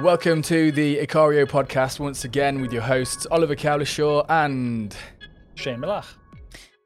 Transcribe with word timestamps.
Welcome 0.00 0.42
to 0.42 0.72
the 0.72 0.98
Ikario 0.98 1.46
podcast 1.46 2.00
once 2.00 2.24
again 2.24 2.60
with 2.60 2.72
your 2.72 2.82
hosts 2.82 3.24
Oliver 3.30 3.54
Cowlishaw 3.54 4.26
and 4.28 4.96
Shane 5.54 5.78
Melaugh. 5.78 6.04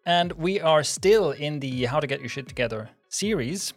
And 0.04 0.32
we 0.32 0.60
are 0.60 0.84
still 0.84 1.30
in 1.30 1.58
the 1.60 1.86
How 1.86 1.98
to 1.98 2.06
Get 2.06 2.20
Your 2.20 2.28
Shit 2.28 2.46
Together 2.46 2.90
series. 3.08 3.72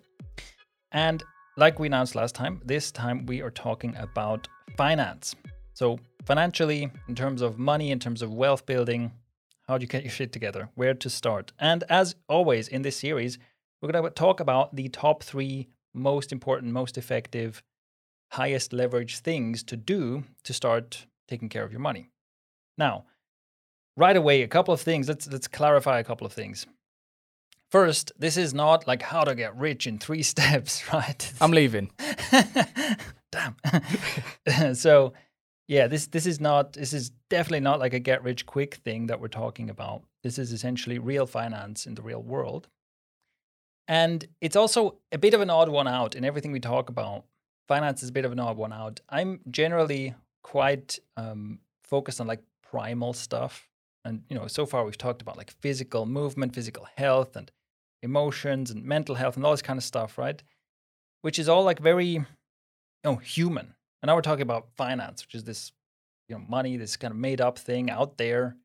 And 0.92 1.24
like 1.56 1.80
we 1.80 1.88
announced 1.88 2.16
last 2.16 2.36
time, 2.36 2.62
this 2.66 2.92
time 2.92 3.26
we 3.28 3.42
are 3.42 3.50
talking 3.50 3.96
about 3.96 4.48
finance. 4.76 5.36
So, 5.74 6.00
financially, 6.26 6.92
in 7.08 7.16
terms 7.16 7.42
of 7.42 7.58
money, 7.58 7.92
in 7.92 8.00
terms 8.00 8.22
of 8.22 8.34
wealth 8.34 8.66
building, 8.66 9.12
how 9.70 9.78
do 9.78 9.84
you 9.84 9.88
get 9.88 10.02
your 10.02 10.12
shit 10.12 10.34
together? 10.34 10.70
Where 10.74 10.96
to 10.96 11.10
start? 11.12 11.54
And 11.60 11.84
as 11.90 12.16
always 12.28 12.68
in 12.68 12.82
this 12.82 12.98
series, 12.98 13.38
we're 13.80 13.92
going 13.92 14.04
to 14.04 14.10
talk 14.10 14.40
about 14.40 14.76
the 14.76 14.90
top 14.90 15.22
three 15.22 15.68
most 15.94 16.32
important, 16.32 16.74
most 16.74 16.98
effective 16.98 17.62
highest 18.32 18.74
leverage 18.74 19.20
things 19.20 19.62
to 19.64 19.78
do 19.78 20.24
to 20.44 20.54
start 20.54 21.06
taking 21.28 21.50
care 21.50 21.64
of 21.64 21.72
your 21.72 21.82
money. 21.82 22.10
Now, 22.80 23.06
right 23.96 24.18
away, 24.18 24.42
a 24.42 24.48
couple 24.48 24.74
of 24.74 24.82
things. 24.82 25.08
Let's 25.08 25.28
let's 25.28 25.48
clarify 25.48 26.00
a 26.00 26.04
couple 26.04 26.26
of 26.26 26.34
things. 26.34 26.66
First, 27.70 28.12
this 28.18 28.38
is 28.38 28.56
not 28.56 28.88
like 28.88 29.04
how 29.04 29.24
to 29.24 29.36
get 29.36 29.56
rich 29.56 29.86
in 29.86 30.00
three 30.00 30.24
steps, 30.34 30.92
right? 30.92 31.32
I'm 31.40 31.52
leaving. 31.52 31.92
Damn. 33.32 34.74
so, 34.74 35.14
yeah, 35.70 35.88
this 35.88 36.08
this 36.08 36.26
is 36.26 36.42
not 36.42 36.74
this 36.74 36.92
is 36.92 37.12
definitely 37.30 37.62
not 37.62 37.80
like 37.80 37.94
a 37.94 38.00
get 38.00 38.24
rich 38.24 38.46
quick 38.46 38.76
thing 38.76 39.08
that 39.08 39.22
we're 39.22 39.30
talking 39.30 39.70
about. 39.70 40.04
This 40.24 40.38
is 40.38 40.52
essentially 40.52 41.00
real 41.00 41.26
finance 41.26 41.86
in 41.86 41.96
the 41.96 42.02
real 42.02 42.22
world. 42.22 42.68
And 43.88 44.28
it's 44.42 44.58
also 44.58 44.98
a 45.12 45.18
bit 45.18 45.34
of 45.34 45.42
an 45.42 45.50
odd 45.50 45.70
one 45.70 45.88
out 45.88 46.16
in 46.16 46.26
everything 46.26 46.52
we 46.52 46.60
talk 46.60 46.90
about 46.90 47.24
finance 47.70 48.02
is 48.02 48.10
a 48.10 48.12
bit 48.12 48.26
of 48.26 48.32
an 48.32 48.40
odd 48.40 48.58
one 48.58 48.74
out. 48.74 49.00
I'm 49.10 49.42
generally 49.50 50.16
quite 50.44 50.98
um, 51.16 51.60
focused 51.84 52.20
on 52.20 52.26
like 52.26 52.42
primal 52.64 53.14
stuff. 53.14 53.70
And, 54.04 54.24
you 54.28 54.36
know, 54.36 54.48
so 54.48 54.66
far 54.66 54.84
we've 54.84 54.98
talked 54.98 55.22
about 55.22 55.38
like 55.38 55.52
physical 55.52 56.08
movement, 56.08 56.56
physical 56.56 56.88
health, 56.98 57.36
and 57.36 57.52
emotions 58.02 58.72
and 58.72 58.84
mental 58.84 59.16
health 59.16 59.36
and 59.36 59.46
all 59.46 59.52
this 59.52 59.62
kind 59.62 59.78
of 59.78 59.84
stuff, 59.84 60.18
right? 60.18 60.42
Which 61.22 61.38
is 61.38 61.48
all 61.48 61.64
like 61.64 61.80
very, 61.80 62.08
you 62.08 62.26
know, 63.04 63.18
human. 63.18 63.76
And 64.02 64.08
now 64.08 64.16
we're 64.16 64.22
talking 64.22 64.44
about 64.44 64.70
finance, 64.78 65.26
which 65.26 65.36
is 65.36 65.44
this, 65.44 65.72
you 66.28 66.36
know, 66.36 66.44
money, 66.48 66.78
this 66.78 66.96
kind 66.98 67.12
of 67.12 67.18
made 67.18 67.42
up 67.42 67.58
thing 67.58 67.90
out 67.90 68.18
there. 68.18 68.56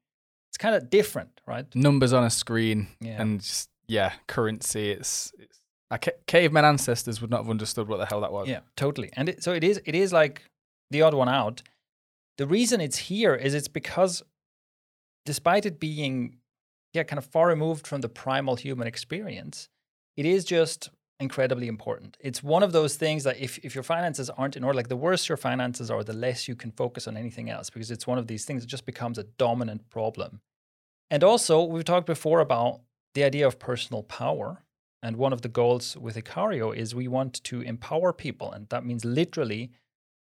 It's 0.51 0.59
kind 0.59 0.75
of 0.75 0.91
different, 0.91 1.41
right? 1.47 1.67
Numbers 1.75 2.13
on 2.13 2.25
a 2.25 2.31
screen 2.31 2.87
Yeah. 3.01 3.21
and 3.21 3.41
just, 3.41 3.71
yeah, 3.89 4.13
currency. 4.29 4.91
It's, 4.93 5.33
it's 5.39 5.59
our 5.91 5.99
ca- 5.99 6.13
caveman 6.27 6.65
ancestors 6.65 7.21
would 7.21 7.31
not 7.31 7.39
have 7.43 7.51
understood 7.51 7.89
what 7.89 7.99
the 7.99 8.07
hell 8.07 8.21
that 8.21 8.33
was. 8.33 8.49
Yeah, 8.49 8.61
totally. 8.77 9.11
And 9.15 9.29
it, 9.29 9.43
so 9.43 9.53
it 9.53 9.65
is. 9.65 9.81
It 9.85 9.95
is 9.97 10.13
like 10.13 10.43
the 10.91 11.03
odd 11.03 11.15
one 11.15 11.29
out. 11.29 11.63
The 12.39 12.47
reason 12.47 12.81
it's 12.81 12.99
here 12.99 13.35
is 13.35 13.55
it's 13.55 13.69
because, 13.69 14.23
despite 15.27 15.67
it 15.67 15.81
being, 15.81 16.37
yeah, 16.93 17.03
kind 17.03 17.19
of 17.19 17.25
far 17.27 17.49
removed 17.49 17.87
from 17.87 18.01
the 18.01 18.09
primal 18.09 18.57
human 18.57 18.87
experience, 18.87 19.69
it 20.17 20.27
is 20.27 20.45
just 20.45 20.91
incredibly 21.21 21.69
important. 21.69 22.17
It's 22.21 22.43
one 22.43 22.63
of 22.63 22.73
those 22.73 22.97
things 22.97 23.25
that 23.25 23.39
if 23.39 23.59
if 23.59 23.75
your 23.75 23.85
finances 23.85 24.31
aren't 24.31 24.57
in 24.57 24.65
order, 24.65 24.77
like 24.77 24.89
the 24.89 24.97
worse 24.97 25.29
your 25.29 25.37
finances 25.37 25.91
are, 25.91 26.03
the 26.05 26.13
less 26.13 26.49
you 26.49 26.57
can 26.57 26.73
focus 26.73 27.07
on 27.07 27.17
anything 27.17 27.51
else 27.51 27.71
because 27.71 27.91
it's 27.91 28.07
one 28.07 28.19
of 28.19 28.27
these 28.27 28.45
things 28.45 28.63
that 28.63 28.69
just 28.69 28.87
becomes 28.87 29.19
a 29.19 29.25
dominant 29.39 29.89
problem. 29.91 30.41
And 31.11 31.23
also, 31.23 31.63
we've 31.63 31.85
talked 31.85 32.07
before 32.07 32.41
about 32.41 32.81
the 33.15 33.25
idea 33.25 33.47
of 33.47 33.59
personal 33.59 34.03
power. 34.03 34.65
And 35.03 35.17
one 35.17 35.35
of 35.35 35.43
the 35.43 35.51
goals 35.51 35.97
with 35.99 36.17
Ikario 36.17 36.75
is 36.75 36.95
we 36.95 37.09
want 37.09 37.45
to 37.45 37.61
empower 37.61 38.13
people. 38.15 38.51
And 38.51 38.69
that 38.71 38.87
means 38.87 39.05
literally, 39.05 39.71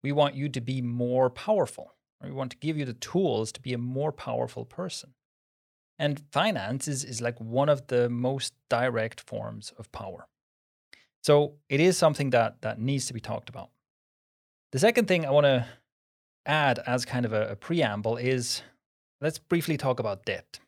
we 0.03 0.11
want 0.11 0.35
you 0.35 0.49
to 0.49 0.61
be 0.61 0.83
more 0.83 1.31
powerful. 1.31 1.95
We 2.23 2.33
want 2.33 2.51
to 2.53 2.57
give 2.57 2.77
you 2.77 2.85
the 2.85 2.95
tools 2.95 3.53
to 3.53 3.61
be 3.61 3.73
a 3.73 3.79
more 3.79 4.11
powerful 4.11 4.65
person. 4.65 5.15
And 5.99 6.23
finance 6.33 6.89
is, 6.89 7.05
is 7.05 7.21
like 7.21 7.41
one 7.41 7.69
of 7.69 7.87
the 7.87 8.09
most 8.09 8.53
direct 8.69 9.21
forms 9.21 9.73
of 9.79 9.93
power. 9.93 10.27
So 11.25 11.55
it 11.71 11.81
is 11.81 11.97
something 11.97 12.31
that, 12.31 12.61
that 12.61 12.79
needs 12.79 13.07
to 13.07 13.15
be 13.15 13.21
talked 13.21 13.49
about. 13.49 13.71
The 14.73 14.79
second 14.79 15.09
thing 15.09 15.25
I 15.25 15.31
want 15.31 15.47
to 15.47 15.67
add 16.45 16.79
as 16.87 17.07
kind 17.07 17.25
of 17.25 17.33
a, 17.33 17.53
a 17.53 17.57
preamble 17.57 18.19
is 18.19 18.61
let's 19.23 19.39
briefly 19.39 19.79
talk 19.79 19.99
about 19.99 20.27
debt. 20.27 20.61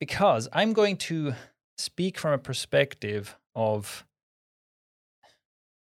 Because 0.00 0.48
I'm 0.52 0.72
going 0.72 0.96
to 0.96 1.34
speak 1.78 2.18
from 2.18 2.32
a 2.32 2.38
perspective 2.38 3.36
of 3.54 4.04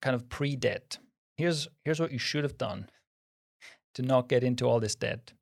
kind 0.00 0.14
of 0.14 0.30
pre-debt. 0.30 0.98
Here's 1.36 1.68
here's 1.84 2.00
what 2.00 2.12
you 2.12 2.18
should 2.18 2.42
have 2.42 2.56
done 2.56 2.88
to 3.96 4.02
not 4.02 4.30
get 4.30 4.42
into 4.42 4.64
all 4.64 4.80
this 4.80 4.94
debt. 4.94 5.34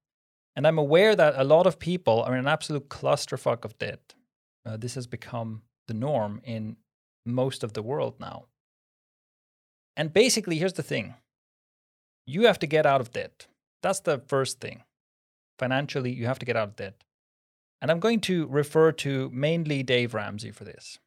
And 0.56 0.66
I'm 0.66 0.78
aware 0.78 1.15
that 1.15 1.34
a 1.37 1.45
lot 1.45 1.66
of 1.69 1.78
people 1.78 2.22
are 2.22 2.33
in 2.33 2.41
an 2.41 2.49
absolute 2.49 2.89
clusterfuck 2.89 3.65
of 3.65 3.78
debt. 3.78 4.15
Uh, 4.66 4.77
this 4.77 4.97
has 4.97 5.06
become 5.06 5.62
the 5.87 5.95
norm 5.95 6.41
in 6.43 6.77
most 7.28 7.62
of 7.62 7.72
the 7.72 7.83
world 7.83 8.15
now. 8.19 8.47
And 9.97 10.12
basically, 10.12 10.59
here's 10.59 10.75
the 10.75 10.83
thing 10.83 11.15
you 12.27 12.47
have 12.47 12.59
to 12.59 12.66
get 12.66 12.87
out 12.87 13.00
of 13.00 13.12
debt. 13.12 13.47
That's 13.83 14.00
the 14.00 14.19
first 14.27 14.61
thing. 14.61 14.83
Financially, 15.59 16.12
you 16.12 16.27
have 16.27 16.39
to 16.39 16.47
get 16.47 16.56
out 16.56 16.69
of 16.69 16.77
debt. 16.77 17.05
And 17.81 17.91
I'm 17.91 18.00
going 18.00 18.21
to 18.22 18.47
refer 18.47 18.93
to 18.93 19.31
mainly 19.33 19.83
Dave 19.83 20.15
Ramsey 20.15 20.50
for 20.50 20.65
this. 20.65 20.99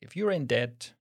If 0.00 0.16
you're 0.16 0.30
in 0.30 0.46
debt, 0.46 0.92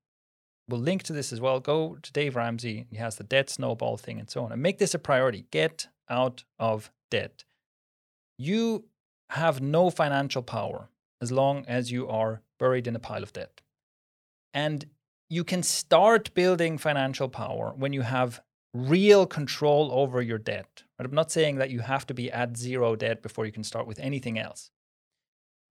we'll 0.67 0.79
link 0.79 1.03
to 1.03 1.13
this 1.13 1.31
as 1.31 1.39
well. 1.39 1.59
Go 1.59 1.97
to 2.01 2.11
Dave 2.11 2.35
Ramsey. 2.35 2.85
He 2.89 2.97
has 2.97 3.15
the 3.15 3.23
debt 3.23 3.49
snowball 3.49 3.97
thing 3.97 4.19
and 4.19 4.29
so 4.29 4.43
on. 4.43 4.51
And 4.51 4.61
make 4.61 4.77
this 4.77 4.93
a 4.93 4.99
priority. 4.99 5.45
Get 5.51 5.87
out 6.09 6.43
of 6.59 6.91
debt. 7.09 7.43
You 8.37 8.85
have 9.29 9.61
no 9.61 9.89
financial 9.89 10.41
power 10.41 10.89
as 11.21 11.31
long 11.31 11.65
as 11.67 11.91
you 11.91 12.07
are 12.07 12.41
buried 12.59 12.87
in 12.87 12.95
a 12.95 12.99
pile 12.99 13.23
of 13.23 13.33
debt. 13.33 13.61
And 14.53 14.85
you 15.29 15.43
can 15.43 15.63
start 15.63 16.33
building 16.33 16.77
financial 16.77 17.29
power 17.29 17.73
when 17.75 17.93
you 17.93 18.01
have 18.01 18.41
real 18.73 19.25
control 19.25 19.91
over 19.91 20.21
your 20.21 20.37
debt. 20.37 20.83
Right? 20.97 21.05
I'm 21.05 21.15
not 21.15 21.31
saying 21.31 21.57
that 21.57 21.69
you 21.69 21.79
have 21.79 22.05
to 22.07 22.13
be 22.13 22.31
at 22.31 22.57
zero 22.57 22.95
debt 22.95 23.21
before 23.21 23.45
you 23.45 23.51
can 23.51 23.63
start 23.63 23.87
with 23.87 23.99
anything 23.99 24.37
else. 24.37 24.71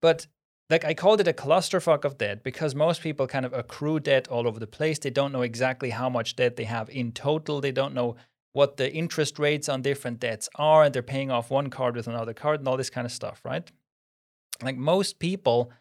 But 0.01 0.27
like 0.69 0.85
I 0.85 0.93
called 0.93 1.19
it 1.19 1.27
a 1.27 1.33
clusterfuck 1.33 2.05
of 2.05 2.17
debt 2.17 2.43
because 2.43 2.73
most 2.73 3.01
people 3.01 3.27
kind 3.27 3.45
of 3.45 3.53
accrue 3.53 3.99
debt 3.99 4.27
all 4.29 4.47
over 4.47 4.59
the 4.59 4.67
place. 4.67 4.97
They 4.99 5.09
don't 5.09 5.33
know 5.33 5.41
exactly 5.41 5.89
how 5.89 6.09
much 6.09 6.35
debt 6.35 6.55
they 6.55 6.63
have 6.63 6.89
in 6.89 7.11
total. 7.11 7.61
They 7.61 7.71
don't 7.71 7.93
know 7.93 8.15
what 8.53 8.77
the 8.77 8.91
interest 8.91 9.37
rates 9.39 9.69
on 9.69 9.81
different 9.81 10.19
debts 10.19 10.49
are, 10.55 10.83
and 10.83 10.93
they're 10.93 11.01
paying 11.01 11.31
off 11.31 11.49
one 11.49 11.69
card 11.69 11.95
with 11.95 12.07
another 12.07 12.33
card 12.33 12.59
and 12.59 12.67
all 12.67 12.77
this 12.77 12.89
kind 12.89 13.05
of 13.05 13.11
stuff, 13.11 13.41
right? 13.45 13.69
Like 14.61 14.77
most 14.77 15.19
people 15.19 15.71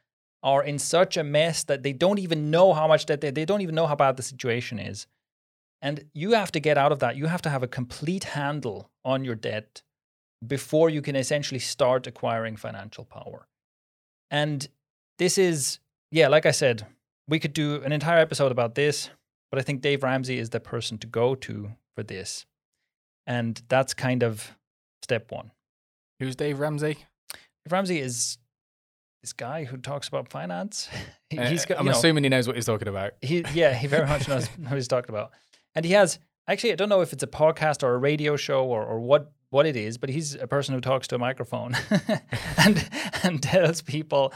are 0.42 0.62
in 0.62 0.78
such 0.78 1.16
a 1.16 1.24
mess 1.24 1.64
that 1.64 1.82
they 1.82 1.92
don't 1.92 2.18
even 2.18 2.50
know 2.50 2.72
how 2.72 2.88
much 2.88 3.06
debt 3.06 3.20
they, 3.20 3.30
they 3.30 3.44
don't 3.44 3.60
even 3.60 3.74
know 3.74 3.86
how 3.86 3.94
bad 3.94 4.16
the 4.16 4.22
situation 4.22 4.78
is. 4.78 5.06
And 5.82 6.04
you 6.14 6.32
have 6.32 6.52
to 6.52 6.60
get 6.60 6.78
out 6.78 6.92
of 6.92 6.98
that. 7.00 7.16
You 7.16 7.26
have 7.26 7.42
to 7.42 7.50
have 7.50 7.62
a 7.62 7.68
complete 7.68 8.24
handle 8.24 8.90
on 9.04 9.24
your 9.24 9.34
debt 9.34 9.82
before 10.46 10.90
you 10.90 11.02
can 11.02 11.16
essentially 11.16 11.58
start 11.58 12.06
acquiring 12.06 12.56
financial 12.56 13.04
power. 13.04 13.46
And 14.30 14.66
this 15.18 15.36
is, 15.38 15.78
yeah, 16.10 16.28
like 16.28 16.46
I 16.46 16.50
said, 16.50 16.86
we 17.28 17.38
could 17.38 17.52
do 17.52 17.82
an 17.82 17.92
entire 17.92 18.18
episode 18.18 18.52
about 18.52 18.74
this, 18.74 19.10
but 19.50 19.58
I 19.58 19.62
think 19.62 19.80
Dave 19.80 20.02
Ramsey 20.02 20.38
is 20.38 20.50
the 20.50 20.60
person 20.60 20.98
to 20.98 21.06
go 21.06 21.34
to 21.34 21.72
for 21.94 22.02
this. 22.02 22.46
And 23.26 23.60
that's 23.68 23.94
kind 23.94 24.22
of 24.22 24.56
step 25.02 25.30
one. 25.30 25.50
Who's 26.18 26.36
Dave 26.36 26.58
Ramsey? 26.58 26.98
Dave 27.32 27.72
Ramsey 27.72 28.00
is 28.00 28.38
this 29.22 29.32
guy 29.32 29.64
who 29.64 29.76
talks 29.76 30.08
about 30.08 30.28
finance. 30.28 30.88
Uh, 31.38 31.46
he's 31.46 31.64
got, 31.64 31.78
I'm 31.78 31.86
you 31.86 31.92
know, 31.92 31.96
assuming 31.96 32.24
he 32.24 32.28
knows 32.28 32.48
what 32.48 32.56
he's 32.56 32.66
talking 32.66 32.88
about. 32.88 33.12
he, 33.22 33.44
yeah, 33.54 33.72
he 33.72 33.86
very 33.86 34.04
much 34.04 34.26
knows 34.26 34.48
what 34.58 34.72
he's 34.72 34.88
talking 34.88 35.10
about. 35.10 35.30
And 35.76 35.84
he 35.84 35.92
has, 35.92 36.18
actually, 36.48 36.72
I 36.72 36.74
don't 36.74 36.88
know 36.88 37.02
if 37.02 37.12
it's 37.12 37.22
a 37.22 37.28
podcast 37.28 37.84
or 37.84 37.94
a 37.94 37.98
radio 37.98 38.34
show 38.34 38.64
or, 38.64 38.84
or 38.84 38.98
what, 38.98 39.30
what 39.50 39.64
it 39.64 39.76
is, 39.76 39.96
but 39.96 40.10
he's 40.10 40.34
a 40.34 40.48
person 40.48 40.74
who 40.74 40.80
talks 40.80 41.06
to 41.06 41.14
a 41.14 41.18
microphone 41.18 41.76
and, 42.58 42.90
and 43.22 43.40
tells 43.40 43.80
people 43.80 44.32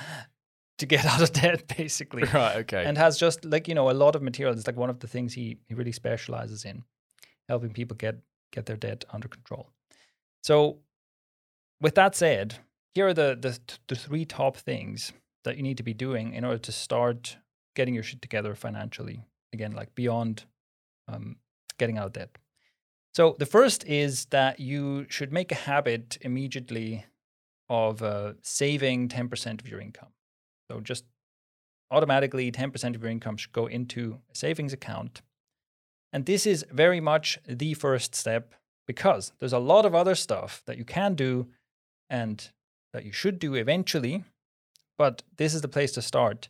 to 0.79 0.87
get 0.87 1.05
out 1.05 1.21
of 1.21 1.33
debt, 1.33 1.65
basically. 1.77 2.23
Right, 2.33 2.59
okay. 2.59 2.85
And 2.85 2.97
has 2.97 3.19
just 3.19 3.45
like, 3.45 3.67
you 3.67 3.75
know, 3.75 3.91
a 3.91 3.93
lot 3.93 4.15
of 4.15 4.23
material. 4.23 4.57
It's 4.57 4.69
like 4.69 4.77
one 4.77 4.89
of 4.89 5.01
the 5.01 5.09
things 5.09 5.35
he, 5.35 5.59
he 5.67 5.75
really 5.75 5.91
specializes 5.91 6.65
in, 6.65 6.85
helping 7.49 7.73
people 7.73 7.97
get, 7.97 8.21
get 8.53 8.67
their 8.67 8.77
debt 8.77 9.05
under 9.13 9.27
control. 9.27 9.69
So, 10.45 10.79
with 11.81 11.97
that 11.97 12.15
said, 12.15 12.55
here 12.95 13.09
are 13.09 13.15
the, 13.15 13.37
the, 13.41 13.59
the 13.89 13.97
three 13.97 14.25
top 14.25 14.57
things 14.57 15.13
that 15.45 15.57
you 15.57 15.63
need 15.63 15.77
to 15.77 15.83
be 15.83 15.95
doing 15.95 16.33
in 16.33 16.45
order 16.45 16.59
to 16.59 16.73
start 16.73 17.37
getting 17.75 17.95
your 17.95 18.03
shit 18.03 18.23
together 18.23 18.55
financially. 18.55 19.25
Again, 19.53 19.73
like 19.73 19.95
beyond 19.95 20.45
um, 21.09 21.37
getting 21.79 21.99
out 21.99 22.07
of 22.07 22.13
debt. 22.13 22.31
So 23.15 23.37
the 23.39 23.47
first 23.47 23.85
is 23.85 24.27
that 24.27 24.59
you 24.59 25.07
should 25.09 25.33
make 25.33 25.53
a 25.53 25.57
habit 25.57 26.19
immediately 26.21 27.05
of 27.69 28.03
uh, 28.03 28.35
saving 28.43 29.09
10% 29.09 29.61
of 29.61 29.69
your 29.69 29.81
income. 29.81 30.11
So 30.71 30.81
just 30.81 31.05
automatically 31.91 32.51
10% 32.51 32.97
of 32.97 33.03
your 33.03 33.11
income 33.11 33.37
should 33.37 33.53
go 33.53 33.67
into 33.67 34.19
a 34.33 34.37
savings 34.37 34.73
account. 34.73 35.23
And 36.13 36.27
this 36.27 36.47
is 36.47 36.65
very 36.71 37.01
much 37.01 37.39
the 37.47 37.75
first 37.75 38.15
step 38.15 38.55
because 38.87 39.33
there's 39.39 39.53
a 39.53 39.59
lot 39.59 39.87
of 39.87 39.95
other 39.95 40.15
stuff 40.15 40.63
that 40.67 40.77
you 40.77 40.85
can 40.85 41.15
do 41.15 41.49
and 42.11 42.51
that 42.95 43.05
you 43.05 43.13
should 43.13 43.39
do 43.39 43.55
eventually, 43.55 44.25
but 44.97 45.25
this 45.37 45.53
is 45.53 45.61
the 45.61 45.69
place 45.69 45.93
to 45.93 46.01
start. 46.01 46.49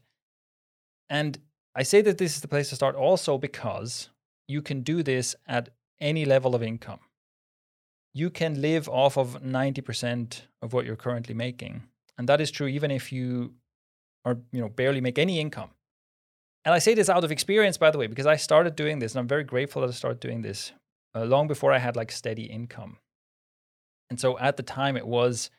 And 1.09 1.39
I 1.75 1.83
say 1.83 2.03
that 2.03 2.19
this 2.19 2.37
is 2.37 2.43
the 2.43 2.49
place 2.49 2.69
to 2.69 2.77
start 2.77 2.95
also 2.95 3.39
because 3.39 4.11
you 4.47 4.61
can 4.61 4.83
do 4.83 5.03
this 5.03 5.35
at 5.49 5.71
any 6.01 6.27
level 6.27 6.55
of 6.55 6.63
income. 6.63 7.01
You 8.13 8.29
can 8.31 8.61
live 8.61 8.89
off 8.89 9.17
of 9.17 9.43
90% 9.43 10.43
of 10.63 10.73
what 10.75 10.85
you're 10.85 10.97
currently 10.97 11.35
making. 11.35 11.85
And 12.19 12.29
that 12.29 12.43
is 12.43 12.51
true 12.51 12.69
even 12.69 12.91
if 12.91 13.11
you 13.11 13.55
are, 14.25 14.37
you 14.53 14.61
know, 14.61 14.69
barely 14.69 15.01
make 15.01 15.19
any 15.19 15.41
income. 15.41 15.71
And 16.67 16.75
I 16.75 16.79
say 16.79 16.95
this 16.95 17.09
out 17.09 17.25
of 17.25 17.33
experience, 17.33 17.79
by 17.79 17.91
the 17.91 17.99
way, 17.99 18.07
because 18.07 18.27
I 18.27 18.37
started 18.37 18.77
doing 18.77 18.99
this 18.99 19.13
and 19.13 19.21
I'm 19.21 19.29
very 19.29 19.45
grateful 19.45 19.81
that 19.83 19.89
I 19.89 19.93
started 19.93 20.21
doing 20.21 20.43
this 20.43 20.73
uh, 21.15 21.25
long 21.25 21.49
before 21.49 21.73
I 21.73 21.79
had 21.79 21.97
like 21.97 22.13
steady 22.13 22.45
income. 22.45 22.99
And 24.11 24.21
so 24.21 24.39
at 24.39 24.59
the 24.59 24.63
time 24.63 24.97
it 24.97 25.07
was, 25.07 25.51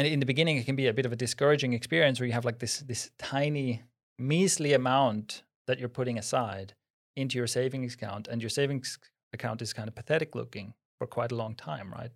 and 0.00 0.08
in 0.08 0.18
the 0.18 0.24
beginning 0.24 0.56
it 0.56 0.64
can 0.64 0.76
be 0.76 0.86
a 0.86 0.94
bit 0.94 1.04
of 1.04 1.12
a 1.12 1.16
discouraging 1.16 1.74
experience 1.74 2.18
where 2.18 2.26
you 2.26 2.32
have 2.32 2.46
like 2.46 2.58
this 2.58 2.78
this 2.78 3.10
tiny 3.18 3.82
measly 4.18 4.72
amount 4.72 5.42
that 5.66 5.78
you're 5.78 5.90
putting 5.90 6.16
aside 6.16 6.72
into 7.16 7.36
your 7.36 7.46
savings 7.46 7.92
account, 7.94 8.26
and 8.26 8.40
your 8.40 8.48
savings 8.48 8.98
account 9.34 9.60
is 9.60 9.74
kind 9.74 9.88
of 9.88 9.94
pathetic 9.94 10.34
looking 10.34 10.72
for 10.98 11.06
quite 11.06 11.32
a 11.32 11.34
long 11.34 11.54
time, 11.54 11.92
right? 11.92 12.12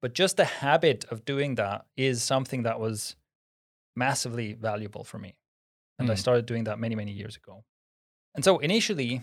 But 0.00 0.14
just 0.14 0.36
the 0.36 0.44
habit 0.44 1.04
of 1.10 1.24
doing 1.24 1.56
that 1.56 1.86
is 1.96 2.22
something 2.22 2.62
that 2.62 2.78
was 2.78 3.16
massively 3.96 4.52
valuable 4.52 5.02
for 5.02 5.18
me. 5.18 5.34
And 5.98 6.08
mm. 6.08 6.12
I 6.12 6.14
started 6.14 6.46
doing 6.46 6.64
that 6.64 6.78
many, 6.78 6.94
many 6.94 7.12
years 7.12 7.36
ago. 7.36 7.64
And 8.36 8.44
so 8.44 8.58
initially, 8.58 9.22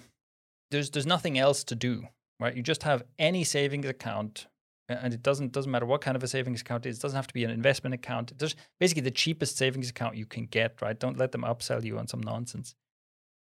there's 0.69 0.89
there's 0.89 1.07
nothing 1.07 1.37
else 1.37 1.63
to 1.63 1.75
do, 1.75 2.09
right? 2.41 2.55
You 2.55 2.61
just 2.61 2.83
have 2.83 3.03
any 3.17 3.45
savings 3.45 3.87
account, 3.87 4.47
and 4.89 5.13
it 5.13 5.21
doesn't 5.21 5.51
doesn't 5.51 5.71
matter 5.71 5.85
what 5.85 6.01
kind 6.01 6.15
of 6.15 6.23
a 6.23 6.27
savings 6.27 6.61
account 6.61 6.85
it 6.85 6.89
is. 6.89 6.97
It 6.97 7.01
doesn't 7.01 7.15
have 7.15 7.27
to 7.27 7.33
be 7.33 7.43
an 7.43 7.51
investment 7.51 7.93
account. 7.93 8.37
There's 8.37 8.55
basically 8.79 9.03
the 9.03 9.11
cheapest 9.11 9.57
savings 9.57 9.89
account 9.89 10.17
you 10.17 10.25
can 10.25 10.45
get, 10.45 10.81
right? 10.81 10.99
Don't 10.99 11.17
let 11.17 11.31
them 11.31 11.43
upsell 11.43 11.83
you 11.83 11.97
on 11.99 12.07
some 12.07 12.21
nonsense. 12.21 12.75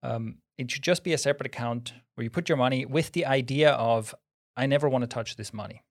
Um, 0.02 0.38
it 0.58 0.72
should 0.72 0.84
just 0.84 1.04
be 1.04 1.14
a 1.14 1.18
separate 1.18 1.48
account 1.48 1.94
where 2.16 2.24
you 2.24 2.30
put 2.30 2.50
your 2.50 2.58
money 2.58 2.86
with 2.86 3.12
the 3.12 3.26
idea 3.26 3.72
of 3.72 4.14
I 4.56 4.66
never 4.66 4.88
want 4.88 5.04
to 5.04 5.08
touch 5.08 5.36
this 5.36 5.54
money. 5.54 5.84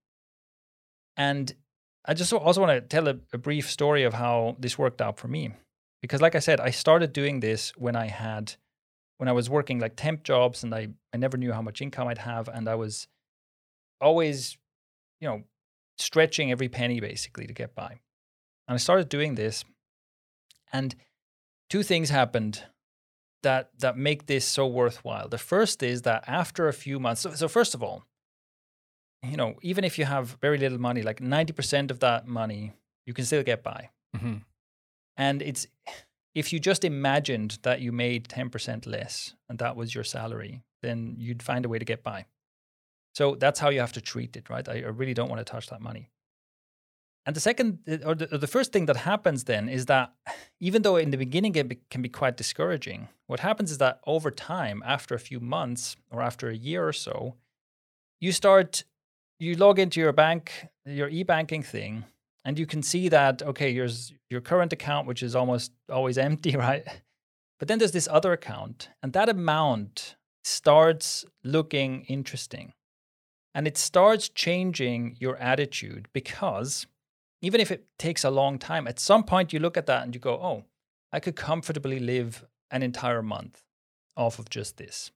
And 1.17 1.53
I 2.05 2.15
just 2.15 2.33
also 2.33 2.61
want 2.61 2.73
to 2.73 2.81
tell 2.81 3.09
a, 3.09 3.17
a, 3.33 3.39
brief 3.39 3.71
story 3.71 4.03
of 4.05 4.15
how 4.15 4.57
this 4.59 4.79
worked 4.79 5.01
out 5.01 5.19
for 5.19 5.29
me. 5.29 5.53
Because, 6.01 6.21
like 6.21 6.35
I 6.35 6.41
said, 6.41 6.61
I 6.61 6.71
started 6.71 7.13
doing 7.13 7.41
this 7.41 7.73
when 7.77 7.95
I 7.95 8.07
had, 8.07 8.55
when 9.19 9.29
I 9.29 9.33
was 9.33 9.49
working 9.49 9.79
like 9.79 9.95
temp 9.95 10.25
jobs 10.25 10.65
and 10.65 10.75
I, 10.75 10.89
I 11.15 11.17
never 11.17 11.37
knew 11.37 11.53
how 11.53 11.63
much 11.63 11.81
income 11.81 12.09
I'd 12.09 12.19
have. 12.19 12.49
And 12.49 12.69
I 12.69 12.75
was 12.75 13.07
always, 14.01 14.59
you 15.23 15.29
know, 15.29 15.45
stretching 15.99 16.51
every 16.51 16.69
penny 16.69 17.01
basically 17.01 17.47
to 17.47 17.55
get 17.55 17.75
by. 17.75 18.01
And 18.67 18.75
I 18.75 18.77
started 18.77 19.09
doing 19.09 19.37
this. 19.37 19.65
And 20.73 20.97
two 21.71 21.85
things 21.85 22.11
happened 22.11 22.65
that 23.43 23.71
that 23.79 23.97
make 23.97 24.27
this 24.27 24.45
so 24.45 24.67
worthwhile. 24.67 25.29
The 25.29 25.39
first 25.39 25.83
is 25.83 26.03
that 26.03 26.25
after 26.27 26.67
a 26.67 26.73
few 26.73 26.99
months, 26.99 27.23
so, 27.23 27.33
so 27.35 27.49
first 27.49 27.75
of 27.75 27.83
all, 27.83 28.05
you 29.23 29.37
know, 29.37 29.55
even 29.63 29.85
if 29.85 29.99
you 29.99 30.05
have 30.05 30.37
very 30.41 30.59
little 30.59 30.81
money, 30.81 31.03
like 31.03 31.21
90% 31.21 31.93
of 31.93 32.01
that 32.01 32.27
money, 32.27 32.73
you 33.07 33.15
can 33.15 33.25
still 33.25 33.45
get 33.45 33.63
by. 33.63 33.91
Mm-hmm. 34.17 34.39
And 35.17 35.43
it's, 35.43 35.67
if 36.35 36.53
you 36.53 36.59
just 36.59 36.85
imagined 36.85 37.59
that 37.63 37.81
you 37.81 37.93
made 37.93 38.29
10% 38.29 38.87
less 38.87 39.35
and 39.49 39.59
that 39.61 39.77
was 39.77 39.95
your 39.95 40.05
salary, 40.05 40.63
then 40.83 41.15
you'd 41.19 41.43
find 41.43 41.65
a 41.65 41.69
way 41.69 41.79
to 41.79 41.85
get 41.85 42.03
by. 42.03 42.27
So 43.15 43.35
that's 43.35 43.61
how 43.61 43.69
you 43.69 43.81
have 43.81 43.93
to 43.93 44.01
treat 44.01 44.37
it, 44.37 44.49
right? 44.49 44.67
I, 44.69 44.75
I 44.75 44.89
really 44.89 45.15
don't 45.15 45.29
want 45.29 45.41
to 45.45 45.51
touch 45.51 45.69
that 45.69 45.81
money. 45.81 46.11
And 47.25 47.37
the 47.37 47.41
second, 47.41 47.79
or 48.05 48.15
the, 48.15 48.35
or 48.35 48.39
the, 48.39 48.49
first 48.49 48.73
thing 48.73 48.87
that 48.87 48.97
happens 48.97 49.45
then 49.45 49.69
is 49.69 49.87
that 49.87 50.13
even 50.61 50.83
though 50.83 50.97
in 50.97 51.11
the 51.11 51.17
beginning 51.17 51.55
it 51.55 51.91
can 51.91 52.03
be 52.03 52.09
quite 52.09 52.37
discouraging, 52.37 53.09
what 53.27 53.41
happens 53.41 53.71
is 53.71 53.79
that 53.79 54.01
over 54.07 54.31
time, 54.31 54.83
after 54.85 55.15
a 55.15 55.21
few 55.21 55.41
months 55.41 55.97
or 56.11 56.21
after 56.21 56.49
a 56.49 56.57
year 56.57 56.87
or 56.87 56.93
so, 56.93 57.37
you 58.21 58.33
start 58.33 58.85
you 59.39 59.57
log 59.57 59.81
into 59.81 59.99
your 59.99 60.13
bank, 60.13 60.69
your 60.87 61.09
e-banking 61.09 61.65
thing, 61.65 62.05
and 62.45 62.61
you 62.61 62.67
can 62.67 62.83
see 62.83 63.09
that 63.09 63.43
okay, 63.43 63.73
here's 63.73 64.13
your 64.31 64.41
current 64.41 64.73
account, 64.73 65.07
which 65.07 65.23
is 65.23 65.37
almost 65.37 65.73
always 65.91 66.19
empty, 66.29 66.57
right? 66.57 66.87
But 67.59 67.69
then 67.69 67.79
there's 67.79 67.93
this 67.93 68.09
other 68.11 68.33
account, 68.33 68.89
and 69.03 69.13
that 69.13 69.29
amount 69.29 70.17
starts 70.45 71.25
looking 71.45 72.03
interesting. 72.09 72.73
And 73.55 73.67
it 73.67 73.77
starts 73.77 74.29
changing 74.29 75.17
your 75.21 75.37
attitude 75.37 76.09
because 76.13 76.87
even 77.43 77.61
if 77.61 77.71
it 77.71 77.87
takes 77.99 78.25
a 78.25 78.31
long 78.31 78.59
time, 78.59 78.87
at 78.87 78.99
some 78.99 79.25
point 79.25 79.53
you 79.53 79.59
look 79.59 79.77
at 79.77 79.87
that 79.87 80.05
and 80.05 80.15
you 80.15 80.21
go, 80.21 80.35
oh, 80.35 80.65
I 81.13 81.21
could 81.21 81.37
comfortably 81.37 82.01
live 82.01 82.45
an 82.71 82.83
entire 82.83 83.23
month 83.23 83.63
off 84.17 84.39
of 84.39 84.49
just 84.49 84.79
this. 84.79 85.11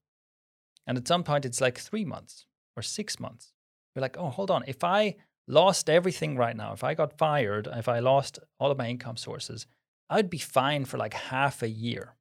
And 0.86 0.98
at 0.98 1.08
some 1.08 1.24
point 1.24 1.44
it's 1.44 1.60
like 1.60 1.78
three 1.78 2.04
months 2.04 2.46
or 2.76 2.82
six 2.82 3.18
months 3.18 3.52
you're 3.96 4.02
like, 4.02 4.18
oh, 4.18 4.28
hold 4.28 4.50
on. 4.50 4.62
If 4.66 4.84
I 4.84 5.16
lost 5.48 5.88
everything 5.88 6.36
right 6.36 6.54
now, 6.54 6.74
if 6.74 6.84
I 6.84 6.92
got 6.94 7.16
fired, 7.16 7.66
if 7.72 7.88
I 7.88 7.98
lost 7.98 8.38
all 8.60 8.70
of 8.70 8.78
my 8.78 8.88
income 8.88 9.16
sources, 9.16 9.66
I'd 10.10 10.28
be 10.28 10.38
fine 10.38 10.84
for 10.84 10.98
like 10.98 11.14
half 11.14 11.62
a 11.62 11.68
year. 11.68 12.14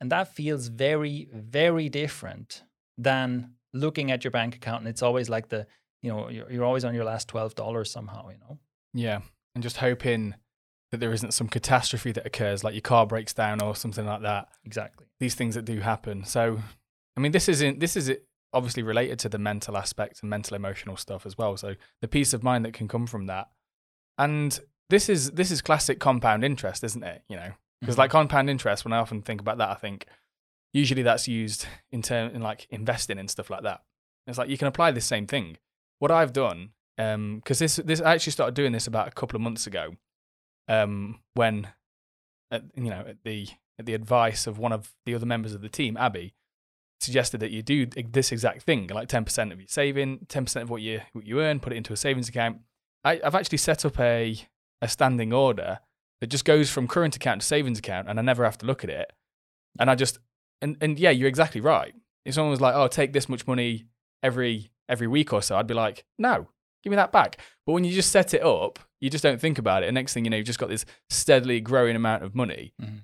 And 0.00 0.12
that 0.12 0.34
feels 0.34 0.68
very, 0.68 1.28
very 1.32 1.88
different 1.88 2.62
than 2.96 3.54
looking 3.72 4.10
at 4.10 4.24
your 4.24 4.30
bank 4.30 4.56
account 4.56 4.80
and 4.80 4.88
it's 4.88 5.02
always 5.02 5.28
like 5.28 5.48
the, 5.48 5.66
you 6.02 6.10
know, 6.10 6.28
you're, 6.28 6.50
you're 6.50 6.64
always 6.64 6.84
on 6.84 6.94
your 6.94 7.04
last 7.04 7.28
$12 7.28 7.86
somehow, 7.86 8.28
you 8.28 8.38
know? 8.38 8.58
Yeah. 8.94 9.20
And 9.54 9.62
just 9.62 9.78
hoping 9.78 10.34
that 10.90 10.98
there 10.98 11.12
isn't 11.12 11.32
some 11.32 11.48
catastrophe 11.48 12.12
that 12.12 12.24
occurs, 12.26 12.64
like 12.64 12.74
your 12.74 12.80
car 12.80 13.06
breaks 13.06 13.34
down 13.34 13.60
or 13.60 13.74
something 13.76 14.06
like 14.06 14.22
that. 14.22 14.48
Exactly. 14.64 15.06
These 15.20 15.34
things 15.34 15.54
that 15.54 15.64
do 15.64 15.80
happen. 15.80 16.24
So, 16.24 16.58
I 17.16 17.20
mean, 17.20 17.32
this 17.32 17.48
isn't, 17.48 17.80
this 17.80 17.96
is 17.96 18.10
obviously 18.52 18.82
related 18.82 19.18
to 19.20 19.28
the 19.28 19.38
mental 19.38 19.76
aspect 19.76 20.20
and 20.22 20.30
mental 20.30 20.56
emotional 20.56 20.96
stuff 20.96 21.26
as 21.26 21.36
well. 21.36 21.56
So 21.56 21.74
the 22.00 22.08
peace 22.08 22.32
of 22.32 22.42
mind 22.42 22.64
that 22.64 22.72
can 22.72 22.88
come 22.88 23.06
from 23.06 23.26
that. 23.26 23.48
And 24.16 24.58
this 24.90 25.08
is 25.08 25.32
this 25.32 25.50
is 25.50 25.62
classic 25.62 26.00
compound 26.00 26.44
interest, 26.44 26.82
isn't 26.82 27.02
it? 27.02 27.22
You 27.28 27.36
know, 27.36 27.52
because 27.80 27.94
mm-hmm. 27.94 28.00
like 28.00 28.10
compound 28.10 28.50
interest, 28.50 28.84
when 28.84 28.92
I 28.92 28.98
often 28.98 29.22
think 29.22 29.40
about 29.40 29.58
that, 29.58 29.70
I 29.70 29.74
think 29.74 30.06
usually 30.72 31.02
that's 31.02 31.28
used 31.28 31.66
in 31.90 32.02
term 32.02 32.34
in 32.34 32.42
like 32.42 32.66
investing 32.70 33.18
and 33.18 33.30
stuff 33.30 33.50
like 33.50 33.62
that. 33.62 33.82
It's 34.26 34.38
like 34.38 34.50
you 34.50 34.58
can 34.58 34.68
apply 34.68 34.90
the 34.90 35.00
same 35.00 35.26
thing. 35.26 35.56
What 35.98 36.10
I've 36.10 36.32
done, 36.32 36.70
because 36.96 37.14
um, 37.14 37.42
this 37.46 37.76
this 37.76 38.00
I 38.00 38.14
actually 38.14 38.32
started 38.32 38.54
doing 38.54 38.72
this 38.72 38.86
about 38.86 39.08
a 39.08 39.12
couple 39.12 39.36
of 39.36 39.42
months 39.42 39.66
ago, 39.66 39.96
um, 40.68 41.20
when, 41.34 41.68
at, 42.50 42.64
you 42.76 42.90
know, 42.90 43.04
at 43.08 43.24
the 43.24 43.48
at 43.78 43.86
the 43.86 43.94
advice 43.94 44.46
of 44.46 44.58
one 44.58 44.72
of 44.72 44.92
the 45.06 45.14
other 45.14 45.26
members 45.26 45.54
of 45.54 45.62
the 45.62 45.68
team, 45.68 45.96
Abby, 45.96 46.34
suggested 47.00 47.40
that 47.40 47.50
you 47.50 47.62
do 47.62 47.86
this 47.86 48.32
exact 48.32 48.62
thing, 48.62 48.88
like 48.88 49.08
10% 49.08 49.52
of 49.52 49.60
your 49.60 49.68
saving, 49.68 50.18
10% 50.26 50.62
of 50.62 50.70
what 50.70 50.82
you 50.82 51.00
what 51.12 51.26
you 51.26 51.40
earn, 51.40 51.60
put 51.60 51.72
it 51.72 51.76
into 51.76 51.92
a 51.92 51.96
savings 51.96 52.28
account. 52.28 52.58
I, 53.04 53.20
have 53.24 53.34
actually 53.34 53.58
set 53.58 53.84
up 53.84 53.98
a 53.98 54.36
a 54.82 54.88
standing 54.88 55.32
order 55.32 55.80
that 56.20 56.28
just 56.28 56.44
goes 56.44 56.70
from 56.70 56.86
current 56.86 57.16
account 57.16 57.40
to 57.40 57.46
savings 57.46 57.78
account, 57.78 58.08
and 58.08 58.18
I 58.18 58.22
never 58.22 58.44
have 58.44 58.58
to 58.58 58.66
look 58.66 58.84
at 58.84 58.90
it. 58.90 59.12
And 59.78 59.90
I 59.90 59.94
just 59.94 60.18
and 60.62 60.76
and 60.80 60.98
yeah, 60.98 61.10
you're 61.10 61.28
exactly 61.28 61.60
right. 61.60 61.94
If 62.24 62.34
someone 62.34 62.50
was 62.50 62.60
like, 62.60 62.74
"Oh, 62.74 62.88
take 62.88 63.12
this 63.12 63.28
much 63.28 63.46
money 63.46 63.86
every 64.22 64.70
every 64.88 65.06
week 65.06 65.32
or 65.32 65.42
so," 65.42 65.56
I'd 65.56 65.66
be 65.66 65.74
like, 65.74 66.04
"No, 66.18 66.48
give 66.82 66.90
me 66.90 66.96
that 66.96 67.12
back." 67.12 67.38
But 67.66 67.72
when 67.72 67.84
you 67.84 67.92
just 67.92 68.12
set 68.12 68.34
it 68.34 68.42
up, 68.42 68.78
you 69.00 69.10
just 69.10 69.22
don't 69.22 69.40
think 69.40 69.58
about 69.58 69.82
it. 69.82 69.86
And 69.86 69.94
next 69.94 70.14
thing 70.14 70.24
you 70.24 70.30
know, 70.30 70.36
you've 70.36 70.46
just 70.46 70.58
got 70.58 70.68
this 70.68 70.84
steadily 71.10 71.60
growing 71.60 71.96
amount 71.96 72.22
of 72.22 72.34
money, 72.34 72.72
mm-hmm. 72.80 72.98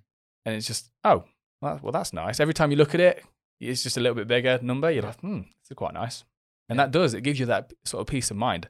and 0.45 0.55
it's 0.55 0.67
just, 0.67 0.91
oh, 1.05 1.25
well, 1.61 1.81
well, 1.83 1.93
that's 1.93 2.13
nice. 2.13 2.41
Every 2.41 2.55
time 2.55 2.71
you 2.71 2.77
look 2.77 2.95
at 2.95 3.01
it, 3.01 3.25
it's 3.61 3.83
just 3.83 3.97
a 3.97 4.01
little 4.01 4.15
bit 4.15 4.29
bigger 4.29 4.59
number, 4.63 4.91
you're 4.91 5.03
like, 5.03 5.21
hmm, 5.21 5.43
it's 5.61 5.75
quite 5.75 5.95
nice. 5.95 6.25
And 6.69 6.77
yeah. 6.79 6.85
that 6.85 6.93
does, 6.93 7.15
it 7.15 7.23
gives 7.23 7.39
you 7.39 7.47
that 7.47 7.73
sort 7.85 8.01
of 8.01 8.07
peace 8.07 8.31
of 8.31 8.37
mind. 8.37 8.69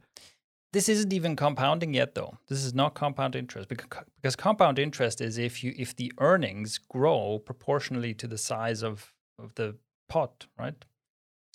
This 0.74 0.88
isn't 0.88 1.12
even 1.12 1.36
compounding 1.36 1.94
yet, 1.94 2.16
though. 2.16 2.36
This 2.48 2.64
is 2.64 2.74
not 2.74 2.94
compound 2.94 3.36
interest 3.36 3.68
because, 3.68 4.04
because 4.16 4.34
compound 4.34 4.80
interest 4.80 5.20
is 5.20 5.38
if 5.38 5.62
you 5.62 5.72
if 5.78 5.94
the 5.94 6.12
earnings 6.18 6.78
grow 6.78 7.38
proportionally 7.38 8.12
to 8.14 8.26
the 8.26 8.36
size 8.36 8.82
of, 8.82 9.12
of 9.38 9.54
the 9.54 9.76
pot, 10.08 10.46
right? 10.58 10.84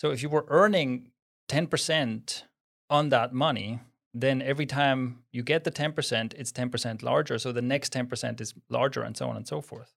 So 0.00 0.10
if 0.10 0.22
you 0.22 0.30
were 0.30 0.46
earning 0.48 1.10
10% 1.50 2.44
on 2.88 3.10
that 3.10 3.34
money, 3.34 3.80
then 4.14 4.40
every 4.40 4.64
time 4.64 5.22
you 5.32 5.42
get 5.42 5.64
the 5.64 5.70
10%, 5.70 6.32
it's 6.38 6.50
10% 6.50 7.02
larger. 7.02 7.38
So 7.38 7.52
the 7.52 7.60
next 7.60 7.92
10% 7.92 8.40
is 8.40 8.54
larger 8.70 9.02
and 9.02 9.14
so 9.14 9.28
on 9.28 9.36
and 9.36 9.46
so 9.46 9.60
forth. 9.60 9.92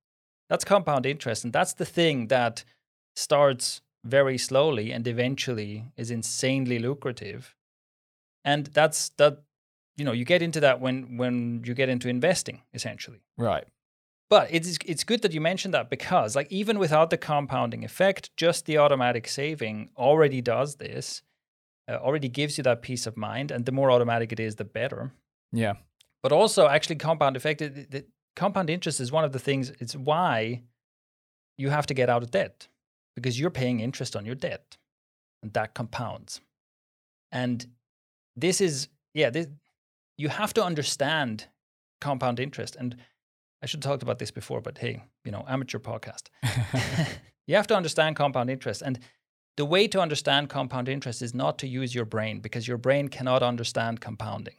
That's 0.49 0.65
compound 0.65 1.05
interest. 1.05 1.45
And 1.45 1.53
that's 1.53 1.71
the 1.71 1.85
thing 1.85 2.27
that 2.27 2.65
starts 3.15 3.79
very 4.03 4.37
slowly 4.37 4.91
and 4.91 5.07
eventually 5.07 5.85
is 5.95 6.11
insanely 6.11 6.77
lucrative. 6.77 7.55
And 8.43 8.67
that's 8.67 9.09
that 9.17 9.43
you 9.95 10.05
know, 10.05 10.11
you 10.11 10.25
get 10.25 10.41
into 10.41 10.59
that 10.61 10.81
when 10.81 11.17
when 11.17 11.61
you 11.65 11.73
get 11.73 11.89
into 11.89 12.09
investing 12.09 12.61
essentially. 12.73 13.21
Right. 13.37 13.65
but 14.29 14.47
it's 14.51 14.77
it's 14.85 15.03
good 15.03 15.21
that 15.21 15.33
you 15.33 15.41
mentioned 15.41 15.73
that 15.75 15.89
because 15.89 16.35
like 16.35 16.51
even 16.51 16.79
without 16.79 17.09
the 17.09 17.17
compounding 17.17 17.83
effect, 17.85 18.35
just 18.35 18.65
the 18.65 18.77
automatic 18.79 19.27
saving 19.27 19.89
already 19.97 20.41
does 20.41 20.75
this. 20.77 21.21
Uh, 21.87 21.95
already 21.95 22.29
gives 22.29 22.57
you 22.57 22.63
that 22.63 22.81
peace 22.81 23.05
of 23.05 23.17
mind, 23.17 23.51
and 23.51 23.65
the 23.65 23.71
more 23.71 23.91
automatic 23.91 24.31
it 24.31 24.39
is, 24.39 24.55
the 24.55 24.63
better. 24.63 25.11
Yeah. 25.51 25.73
But 26.21 26.31
also, 26.31 26.67
actually, 26.67 26.95
compound 26.95 27.35
effect. 27.35 27.59
The, 27.59 27.67
the 27.67 28.05
compound 28.37 28.69
interest 28.69 29.01
is 29.01 29.11
one 29.11 29.25
of 29.25 29.33
the 29.33 29.39
things. 29.39 29.69
It's 29.81 29.93
why 29.93 30.63
you 31.57 31.69
have 31.69 31.85
to 31.87 31.93
get 31.93 32.09
out 32.09 32.23
of 32.23 32.31
debt 32.31 32.69
because 33.15 33.37
you're 33.37 33.51
paying 33.51 33.81
interest 33.81 34.15
on 34.15 34.25
your 34.25 34.35
debt, 34.35 34.77
and 35.41 35.51
that 35.53 35.73
compounds. 35.73 36.39
And 37.33 37.67
this 38.35 38.61
is 38.61 38.87
yeah. 39.13 39.29
This, 39.29 39.47
you 40.17 40.29
have 40.29 40.53
to 40.53 40.63
understand 40.63 41.47
compound 41.99 42.39
interest 42.39 42.75
and 42.75 42.95
I 43.63 43.65
should 43.65 43.81
have 43.81 43.91
talked 43.91 44.03
about 44.03 44.19
this 44.19 44.29
before, 44.29 44.59
but 44.59 44.77
hey, 44.77 45.01
you 45.23 45.31
know, 45.31 45.45
amateur 45.47 45.79
podcast. 45.79 46.23
you 47.47 47.55
have 47.55 47.67
to 47.67 47.75
understand 47.75 48.17
compound 48.17 48.49
interest. 48.49 48.81
And 48.81 48.99
the 49.55 49.63
way 49.63 49.87
to 49.87 50.01
understand 50.01 50.49
compound 50.49 50.89
interest 50.89 51.21
is 51.21 51.33
not 51.33 51.57
to 51.59 51.67
use 51.67 51.95
your 51.95 52.03
brain 52.03 52.41
because 52.41 52.67
your 52.67 52.77
brain 52.77 53.07
cannot 53.07 53.41
understand 53.41 54.01
compounding. 54.01 54.55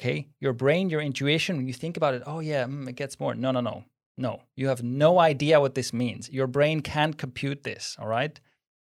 Okay? 0.00 0.28
Your 0.40 0.54
brain, 0.54 0.88
your 0.88 1.02
intuition, 1.02 1.58
when 1.58 1.66
you 1.66 1.74
think 1.74 1.98
about 1.98 2.14
it, 2.14 2.22
oh 2.26 2.40
yeah, 2.40 2.64
mm, 2.64 2.88
it 2.88 2.96
gets 2.96 3.20
more. 3.20 3.34
No, 3.34 3.50
no, 3.50 3.60
no. 3.60 3.84
No. 4.16 4.40
You 4.56 4.68
have 4.68 4.82
no 4.82 5.18
idea 5.18 5.60
what 5.60 5.74
this 5.74 5.92
means. 5.92 6.30
Your 6.30 6.46
brain 6.46 6.80
can't 6.80 7.18
compute 7.18 7.62
this. 7.62 7.94
All 8.00 8.08
right? 8.08 8.40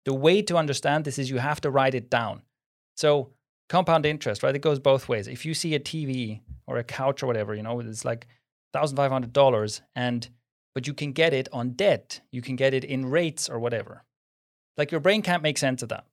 The 0.06 0.14
way 0.14 0.40
to 0.42 0.56
understand 0.56 1.04
this 1.04 1.18
is 1.18 1.28
you 1.28 1.38
have 1.38 1.60
to 1.60 1.70
write 1.70 1.94
it 1.94 2.08
down. 2.08 2.40
So, 2.96 3.32
compound 3.68 4.06
interest, 4.06 4.42
right? 4.42 4.54
It 4.54 4.60
goes 4.60 4.78
both 4.78 5.08
ways. 5.08 5.28
If 5.28 5.44
you 5.44 5.54
see 5.54 5.74
a 5.74 5.80
TV 5.80 6.40
or 6.66 6.78
a 6.78 6.84
couch 6.84 7.22
or 7.22 7.26
whatever, 7.26 7.54
you 7.54 7.62
know, 7.62 7.80
it's 7.80 8.04
like 8.04 8.26
$1,500 8.74 9.80
and 9.94 10.28
but 10.74 10.86
you 10.86 10.92
can 10.92 11.12
get 11.12 11.32
it 11.32 11.48
on 11.54 11.70
debt. 11.70 12.20
You 12.30 12.42
can 12.42 12.54
get 12.54 12.74
it 12.74 12.84
in 12.84 13.06
rates 13.06 13.48
or 13.48 13.58
whatever. 13.58 14.04
Like 14.76 14.90
your 14.90 15.00
brain 15.00 15.22
can't 15.22 15.42
make 15.42 15.56
sense 15.56 15.82
of 15.82 15.88
that. 15.88 16.04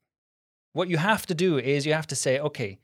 What 0.71 0.87
you 0.87 0.95
have 0.95 1.25
to 1.25 1.35
do 1.35 1.57
is 1.57 1.85
you 1.85 1.91
have 1.91 2.07
to 2.07 2.15
say, 2.15 2.39
okay, 2.39 2.79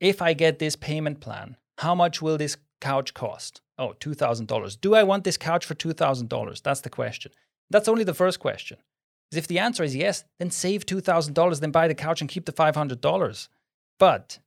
if 0.00 0.22
I 0.22 0.32
get 0.32 0.58
this 0.58 0.76
payment 0.76 1.20
plan, 1.20 1.58
how 1.76 1.94
much 1.94 2.22
will 2.22 2.38
this 2.38 2.56
couch 2.80 3.12
cost? 3.12 3.60
Oh, 3.78 3.92
$2,000. 4.00 4.80
Do 4.80 4.94
I 4.94 5.02
want 5.02 5.24
this 5.24 5.36
couch 5.36 5.66
for 5.66 5.74
$2,000? 5.74 6.62
That's 6.62 6.80
the 6.80 6.88
question. 6.88 7.32
That's 7.68 7.88
only 7.88 8.04
the 8.04 8.14
first 8.14 8.40
question. 8.40 8.78
Because 9.30 9.44
if 9.44 9.48
the 9.48 9.58
answer 9.58 9.84
is 9.84 9.94
yes, 9.94 10.24
then 10.38 10.50
save 10.50 10.86
$2,000, 10.86 11.60
then 11.60 11.70
buy 11.70 11.86
the 11.86 11.94
couch 11.94 12.22
and 12.22 12.30
keep 12.30 12.46
the 12.46 12.52
$500. 12.52 13.48
But 14.04 14.38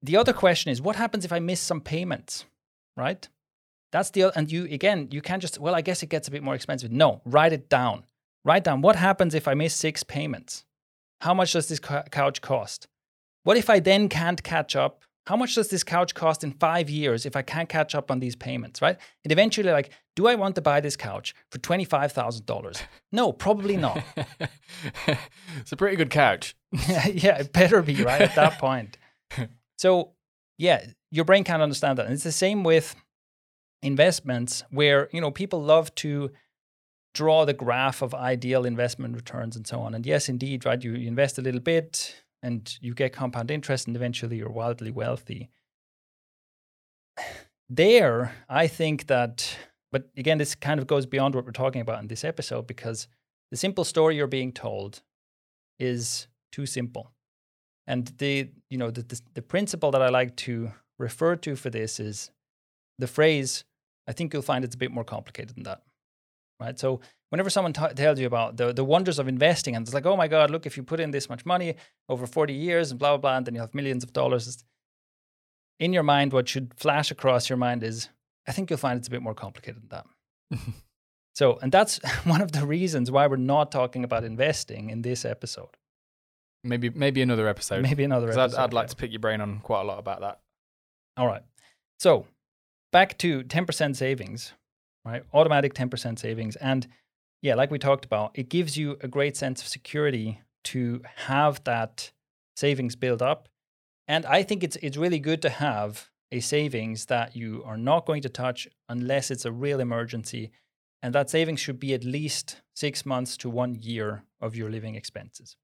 the 0.00 0.16
other 0.16 0.32
question 0.32 0.72
is 0.72 0.80
what 0.80 0.96
happens 0.96 1.24
if 1.26 1.32
I 1.32 1.40
miss 1.40 1.60
some 1.60 1.82
payments? 1.82 2.46
right? 2.98 3.28
That's 3.92 4.10
the 4.10 4.36
and 4.36 4.50
you 4.52 4.64
again, 4.64 5.08
you 5.10 5.22
can't 5.22 5.40
just 5.40 5.58
well, 5.58 5.74
I 5.74 5.80
guess 5.80 6.02
it 6.02 6.08
gets 6.08 6.28
a 6.28 6.30
bit 6.30 6.42
more 6.42 6.54
expensive. 6.54 6.90
No, 6.90 7.22
write 7.24 7.52
it 7.52 7.68
down. 7.68 8.04
Write 8.44 8.64
down 8.64 8.82
what 8.82 8.96
happens 8.96 9.34
if 9.34 9.48
I 9.48 9.54
miss 9.54 9.74
six 9.74 10.02
payments. 10.02 10.64
How 11.20 11.34
much 11.34 11.52
does 11.52 11.68
this 11.68 11.80
couch 11.80 12.40
cost? 12.40 12.88
What 13.44 13.56
if 13.56 13.70
I 13.70 13.78
then 13.80 14.08
can't 14.08 14.42
catch 14.42 14.76
up? 14.76 15.02
How 15.28 15.36
much 15.36 15.54
does 15.54 15.68
this 15.68 15.84
couch 15.84 16.14
cost 16.14 16.42
in 16.42 16.52
five 16.52 16.88
years 16.88 17.26
if 17.26 17.36
I 17.36 17.42
can't 17.42 17.68
catch 17.68 17.94
up 17.94 18.10
on 18.10 18.18
these 18.18 18.34
payments, 18.34 18.80
right? 18.80 18.96
And 19.24 19.30
eventually, 19.30 19.70
like, 19.70 19.90
do 20.16 20.26
I 20.26 20.34
want 20.36 20.54
to 20.54 20.62
buy 20.62 20.80
this 20.80 20.96
couch 20.96 21.34
for 21.52 21.58
$25,000? 21.58 22.80
No, 23.12 23.34
probably 23.34 23.76
not. 23.76 24.02
it's 25.58 25.70
a 25.70 25.76
pretty 25.76 25.96
good 25.96 26.08
couch. 26.08 26.56
yeah, 26.72 27.40
it 27.40 27.52
better 27.52 27.82
be, 27.82 28.02
right? 28.02 28.22
At 28.22 28.34
that 28.36 28.58
point. 28.58 28.96
So, 29.76 30.14
yeah, 30.56 30.84
your 31.12 31.24
brain 31.24 31.44
can't 31.44 31.62
understand 31.62 31.98
that. 31.98 32.06
And 32.06 32.14
it's 32.14 32.24
the 32.24 32.32
same 32.32 32.64
with 32.64 32.96
investments 33.80 34.64
where, 34.70 35.08
you 35.12 35.20
know, 35.20 35.30
people 35.30 35.62
love 35.62 35.94
to 35.96 36.32
draw 37.14 37.44
the 37.44 37.52
graph 37.52 38.02
of 38.02 38.12
ideal 38.12 38.64
investment 38.64 39.14
returns 39.14 39.54
and 39.54 39.68
so 39.68 39.78
on. 39.78 39.94
And 39.94 40.04
yes, 40.04 40.28
indeed, 40.28 40.64
right, 40.64 40.82
you, 40.82 40.94
you 40.94 41.06
invest 41.06 41.38
a 41.38 41.42
little 41.42 41.60
bit 41.60 42.16
and 42.42 42.78
you 42.80 42.94
get 42.94 43.12
compound 43.12 43.50
interest 43.50 43.86
and 43.86 43.96
eventually 43.96 44.36
you're 44.36 44.50
wildly 44.50 44.90
wealthy. 44.90 45.50
There, 47.68 48.34
I 48.48 48.66
think 48.66 49.08
that 49.08 49.56
but 49.90 50.10
again, 50.16 50.38
this 50.38 50.54
kind 50.54 50.80
of 50.80 50.86
goes 50.86 51.06
beyond 51.06 51.34
what 51.34 51.44
we're 51.44 51.52
talking 51.52 51.80
about 51.80 52.00
in 52.00 52.08
this 52.08 52.24
episode 52.24 52.66
because 52.66 53.08
the 53.50 53.56
simple 53.56 53.84
story 53.84 54.16
you're 54.16 54.26
being 54.26 54.52
told 54.52 55.02
is 55.78 56.28
too 56.52 56.66
simple. 56.66 57.12
And 57.86 58.06
the 58.18 58.50
you 58.68 58.76
know 58.76 58.90
the, 58.90 59.02
the, 59.02 59.20
the 59.34 59.42
principle 59.42 59.90
that 59.92 60.02
I 60.02 60.10
like 60.10 60.36
to 60.36 60.72
refer 60.98 61.36
to 61.36 61.56
for 61.56 61.70
this 61.70 61.98
is 61.98 62.30
the 62.98 63.06
phrase, 63.06 63.64
I 64.06 64.12
think 64.12 64.32
you'll 64.32 64.42
find 64.42 64.64
it's 64.64 64.74
a 64.74 64.78
bit 64.78 64.90
more 64.90 65.04
complicated 65.04 65.56
than 65.56 65.64
that. 65.64 65.82
Right. 66.60 66.78
So 66.78 67.00
whenever 67.30 67.50
someone 67.50 67.72
t- 67.72 67.94
tells 67.94 68.18
you 68.18 68.26
about 68.26 68.56
the, 68.56 68.72
the 68.72 68.84
wonders 68.84 69.18
of 69.18 69.28
investing, 69.28 69.76
and 69.76 69.86
it's 69.86 69.94
like, 69.94 70.06
oh 70.06 70.16
my 70.16 70.28
God, 70.28 70.50
look, 70.50 70.66
if 70.66 70.76
you 70.76 70.82
put 70.82 71.00
in 71.00 71.10
this 71.12 71.28
much 71.28 71.46
money 71.46 71.76
over 72.08 72.26
40 72.26 72.52
years 72.52 72.90
and 72.90 72.98
blah, 72.98 73.10
blah, 73.10 73.18
blah, 73.18 73.36
and 73.36 73.46
then 73.46 73.54
you 73.54 73.60
have 73.60 73.74
millions 73.74 74.02
of 74.02 74.12
dollars, 74.12 74.64
in 75.78 75.92
your 75.92 76.02
mind, 76.02 76.32
what 76.32 76.48
should 76.48 76.74
flash 76.76 77.10
across 77.10 77.48
your 77.48 77.56
mind 77.56 77.82
is, 77.82 78.08
I 78.46 78.52
think 78.52 78.70
you'll 78.70 78.78
find 78.78 78.98
it's 78.98 79.08
a 79.08 79.10
bit 79.10 79.22
more 79.22 79.34
complicated 79.34 79.82
than 79.82 80.02
that. 80.50 80.58
so, 81.34 81.58
and 81.62 81.70
that's 81.70 82.00
one 82.24 82.40
of 82.40 82.52
the 82.52 82.66
reasons 82.66 83.10
why 83.10 83.26
we're 83.26 83.36
not 83.36 83.70
talking 83.70 84.02
about 84.02 84.24
investing 84.24 84.90
in 84.90 85.02
this 85.02 85.24
episode. 85.24 85.76
Maybe, 86.64 86.90
maybe 86.90 87.22
another 87.22 87.46
episode. 87.46 87.82
Maybe 87.82 88.02
another 88.02 88.28
episode. 88.28 88.58
I'd, 88.58 88.64
I'd 88.64 88.72
like 88.72 88.88
to 88.88 88.96
pick 88.96 89.12
your 89.12 89.20
brain 89.20 89.40
on 89.40 89.60
quite 89.60 89.82
a 89.82 89.84
lot 89.84 90.00
about 90.00 90.20
that. 90.22 90.40
All 91.16 91.26
right. 91.26 91.42
So 92.00 92.26
back 92.90 93.16
to 93.18 93.44
10% 93.44 93.94
savings, 93.94 94.54
right? 95.04 95.22
Automatic 95.32 95.74
10% 95.74 96.18
savings. 96.18 96.56
And 96.56 96.86
yeah, 97.42 97.54
like 97.54 97.70
we 97.70 97.78
talked 97.78 98.04
about, 98.04 98.32
it 98.34 98.48
gives 98.48 98.76
you 98.76 98.96
a 99.00 99.08
great 99.08 99.36
sense 99.36 99.62
of 99.62 99.68
security 99.68 100.40
to 100.64 101.02
have 101.26 101.62
that 101.64 102.12
savings 102.56 102.96
build 102.96 103.22
up. 103.22 103.48
And 104.06 104.26
I 104.26 104.42
think 104.42 104.64
it's 104.64 104.76
it's 104.76 104.96
really 104.96 105.18
good 105.18 105.42
to 105.42 105.50
have 105.50 106.08
a 106.32 106.40
savings 106.40 107.06
that 107.06 107.36
you 107.36 107.62
are 107.64 107.78
not 107.78 108.06
going 108.06 108.22
to 108.22 108.28
touch 108.28 108.68
unless 108.88 109.30
it's 109.30 109.44
a 109.44 109.52
real 109.52 109.80
emergency. 109.80 110.50
And 111.02 111.14
that 111.14 111.30
savings 111.30 111.60
should 111.60 111.78
be 111.78 111.94
at 111.94 112.04
least 112.04 112.60
six 112.74 113.06
months 113.06 113.36
to 113.38 113.50
one 113.50 113.76
year 113.76 114.24
of 114.40 114.56
your 114.56 114.70
living 114.70 114.94
expenses. 114.94 115.56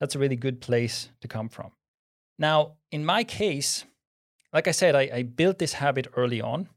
That's 0.00 0.14
a 0.14 0.18
really 0.18 0.36
good 0.36 0.60
place 0.60 1.10
to 1.20 1.28
come 1.28 1.48
from. 1.48 1.72
Now, 2.38 2.76
in 2.90 3.04
my 3.04 3.24
case, 3.24 3.84
like 4.52 4.68
I 4.68 4.72
said, 4.72 4.94
I, 4.94 5.10
I 5.12 5.22
built 5.22 5.58
this 5.58 5.74
habit 5.74 6.06
early 6.16 6.40
on. 6.40 6.68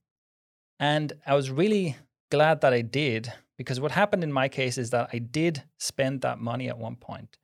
And 0.81 1.13
I 1.27 1.35
was 1.35 1.51
really 1.51 1.95
glad 2.31 2.61
that 2.61 2.73
I 2.73 2.81
did 2.81 3.31
because 3.55 3.79
what 3.79 3.91
happened 3.91 4.23
in 4.23 4.33
my 4.33 4.49
case 4.49 4.79
is 4.79 4.89
that 4.89 5.09
I 5.13 5.19
did 5.19 5.63
spend 5.77 6.21
that 6.21 6.39
money 6.39 6.67
at 6.67 6.79
one 6.79 6.95
point. 6.95 7.37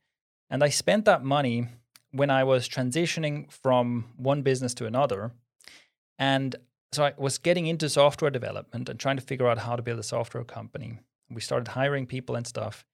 And 0.50 0.64
I 0.64 0.70
spent 0.70 1.04
that 1.04 1.22
money 1.22 1.68
when 2.10 2.30
I 2.30 2.42
was 2.42 2.68
transitioning 2.68 3.52
from 3.52 4.06
one 4.16 4.42
business 4.42 4.74
to 4.74 4.86
another. 4.86 5.30
And 6.18 6.56
so 6.90 7.04
I 7.04 7.14
was 7.16 7.38
getting 7.38 7.68
into 7.68 7.88
software 7.88 8.30
development 8.30 8.88
and 8.88 8.98
trying 8.98 9.18
to 9.18 9.22
figure 9.22 9.46
out 9.46 9.58
how 9.58 9.76
to 9.76 9.82
build 9.82 10.00
a 10.00 10.02
software 10.02 10.42
company. 10.42 10.98
We 11.30 11.40
started 11.40 11.68
hiring 11.68 12.06
people 12.06 12.34
and 12.34 12.46
stuff. 12.46 12.84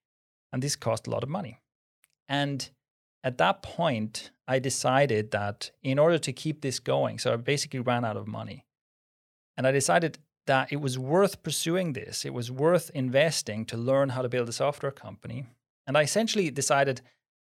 And 0.53 0.61
this 0.61 0.75
cost 0.75 1.07
a 1.07 1.09
lot 1.09 1.23
of 1.23 1.29
money. 1.29 1.59
And 2.29 2.69
at 3.23 3.39
that 3.39 3.63
point, 3.63 4.29
I 4.47 4.59
decided 4.59 5.31
that 5.31 5.71
in 5.81 5.97
order 5.97 6.19
to 6.19 6.31
keep 6.31 6.61
this 6.61 6.79
going, 6.79 7.17
so 7.17 7.33
I 7.33 7.35
basically 7.37 7.79
ran 7.79 8.05
out 8.05 8.15
of 8.15 8.27
money. 8.27 8.65
And 9.57 9.65
I 9.65 9.71
decided 9.71 10.19
that 10.47 10.71
it 10.71 10.77
was 10.77 10.97
worth 10.97 11.43
pursuing 11.43 11.93
this. 11.93 12.25
It 12.25 12.33
was 12.33 12.51
worth 12.51 12.91
investing 12.93 13.65
to 13.65 13.77
learn 13.77 14.09
how 14.09 14.21
to 14.21 14.29
build 14.29 14.49
a 14.49 14.53
software 14.53 14.91
company. 14.91 15.45
And 15.87 15.97
I 15.97 16.03
essentially 16.03 16.49
decided 16.51 17.01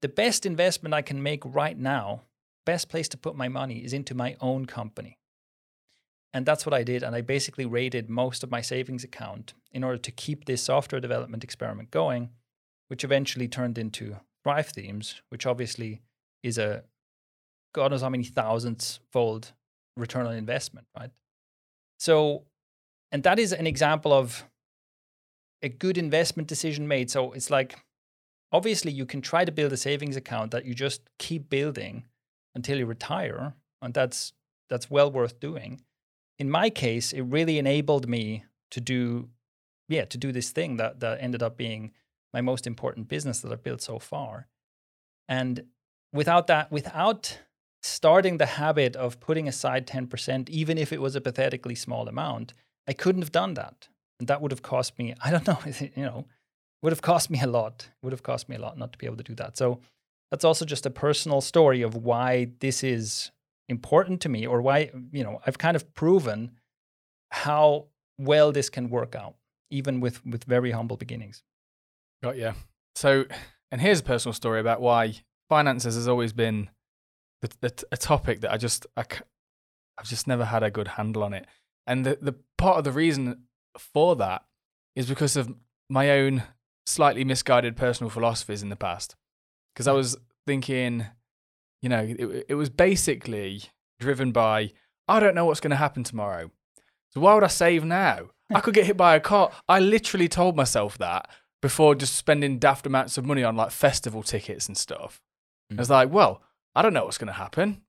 the 0.01 0.08
best 0.08 0.46
investment 0.46 0.94
I 0.94 1.01
can 1.01 1.22
make 1.22 1.44
right 1.46 1.77
now, 1.77 2.22
best 2.65 2.89
place 2.89 3.08
to 3.10 3.17
put 3.17 3.36
my 3.36 3.48
money 3.48 3.84
is 3.84 3.94
into 3.94 4.13
my 4.13 4.36
own 4.39 4.65
company. 4.65 5.17
And 6.34 6.46
that's 6.46 6.65
what 6.65 6.74
I 6.74 6.84
did. 6.84 7.03
And 7.03 7.15
I 7.15 7.22
basically 7.22 7.65
raided 7.65 8.10
most 8.10 8.44
of 8.44 8.51
my 8.51 8.62
savings 8.62 9.03
account 9.03 9.53
in 9.72 9.84
order 9.84 9.98
to 9.98 10.12
keep 10.12 10.46
this 10.46 10.62
software 10.62 11.01
development 11.01 11.44
experiment 11.44 11.91
going, 11.91 12.29
which 12.89 13.03
eventually 13.03 13.48
turned 13.48 13.77
into 13.77 14.17
Thrive 14.44 14.67
Themes, 14.67 15.22
which 15.29 15.46
obviously 15.46 16.01
is 16.44 16.58
a 16.58 16.84
God 17.74 17.91
knows 17.91 18.01
how 18.01 18.10
many 18.10 18.24
thousands 18.24 19.00
fold 19.12 19.53
return 19.96 20.25
on 20.25 20.36
investment, 20.36 20.88
right? 20.98 21.12
So, 22.00 22.44
and 23.11 23.23
that 23.23 23.39
is 23.39 23.53
an 23.53 23.67
example 23.67 24.13
of 24.13 24.45
a 25.61 25.69
good 25.69 25.97
investment 25.97 26.47
decision 26.47 26.87
made. 26.87 27.09
So 27.09 27.31
it's 27.31 27.49
like, 27.49 27.79
obviously, 28.51 28.91
you 28.91 29.05
can 29.05 29.21
try 29.21 29.45
to 29.45 29.51
build 29.51 29.73
a 29.73 29.77
savings 29.77 30.15
account 30.15 30.51
that 30.51 30.65
you 30.65 30.73
just 30.73 31.01
keep 31.17 31.49
building 31.49 32.05
until 32.55 32.77
you 32.77 32.85
retire, 32.85 33.53
and 33.81 33.93
that's 33.93 34.33
that's 34.69 34.89
well 34.89 35.11
worth 35.11 35.39
doing. 35.39 35.81
In 36.39 36.49
my 36.49 36.69
case, 36.69 37.13
it 37.13 37.21
really 37.21 37.57
enabled 37.57 38.07
me 38.07 38.45
to 38.71 38.81
do, 38.81 39.29
yeah, 39.87 40.05
to 40.05 40.17
do 40.17 40.31
this 40.31 40.51
thing 40.51 40.77
that 40.77 40.99
that 40.99 41.19
ended 41.21 41.41
up 41.41 41.57
being 41.57 41.91
my 42.33 42.41
most 42.41 42.67
important 42.67 43.07
business 43.07 43.39
that 43.39 43.51
I've 43.51 43.63
built 43.63 43.81
so 43.81 43.99
far. 43.99 44.47
And 45.29 45.63
without 46.13 46.47
that, 46.47 46.71
without 46.71 47.39
starting 47.81 48.37
the 48.37 48.45
habit 48.45 48.95
of 48.95 49.19
putting 49.19 49.47
aside 49.47 49.87
10%, 49.87 50.49
even 50.49 50.77
if 50.77 50.91
it 50.91 51.01
was 51.01 51.15
a 51.15 51.21
pathetically 51.21 51.75
small 51.75 52.07
amount, 52.07 52.53
I 52.88 52.94
couldn't 52.94 53.22
have 53.22 53.32
done 53.32 53.53
that. 53.56 53.88
And 54.20 54.27
that 54.27 54.41
would 54.41 54.51
have 54.51 54.62
cost 54.62 54.98
me, 54.98 55.13
I 55.22 55.32
don't 55.32 55.48
know, 55.48 55.60
you 55.65 56.03
know, 56.03 56.25
would 56.82 56.94
have 56.94 57.01
cost 57.01 57.29
me 57.29 57.41
a 57.41 57.48
lot. 57.48 57.89
Would 58.01 58.13
have 58.13 58.24
cost 58.24 58.50
me 58.50 58.56
a 58.56 58.60
lot 58.60 58.77
not 58.77 58.91
to 58.94 58.98
be 58.98 59.06
able 59.06 59.17
to 59.17 59.24
do 59.24 59.36
that. 59.36 59.58
So 59.58 59.79
that's 60.32 60.46
also 60.46 60.65
just 60.65 60.86
a 60.86 60.89
personal 60.89 61.41
story 61.41 61.82
of 61.82 61.96
why 61.96 62.50
this 62.60 62.84
is 62.84 63.32
important 63.70 64.22
to 64.22 64.29
me 64.29 64.46
or 64.46 64.62
why, 64.62 64.91
you 65.12 65.24
know, 65.24 65.41
I've 65.46 65.58
kind 65.58 65.75
of 65.75 65.94
proven 65.94 66.51
how 67.32 67.88
well 68.17 68.51
this 68.51 68.70
can 68.70 68.89
work 68.89 69.15
out, 69.15 69.36
even 69.70 70.00
with 70.00 70.25
with 70.25 70.44
very 70.44 70.72
humble 70.72 70.98
beginnings. 70.98 71.44
Got 72.24 72.38
yeah. 72.38 72.53
So, 72.96 73.25
and 73.72 73.82
here's 73.82 74.00
a 74.00 74.03
personal 74.03 74.34
story 74.34 74.60
about 74.60 74.82
why 74.82 75.15
finances 75.50 75.96
has 75.96 76.08
always 76.08 76.34
been 76.34 76.70
the, 77.41 77.50
the, 77.62 77.84
a 77.91 77.98
topic 77.98 78.41
that 78.41 78.51
I 78.51 78.58
just 78.58 78.88
I, 78.96 79.03
I've 79.98 80.08
just 80.08 80.27
never 80.27 80.46
had 80.46 80.63
a 80.63 80.72
good 80.72 80.88
handle 80.88 81.24
on 81.24 81.34
it. 81.34 81.46
And 81.88 82.06
the 82.06 82.17
the 82.22 82.36
part 82.58 82.77
of 82.77 82.84
the 82.84 82.91
reason 82.91 83.44
for 83.77 84.15
that 84.17 84.44
is 84.96 85.08
because 85.08 85.36
of 85.36 85.53
my 85.89 86.12
own 86.12 86.44
slightly 86.86 87.24
misguided 87.24 87.75
personal 87.75 88.10
philosophies 88.10 88.62
in 88.62 88.70
the 88.70 88.75
past. 88.75 89.15
Because 89.74 89.88
I 89.88 89.94
was 89.94 90.17
thinking, 90.46 91.06
you 91.82 91.89
know, 91.89 92.03
it, 92.03 92.46
it 92.50 92.56
was 92.56 92.70
basically 92.70 93.63
driven 94.00 94.32
by 94.32 94.72
I 95.08 95.20
don't 95.20 95.36
know 95.36 95.46
what's 95.46 95.60
going 95.60 95.72
to 95.72 95.77
happen 95.77 96.03
tomorrow. 96.03 96.51
So 97.13 97.22
why 97.22 97.34
would 97.34 97.44
I 97.44 97.48
save 97.48 97.86
now? 97.86 98.29
I 98.53 98.60
could 98.60 98.74
get 98.74 98.86
hit 98.86 98.98
by 98.98 99.15
a 99.15 99.20
car. 99.20 99.51
I 99.67 99.79
literally 99.79 100.27
told 100.27 100.56
myself 100.56 100.98
that 100.98 101.29
before 101.62 101.96
just 101.96 102.15
spending 102.15 102.60
daft 102.60 102.86
amounts 102.86 103.17
of 103.17 103.25
money 103.25 103.44
on 103.44 103.56
like 103.56 103.72
festival 103.72 104.24
tickets 104.24 104.67
and 104.67 104.77
stuff. 104.77 105.22
Mm. 105.72 105.77
I 105.77 105.82
was 105.82 105.89
like, 105.89 106.12
well, 106.12 106.41
I 106.75 106.82
don't 106.82 106.94
know 106.94 107.06
what's 107.06 107.17
going 107.17 107.27
to 107.27 107.34
happen. 107.34 107.82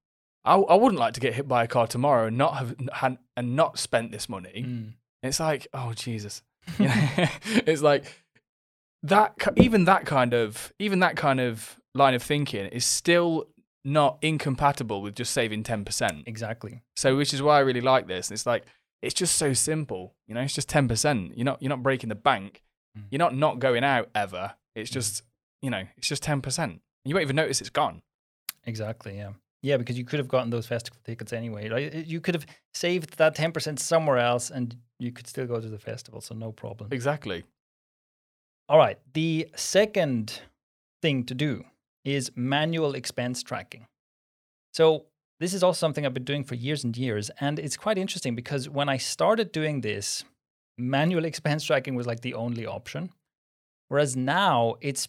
I, 0.49 0.57
I 0.57 0.75
wouldn't 0.77 0.99
like 0.99 1.15
to 1.15 1.21
get 1.21 1.35
hit 1.35 1.47
by 1.47 1.65
a 1.65 1.69
car 1.69 1.87
tomorrow 1.87 2.27
and 2.27 2.39
not 2.39 2.57
have 2.57 2.75
had, 2.93 3.19
and 3.37 3.55
not 3.55 3.79
spent 3.79 4.13
this 4.13 4.29
money. 4.29 4.65
Mm. 4.67 4.93
It's 5.23 5.41
like, 5.41 5.67
oh 5.75 5.93
Jesus, 5.93 6.43
you 6.79 6.87
know? 6.89 6.95
it's 7.67 7.83
like 7.83 8.05
that. 9.03 9.35
Even 9.57 9.85
that 9.85 10.07
kind 10.07 10.33
of 10.33 10.73
even 10.79 11.01
that 11.01 11.17
kind 11.17 11.41
of 11.41 11.79
line 11.95 12.15
of 12.15 12.23
thinking 12.23 12.67
is 12.67 12.85
still 12.85 13.49
not 13.85 14.19
incompatible 14.23 15.03
with 15.03 15.15
just 15.15 15.33
saving 15.33 15.65
ten 15.65 15.85
percent. 15.85 16.25
Exactly. 16.27 16.83
So, 16.97 17.17
which 17.17 17.35
is 17.35 17.43
why 17.43 17.59
I 17.59 17.61
really 17.61 17.83
like 17.83 18.07
this. 18.07 18.31
It's 18.31 18.47
like 18.47 18.65
it's 19.03 19.15
just 19.15 19.35
so 19.35 19.53
simple. 19.53 20.15
You 20.27 20.35
know, 20.35 20.41
it's 20.41 20.55
just 20.55 20.69
ten 20.69 20.89
percent. 20.89 21.37
You're 21.37 21.45
not 21.45 21.61
you're 21.61 21.71
not 21.71 21.83
breaking 21.83 22.09
the 22.09 22.15
bank. 22.15 22.63
Mm. 22.97 23.05
You're 23.11 23.19
not 23.19 23.37
not 23.37 23.59
going 23.59 23.85
out 23.85 24.09
ever. 24.15 24.55
It's 24.75 24.91
mm. 24.91 24.95
just 24.95 25.23
you 25.61 25.69
know, 25.69 25.83
it's 25.99 26.09
just 26.09 26.23
ten 26.23 26.41
percent. 26.41 26.81
You 27.05 27.15
won't 27.15 27.25
even 27.25 27.37
notice 27.37 27.61
it's 27.61 27.71
gone. 27.71 28.03
Exactly. 28.65 29.17
Yeah. 29.17 29.33
Yeah, 29.63 29.77
because 29.77 29.99
you 29.99 30.05
could 30.05 30.19
have 30.19 30.29
gotten 30.29 30.51
those 30.51 30.67
festival 30.67 31.01
tickets 31.05 31.33
anyway, 31.33 31.69
right? 31.69 31.93
You 32.07 32.21
could 32.21 32.35
have 32.35 32.47
saved 32.75 33.19
that 33.19 33.37
10% 33.37 33.79
somewhere 33.79 34.19
else 34.19 34.51
and 34.51 34.77
you 34.99 35.11
could 35.11 35.27
still 35.27 35.47
go 35.47 35.61
to 35.61 35.69
the 35.69 35.79
festival, 35.79 36.21
so 36.21 36.35
no 36.35 36.53
problem. 36.53 36.91
Exactly. 36.93 37.45
All 38.69 38.79
right. 38.79 38.99
The 39.15 39.49
second 39.57 40.41
thing 41.03 41.25
to 41.25 41.35
do 41.35 41.65
is 42.05 42.31
manual 42.37 42.95
expense 42.95 43.43
tracking. 43.43 43.87
So, 44.73 45.07
this 45.41 45.55
is 45.55 45.63
also 45.63 45.79
something 45.79 46.05
I've 46.05 46.15
been 46.15 46.25
doing 46.25 46.43
for 46.43 46.57
years 46.57 46.83
and 46.83 46.97
years. 46.97 47.31
And 47.41 47.61
it's 47.61 47.77
quite 47.77 47.97
interesting 47.97 48.35
because 48.35 48.69
when 48.69 48.89
I 48.89 48.97
started 48.97 49.53
doing 49.53 49.81
this, 49.83 50.25
manual 50.77 51.25
expense 51.31 51.65
tracking 51.65 51.95
was 51.95 52.07
like 52.07 52.21
the 52.21 52.35
only 52.35 52.67
option. 52.67 53.11
Whereas 53.89 54.17
now 54.17 54.75
it's 54.81 55.09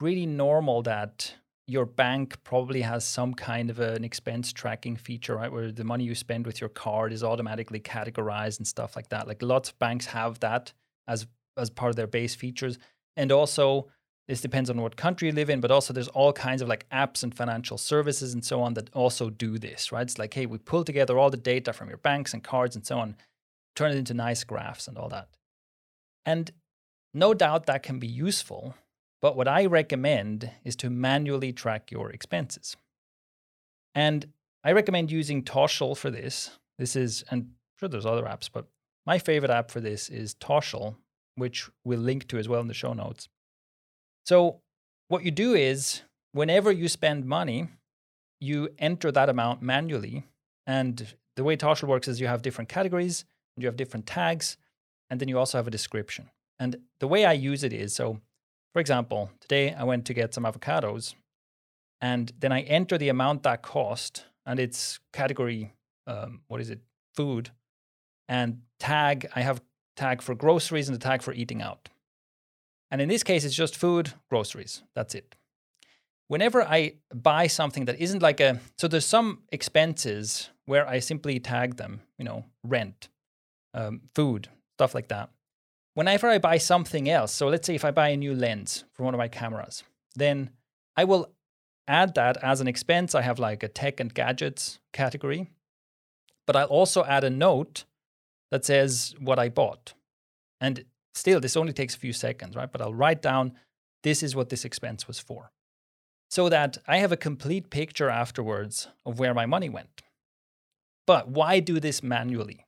pretty 0.00 0.26
normal 0.26 0.82
that 0.82 1.34
your 1.68 1.84
bank 1.84 2.36
probably 2.44 2.82
has 2.82 3.04
some 3.04 3.34
kind 3.34 3.70
of 3.70 3.80
an 3.80 4.04
expense 4.04 4.52
tracking 4.52 4.96
feature, 4.96 5.36
right? 5.36 5.50
Where 5.50 5.72
the 5.72 5.84
money 5.84 6.04
you 6.04 6.14
spend 6.14 6.46
with 6.46 6.60
your 6.60 6.70
card 6.70 7.12
is 7.12 7.24
automatically 7.24 7.80
categorized 7.80 8.58
and 8.58 8.66
stuff 8.66 8.94
like 8.94 9.08
that. 9.08 9.26
Like 9.26 9.42
lots 9.42 9.70
of 9.70 9.78
banks 9.78 10.06
have 10.06 10.38
that 10.40 10.72
as 11.08 11.26
as 11.56 11.70
part 11.70 11.90
of 11.90 11.96
their 11.96 12.06
base 12.06 12.34
features. 12.34 12.78
And 13.16 13.32
also, 13.32 13.88
this 14.28 14.40
depends 14.40 14.68
on 14.68 14.80
what 14.80 14.96
country 14.96 15.28
you 15.28 15.34
live 15.34 15.50
in, 15.50 15.60
but 15.60 15.70
also 15.70 15.92
there's 15.92 16.08
all 16.08 16.32
kinds 16.32 16.60
of 16.60 16.68
like 16.68 16.88
apps 16.90 17.22
and 17.22 17.34
financial 17.34 17.78
services 17.78 18.34
and 18.34 18.44
so 18.44 18.60
on 18.60 18.74
that 18.74 18.90
also 18.92 19.30
do 19.30 19.58
this, 19.58 19.90
right? 19.90 20.02
It's 20.02 20.18
like, 20.18 20.34
hey, 20.34 20.46
we 20.46 20.58
pull 20.58 20.84
together 20.84 21.18
all 21.18 21.30
the 21.30 21.36
data 21.36 21.72
from 21.72 21.88
your 21.88 21.98
banks 21.98 22.34
and 22.34 22.44
cards 22.44 22.76
and 22.76 22.86
so 22.86 22.98
on, 22.98 23.16
turn 23.74 23.92
it 23.92 23.96
into 23.96 24.14
nice 24.14 24.44
graphs 24.44 24.86
and 24.86 24.98
all 24.98 25.08
that. 25.08 25.28
And 26.24 26.50
no 27.14 27.34
doubt 27.34 27.66
that 27.66 27.82
can 27.82 27.98
be 27.98 28.08
useful 28.08 28.74
but 29.22 29.36
what 29.36 29.48
I 29.48 29.66
recommend 29.66 30.50
is 30.64 30.76
to 30.76 30.90
manually 30.90 31.52
track 31.52 31.90
your 31.90 32.10
expenses. 32.10 32.76
And 33.94 34.26
I 34.62 34.72
recommend 34.72 35.10
using 35.10 35.42
Toshl 35.42 35.96
for 35.96 36.10
this. 36.10 36.50
This 36.78 36.96
is, 36.96 37.24
and 37.30 37.42
I'm 37.42 37.50
sure 37.78 37.88
there's 37.88 38.06
other 38.06 38.24
apps, 38.24 38.50
but 38.52 38.66
my 39.06 39.18
favorite 39.18 39.50
app 39.50 39.70
for 39.70 39.80
this 39.80 40.08
is 40.08 40.34
Toshl, 40.34 40.96
which 41.36 41.68
we'll 41.84 42.00
link 42.00 42.28
to 42.28 42.38
as 42.38 42.48
well 42.48 42.60
in 42.60 42.68
the 42.68 42.74
show 42.74 42.92
notes. 42.92 43.28
So, 44.24 44.60
what 45.08 45.24
you 45.24 45.30
do 45.30 45.54
is 45.54 46.02
whenever 46.32 46.72
you 46.72 46.88
spend 46.88 47.24
money, 47.24 47.68
you 48.40 48.68
enter 48.78 49.12
that 49.12 49.28
amount 49.28 49.62
manually. 49.62 50.24
And 50.66 51.14
the 51.36 51.44
way 51.44 51.56
Toshl 51.56 51.88
works 51.88 52.08
is 52.08 52.20
you 52.20 52.26
have 52.26 52.42
different 52.42 52.68
categories, 52.68 53.24
you 53.56 53.66
have 53.66 53.76
different 53.76 54.06
tags, 54.06 54.56
and 55.08 55.20
then 55.20 55.28
you 55.28 55.38
also 55.38 55.58
have 55.58 55.68
a 55.68 55.70
description. 55.70 56.30
And 56.58 56.76
the 57.00 57.08
way 57.08 57.24
I 57.24 57.32
use 57.32 57.62
it 57.62 57.72
is 57.72 57.94
so 57.94 58.20
for 58.76 58.80
example, 58.80 59.30
today 59.40 59.72
I 59.72 59.84
went 59.84 60.04
to 60.04 60.12
get 60.12 60.34
some 60.34 60.44
avocados 60.44 61.14
and 62.02 62.30
then 62.38 62.52
I 62.52 62.60
enter 62.60 62.98
the 62.98 63.08
amount 63.08 63.42
that 63.44 63.62
cost 63.62 64.26
and 64.44 64.60
it's 64.60 65.00
category, 65.14 65.72
um, 66.06 66.42
what 66.48 66.60
is 66.60 66.68
it, 66.68 66.80
food 67.14 67.52
and 68.28 68.60
tag, 68.78 69.30
I 69.34 69.40
have 69.40 69.62
tag 69.96 70.20
for 70.20 70.34
groceries 70.34 70.90
and 70.90 70.94
a 70.94 70.98
tag 70.98 71.22
for 71.22 71.32
eating 71.32 71.62
out. 71.62 71.88
And 72.90 73.00
in 73.00 73.08
this 73.08 73.22
case, 73.22 73.46
it's 73.46 73.54
just 73.54 73.74
food, 73.74 74.12
groceries. 74.28 74.82
That's 74.94 75.14
it. 75.14 75.36
Whenever 76.28 76.62
I 76.62 76.96
buy 77.14 77.46
something 77.46 77.86
that 77.86 77.98
isn't 77.98 78.20
like 78.20 78.40
a, 78.40 78.60
so 78.76 78.88
there's 78.88 79.06
some 79.06 79.44
expenses 79.50 80.50
where 80.66 80.86
I 80.86 80.98
simply 80.98 81.40
tag 81.40 81.76
them, 81.76 82.02
you 82.18 82.26
know, 82.26 82.44
rent, 82.62 83.08
um, 83.72 84.02
food, 84.14 84.48
stuff 84.74 84.94
like 84.94 85.08
that 85.08 85.30
whenever 85.96 86.28
I 86.28 86.38
buy 86.38 86.58
something 86.58 87.08
else, 87.08 87.32
so 87.32 87.48
let's 87.48 87.66
say 87.66 87.74
if 87.74 87.84
I 87.84 87.90
buy 87.90 88.10
a 88.10 88.16
new 88.16 88.34
lens 88.34 88.84
for 88.92 89.02
one 89.02 89.14
of 89.14 89.18
my 89.18 89.28
cameras, 89.28 89.82
then 90.14 90.50
I 90.94 91.04
will 91.04 91.32
add 91.88 92.14
that 92.14 92.36
as 92.42 92.60
an 92.60 92.68
expense. 92.68 93.14
I 93.14 93.22
have 93.22 93.38
like 93.38 93.62
a 93.62 93.68
tech 93.68 93.98
and 93.98 94.12
gadgets 94.12 94.78
category, 94.92 95.48
but 96.46 96.54
I'll 96.54 96.66
also 96.66 97.02
add 97.04 97.24
a 97.24 97.30
note 97.30 97.84
that 98.50 98.66
says 98.66 99.14
what 99.18 99.38
I 99.38 99.48
bought. 99.48 99.94
And 100.60 100.84
still, 101.14 101.40
this 101.40 101.56
only 101.56 101.72
takes 101.72 101.94
a 101.96 101.98
few 101.98 102.12
seconds, 102.12 102.54
right? 102.54 102.70
But 102.70 102.82
I'll 102.82 102.94
write 102.94 103.22
down 103.22 103.54
this 104.02 104.22
is 104.22 104.36
what 104.36 104.50
this 104.50 104.66
expense 104.66 105.08
was 105.08 105.18
for 105.18 105.50
so 106.28 106.50
that 106.50 106.76
I 106.86 106.98
have 106.98 107.12
a 107.12 107.16
complete 107.16 107.70
picture 107.70 108.10
afterwards 108.10 108.88
of 109.06 109.18
where 109.18 109.32
my 109.32 109.46
money 109.46 109.70
went. 109.70 110.02
But 111.06 111.28
why 111.28 111.60
do 111.60 111.80
this 111.80 112.02
manually? 112.02 112.65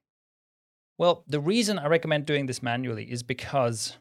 Well, 0.98 1.24
the 1.28 1.40
reason 1.40 1.78
I 1.78 1.86
recommend 1.86 2.26
doing 2.26 2.46
this 2.46 2.62
manually 2.62 3.04
is 3.04 3.22
because 3.22 3.96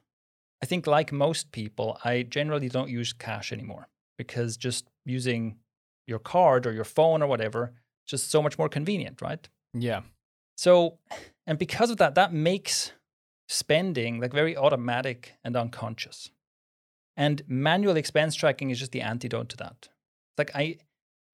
I 0.62 0.66
think, 0.66 0.88
like 0.88 1.12
most 1.12 1.52
people, 1.52 2.00
I 2.04 2.24
generally 2.24 2.70
don't 2.70 2.90
use 2.90 3.14
cash 3.14 3.54
anymore 3.54 3.88
because 4.18 4.58
just 4.58 4.88
using 5.06 5.58
your 6.08 6.20
card 6.20 6.66
or 6.66 6.74
your 6.74 6.84
phone 6.84 7.22
or 7.22 7.28
whatever 7.28 7.74
just 8.08 8.32
so 8.32 8.42
much 8.42 8.58
more 8.58 8.70
convenient, 8.70 9.22
right? 9.22 9.48
Yeah. 9.74 10.02
So, 10.56 10.98
and 11.46 11.60
because 11.60 11.92
of 11.92 11.98
that, 11.98 12.16
that 12.16 12.34
makes 12.34 12.94
spending 13.48 14.20
like 14.20 14.34
very 14.34 14.58
automatic 14.58 15.34
and 15.44 15.56
unconscious. 15.56 16.32
And 17.16 17.42
manual 17.48 17.98
expense 17.98 18.36
tracking 18.36 18.70
is 18.70 18.80
just 18.80 18.92
the 18.92 19.02
antidote 19.02 19.50
to 19.50 19.58
that. 19.58 19.90
Like 20.38 20.52
I 20.56 20.78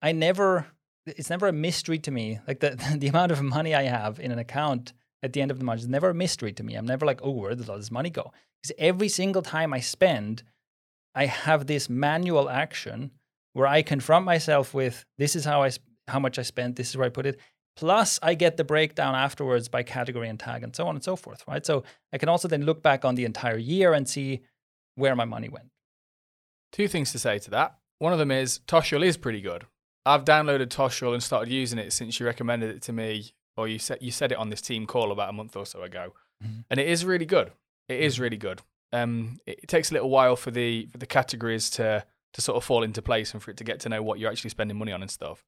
I 0.02 0.12
never 0.12 0.68
it's 1.06 1.30
never 1.30 1.48
a 1.48 1.54
mystery 1.54 2.00
to 2.00 2.12
me 2.12 2.40
like 2.48 2.60
the 2.60 2.72
the 2.98 3.08
amount 3.08 3.32
of 3.32 3.42
money 3.42 3.76
I 3.76 3.84
have 3.84 4.20
in 4.20 4.32
an 4.32 4.40
account 4.40 4.94
at 5.24 5.34
the 5.34 5.42
end 5.42 5.50
of 5.50 5.58
the 5.58 5.66
month. 5.66 5.80
It's 5.80 5.90
never 5.90 6.10
a 6.10 6.14
mystery 6.14 6.52
to 6.54 6.64
me. 6.64 6.76
I'm 6.76 6.86
never 6.86 7.06
like, 7.06 7.22
oh, 7.24 7.32
where 7.32 7.56
did 7.56 7.70
all 7.70 7.78
this 7.78 7.90
money 7.90 8.10
go? 8.10 8.32
Because 8.62 8.76
every 8.78 9.08
single 9.08 9.42
time 9.42 9.74
I 9.74 9.80
spend, 9.80 10.44
I 11.16 11.26
have 11.26 11.66
this 11.66 11.90
manual 11.90 12.50
action 12.50 13.12
where 13.54 13.68
I 13.68 13.82
confront 13.82 14.26
myself 14.26 14.74
with 14.74 15.06
this 15.18 15.36
is 15.36 15.46
how 15.46 15.64
I 15.64 15.72
how 16.10 16.20
much 16.20 16.38
I 16.38 16.42
spent, 16.42 16.76
this 16.76 16.90
is 16.90 16.98
where 16.98 17.06
I 17.06 17.10
put 17.10 17.26
it. 17.26 17.40
Plus, 17.78 18.20
I 18.22 18.34
get 18.34 18.58
the 18.58 18.64
breakdown 18.66 19.16
afterwards 19.16 19.70
by 19.70 19.84
category 19.84 20.28
and 20.28 20.40
tag, 20.40 20.64
and 20.64 20.76
so 20.76 20.86
on 20.86 20.96
and 20.96 21.04
so 21.04 21.16
forth. 21.16 21.44
Right. 21.48 21.66
So 21.66 21.84
I 22.12 22.18
can 22.18 22.30
also 22.30 22.48
then 22.48 22.64
look 22.64 22.84
back 22.84 23.06
on 23.06 23.16
the 23.16 23.26
entire 23.26 23.58
year 23.58 23.94
and 23.94 24.08
see 24.08 24.42
where 24.96 25.16
my 25.16 25.26
money 25.26 25.50
went. 25.50 25.70
Two 26.72 26.88
things 26.88 27.12
to 27.14 27.20
say 27.20 27.40
to 27.40 27.52
that. 27.52 27.78
One 28.00 28.12
of 28.12 28.20
them 28.20 28.32
is 28.32 28.60
Toshl 28.68 29.04
is 29.04 29.16
pretty 29.16 29.42
good. 29.42 29.66
I've 30.06 30.26
downloaded 30.26 30.68
Toshl 30.68 31.14
and 31.14 31.24
started 31.24 31.52
using 31.52 31.80
it 31.80 31.94
since 31.94 32.20
you 32.20 32.26
recommended 32.26 32.76
it 32.76 32.82
to 32.84 32.94
me 32.94 33.32
or 33.58 33.68
you 33.68 33.80
said 33.80 34.00
you 34.02 34.12
said 34.12 34.32
it 34.32 34.38
on 34.38 34.50
this 34.50 34.62
team 34.62 34.86
call 34.86 35.12
about 35.12 35.30
a 35.30 35.34
month 35.34 35.56
or 35.56 35.66
so 35.66 35.82
ago, 35.82 36.14
mm-hmm. 36.44 36.62
and 36.70 36.80
it 36.80 36.88
is 36.88 37.06
really 37.06 37.26
good. 37.26 37.52
It 37.88 38.00
is 38.00 38.16
mm-hmm. 38.16 38.24
really 38.24 38.38
good. 38.38 38.62
Um, 38.92 39.40
it, 39.46 39.62
it, 39.64 39.68
takes 39.68 39.90
a 39.90 39.94
little 39.94 40.10
while 40.10 40.36
for 40.36 40.52
the 40.52 40.86
for 40.88 40.98
the 40.98 41.06
categories 41.06 41.70
to 41.72 42.06
to 42.34 42.42
sort 42.42 42.58
of 42.58 42.64
fall 42.64 42.84
into 42.84 43.02
place 43.02 43.34
and 43.34 43.42
for 43.42 43.52
it 43.52 43.58
to 43.58 43.64
get 43.64 43.80
to 43.82 43.90
know 43.90 44.04
what 44.04 44.20
you're 44.20 44.32
actually 44.32 44.50
spending 44.52 44.78
money 44.78 44.92
on 44.92 45.02
and 45.02 45.12
stuff. 45.12 45.44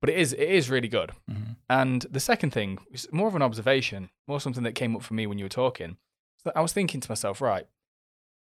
But 0.00 0.10
it 0.10 0.18
is 0.18 0.32
it 0.32 0.40
is 0.40 0.68
really 0.68 0.88
good. 0.88 1.12
Mm-hmm. 1.30 1.52
And 1.70 2.02
the 2.10 2.20
second 2.20 2.50
thing 2.50 2.78
is 2.90 3.08
more 3.12 3.28
of 3.28 3.34
an 3.34 3.42
observation, 3.42 4.10
more 4.26 4.40
something 4.40 4.64
that 4.64 4.74
came 4.74 4.96
up 4.96 5.02
for 5.02 5.14
me 5.14 5.26
when 5.26 5.38
you 5.38 5.44
were 5.44 5.50
talking. 5.50 5.96
So 6.42 6.52
I 6.56 6.60
was 6.60 6.72
thinking 6.72 7.00
to 7.00 7.10
myself, 7.10 7.40
right, 7.40 7.66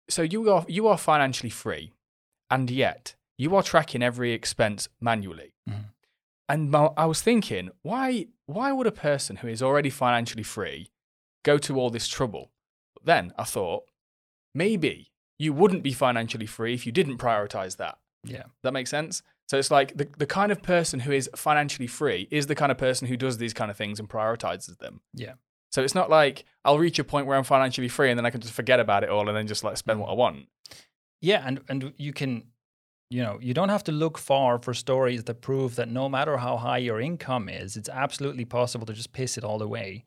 so 0.09 0.21
you 0.21 0.49
are 0.51 0.65
you 0.67 0.87
are 0.87 0.97
financially 0.97 1.49
free, 1.49 1.93
and 2.49 2.69
yet 2.69 3.15
you 3.37 3.55
are 3.55 3.63
tracking 3.63 4.03
every 4.03 4.31
expense 4.31 4.89
manually. 4.99 5.53
Mhm. 5.69 5.85
And 6.49 6.71
my- 6.71 6.91
I 6.97 7.05
was 7.05 7.21
thinking, 7.21 7.69
why 7.81 8.27
why 8.45 8.71
would 8.71 8.87
a 8.87 8.91
person 8.91 9.37
who 9.37 9.47
is 9.47 9.61
already 9.61 9.89
financially 9.89 10.43
free 10.43 10.91
go 11.43 11.57
to 11.59 11.79
all 11.79 11.89
this 11.89 12.07
trouble? 12.07 12.51
But 12.93 13.05
then 13.05 13.33
I 13.37 13.43
thought, 13.43 13.83
maybe 14.53 15.11
you 15.39 15.53
wouldn't 15.53 15.83
be 15.83 15.93
financially 15.93 16.45
free 16.45 16.73
if 16.73 16.85
you 16.85 16.91
didn't 16.91 17.17
prioritize 17.17 17.77
that. 17.77 17.97
Yeah. 18.23 18.43
That 18.63 18.73
makes 18.73 18.89
sense? 18.89 19.21
So 19.47 19.57
it's 19.57 19.71
like 19.71 19.97
the, 19.97 20.07
the 20.17 20.25
kind 20.25 20.51
of 20.51 20.61
person 20.61 21.01
who 21.01 21.11
is 21.11 21.29
financially 21.35 21.87
free 21.87 22.27
is 22.31 22.47
the 22.47 22.55
kind 22.55 22.71
of 22.71 22.77
person 22.77 23.07
who 23.07 23.17
does 23.17 23.37
these 23.37 23.53
kind 23.53 23.69
of 23.69 23.77
things 23.77 23.99
and 23.99 24.09
prioritizes 24.09 24.77
them. 24.77 25.01
Yeah. 25.13 25.33
So 25.71 25.83
it's 25.83 25.95
not 25.95 26.09
like 26.09 26.45
I'll 26.63 26.79
reach 26.79 26.99
a 26.99 27.03
point 27.03 27.27
where 27.27 27.37
I'm 27.37 27.43
financially 27.43 27.87
free 27.87 28.09
and 28.09 28.17
then 28.17 28.25
I 28.25 28.29
can 28.29 28.41
just 28.41 28.53
forget 28.53 28.79
about 28.79 29.03
it 29.03 29.09
all 29.09 29.27
and 29.27 29.35
then 29.35 29.47
just 29.47 29.63
like 29.63 29.75
spend 29.77 29.99
mm. 29.99 30.03
what 30.03 30.11
I 30.11 30.13
want. 30.13 30.47
Yeah, 31.19 31.41
and 31.45 31.61
and 31.69 31.93
you 31.97 32.13
can, 32.13 32.43
you 33.13 33.21
know, 33.21 33.37
you 33.39 33.53
don't 33.53 33.69
have 33.69 33.83
to 33.83 33.91
look 33.91 34.17
far 34.17 34.57
for 34.57 34.73
stories 34.73 35.23
that 35.25 35.41
prove 35.41 35.75
that 35.75 35.87
no 35.87 36.09
matter 36.09 36.37
how 36.37 36.57
high 36.57 36.79
your 36.79 36.99
income 36.99 37.47
is, 37.47 37.77
it's 37.77 37.87
absolutely 37.87 38.43
possible 38.43 38.87
to 38.87 38.93
just 38.93 39.13
piss 39.13 39.37
it 39.37 39.43
all 39.43 39.61
away. 39.61 40.05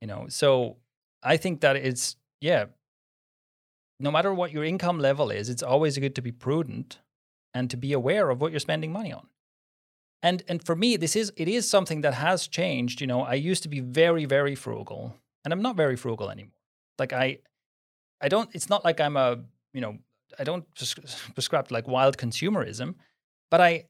You 0.00 0.08
know, 0.08 0.26
so 0.28 0.78
I 1.22 1.36
think 1.36 1.60
that 1.60 1.76
it's 1.76 2.16
yeah. 2.40 2.66
No 4.00 4.10
matter 4.10 4.34
what 4.34 4.50
your 4.50 4.64
income 4.64 4.98
level 4.98 5.30
is, 5.30 5.48
it's 5.48 5.62
always 5.62 5.96
good 5.98 6.16
to 6.16 6.20
be 6.20 6.32
prudent 6.32 6.98
and 7.54 7.70
to 7.70 7.76
be 7.76 7.92
aware 7.92 8.28
of 8.28 8.40
what 8.40 8.50
you're 8.50 8.60
spending 8.60 8.92
money 8.92 9.12
on. 9.12 9.28
And 10.20 10.42
and 10.48 10.64
for 10.64 10.74
me, 10.74 10.96
this 10.96 11.14
is 11.14 11.32
it 11.36 11.46
is 11.46 11.70
something 11.70 12.00
that 12.00 12.14
has 12.14 12.48
changed. 12.48 13.00
You 13.00 13.06
know, 13.06 13.20
I 13.22 13.34
used 13.34 13.62
to 13.62 13.68
be 13.68 13.78
very 13.78 14.24
very 14.24 14.56
frugal, 14.56 15.14
and 15.44 15.52
I'm 15.52 15.62
not 15.62 15.76
very 15.76 15.94
frugal 15.94 16.28
anymore. 16.30 16.60
Like 16.98 17.12
I, 17.12 17.38
I 18.20 18.28
don't. 18.28 18.50
It's 18.52 18.68
not 18.68 18.84
like 18.84 19.00
I'm 19.00 19.16
a 19.16 19.38
you 19.72 19.80
know 19.80 19.98
I 20.38 20.44
don't 20.44 20.64
pres- 20.74 20.94
prescribe 21.34 21.70
like 21.70 21.86
wild 21.88 22.16
consumerism, 22.18 22.94
but 23.50 23.60
I, 23.60 23.84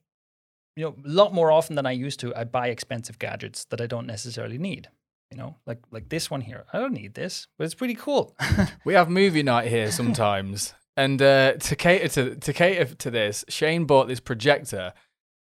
you 0.75 0.83
know, 0.85 0.95
a 1.05 1.09
lot 1.09 1.33
more 1.33 1.51
often 1.51 1.75
than 1.75 1.85
I 1.85 1.91
used 1.91 2.19
to, 2.21 2.33
I 2.35 2.43
buy 2.43 2.67
expensive 2.67 3.19
gadgets 3.19 3.65
that 3.65 3.81
I 3.81 3.87
don't 3.87 4.07
necessarily 4.07 4.57
need. 4.57 4.89
You 5.31 5.37
know, 5.37 5.55
like 5.65 5.79
like 5.91 6.07
this 6.09 6.31
one 6.31 6.39
here. 6.41 6.65
I 6.71 6.79
don't 6.79 6.93
need 6.93 7.13
this, 7.13 7.47
but 7.57 7.65
it's 7.65 7.75
pretty 7.75 7.95
cool. 7.95 8.35
We 8.85 8.93
have 8.93 9.09
movie 9.09 9.43
night 9.43 9.67
here 9.67 9.91
sometimes. 9.91 10.73
and 10.95 11.21
uh, 11.21 11.53
to 11.53 11.75
cater 11.75 12.07
to, 12.07 12.35
to 12.35 12.53
cater 12.53 12.85
to 12.95 13.11
this, 13.11 13.43
Shane 13.49 13.83
bought 13.85 14.07
this 14.07 14.21
projector. 14.21 14.93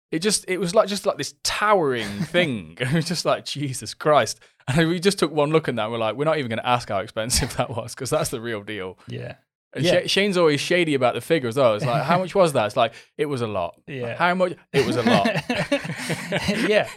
It 0.09 0.19
just 0.19 0.45
it 0.47 0.57
was 0.59 0.73
like 0.73 0.87
just 0.87 1.05
like 1.05 1.17
this 1.17 1.35
towering 1.43 2.07
thing. 2.31 2.77
it 2.79 2.93
was 2.93 3.05
just 3.05 3.25
like 3.25 3.43
Jesus 3.45 3.93
Christ. 3.93 4.39
And 4.69 4.87
we 4.87 5.01
just 5.01 5.19
took 5.19 5.33
one 5.33 5.49
look 5.49 5.67
at 5.67 5.75
that 5.75 5.83
and 5.83 5.91
we're 5.91 5.97
like, 5.97 6.15
we're 6.15 6.23
not 6.23 6.37
even 6.37 6.47
going 6.47 6.59
to 6.59 6.69
ask 6.69 6.87
how 6.87 6.99
expensive 6.99 7.57
that 7.57 7.69
was 7.69 7.93
because 7.93 8.09
that's 8.09 8.29
the 8.29 8.39
real 8.39 8.63
deal. 8.63 8.97
yeah, 9.09 9.35
And 9.73 9.83
Yeah. 9.83 10.01
Sha- 10.01 10.07
Shane's 10.07 10.37
always 10.37 10.59
shady 10.61 10.93
about 10.93 11.13
the 11.15 11.21
figure 11.21 11.49
as 11.49 11.57
well. 11.57 11.75
It's 11.75 11.85
like, 11.85 12.03
how 12.03 12.19
much 12.19 12.35
was 12.35 12.53
that? 12.53 12.65
It's 12.67 12.77
like, 12.77 12.93
it 13.17 13.25
was 13.25 13.41
a 13.41 13.47
lot. 13.47 13.81
Yeah. 13.87 14.15
How 14.15 14.33
much? 14.35 14.53
It 14.71 14.85
was 14.85 14.95
a 14.97 15.03
lot. 15.03 15.27
Yeah. 16.69 16.87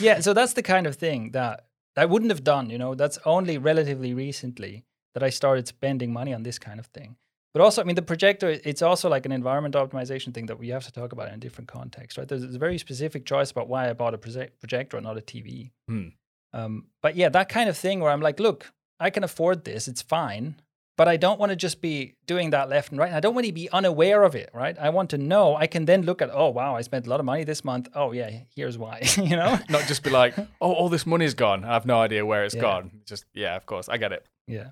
yeah. 0.00 0.20
So 0.20 0.32
that's 0.34 0.54
the 0.54 0.62
kind 0.62 0.86
of 0.86 0.96
thing 0.96 1.30
that 1.32 1.66
I 1.96 2.04
wouldn't 2.06 2.30
have 2.30 2.44
done. 2.44 2.70
You 2.70 2.78
know, 2.78 2.94
that's 2.94 3.18
only 3.24 3.58
relatively 3.58 4.14
recently 4.14 4.84
that 5.14 5.22
I 5.22 5.30
started 5.30 5.66
spending 5.68 6.12
money 6.12 6.34
on 6.34 6.42
this 6.42 6.58
kind 6.58 6.78
of 6.78 6.86
thing. 6.86 7.16
But 7.54 7.62
also, 7.62 7.80
I 7.80 7.84
mean, 7.84 7.94
the 7.96 8.02
projector, 8.02 8.50
it's 8.50 8.82
also 8.82 9.08
like 9.08 9.24
an 9.24 9.32
environment 9.32 9.74
optimization 9.74 10.34
thing 10.34 10.44
that 10.46 10.58
we 10.58 10.68
have 10.68 10.84
to 10.84 10.92
talk 10.92 11.12
about 11.12 11.28
in 11.28 11.34
a 11.34 11.38
different 11.38 11.68
context, 11.68 12.18
right? 12.18 12.28
There's, 12.28 12.42
a 12.44 12.58
very 12.58 12.76
specific 12.76 13.24
choice 13.24 13.50
about 13.50 13.66
why 13.68 13.88
I 13.88 13.94
bought 13.94 14.12
a 14.12 14.18
proje- 14.18 14.50
projector 14.60 14.98
and 14.98 15.04
not 15.06 15.16
a 15.16 15.22
TV. 15.22 15.70
Hmm. 15.88 16.08
Um, 16.52 16.88
but 17.02 17.16
yeah, 17.16 17.30
that 17.30 17.48
kind 17.48 17.70
of 17.70 17.76
thing 17.78 18.00
where 18.00 18.10
I'm 18.10 18.20
like, 18.20 18.40
look, 18.40 18.72
I 19.00 19.08
can 19.08 19.24
afford 19.24 19.64
this, 19.64 19.88
it's 19.88 20.02
fine, 20.02 20.56
but 20.96 21.08
I 21.08 21.16
don't 21.16 21.38
want 21.38 21.50
to 21.50 21.56
just 21.56 21.80
be 21.82 22.14
doing 22.26 22.50
that 22.50 22.68
left 22.68 22.90
and 22.90 22.98
right. 22.98 23.08
And 23.08 23.16
I 23.16 23.20
don't 23.20 23.34
want 23.34 23.46
to 23.46 23.52
be 23.52 23.68
unaware 23.70 24.22
of 24.22 24.34
it, 24.34 24.48
right? 24.54 24.76
I 24.78 24.88
want 24.90 25.10
to 25.10 25.18
know. 25.18 25.54
I 25.54 25.66
can 25.66 25.84
then 25.84 26.02
look 26.02 26.22
at, 26.22 26.30
oh, 26.32 26.48
wow, 26.48 26.74
I 26.74 26.82
spent 26.82 27.06
a 27.06 27.10
lot 27.10 27.20
of 27.20 27.26
money 27.26 27.44
this 27.44 27.64
month. 27.64 27.88
Oh, 27.94 28.12
yeah, 28.12 28.30
here's 28.54 28.78
why, 28.78 29.02
you 29.16 29.36
know? 29.36 29.58
Not 29.68 29.86
just 29.86 30.02
be 30.02 30.10
like, 30.10 30.34
oh, 30.60 30.72
all 30.72 30.88
this 30.88 31.04
money's 31.06 31.34
gone. 31.34 31.64
I 31.64 31.72
have 31.74 31.84
no 31.86 32.00
idea 32.00 32.24
where 32.24 32.44
it's 32.44 32.54
Yeah. 32.54 32.62
gone. 32.62 32.90
Just, 33.04 33.24
yeah, 33.34 33.56
of 33.56 33.66
course. 33.66 33.88
I 33.88 33.98
get 33.98 34.12
it. 34.12 34.26
Yeah. 34.46 34.70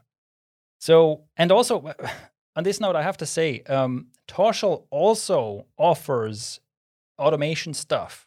So, 0.80 1.24
and 1.36 1.52
also 1.52 1.92
on 2.56 2.64
this 2.64 2.80
note, 2.80 2.96
I 2.96 3.02
have 3.02 3.18
to 3.18 3.26
say, 3.26 3.60
um, 3.68 4.06
Toshl 4.26 4.84
also 4.90 5.66
offers 5.76 6.60
automation 7.18 7.74
stuff. 7.74 8.26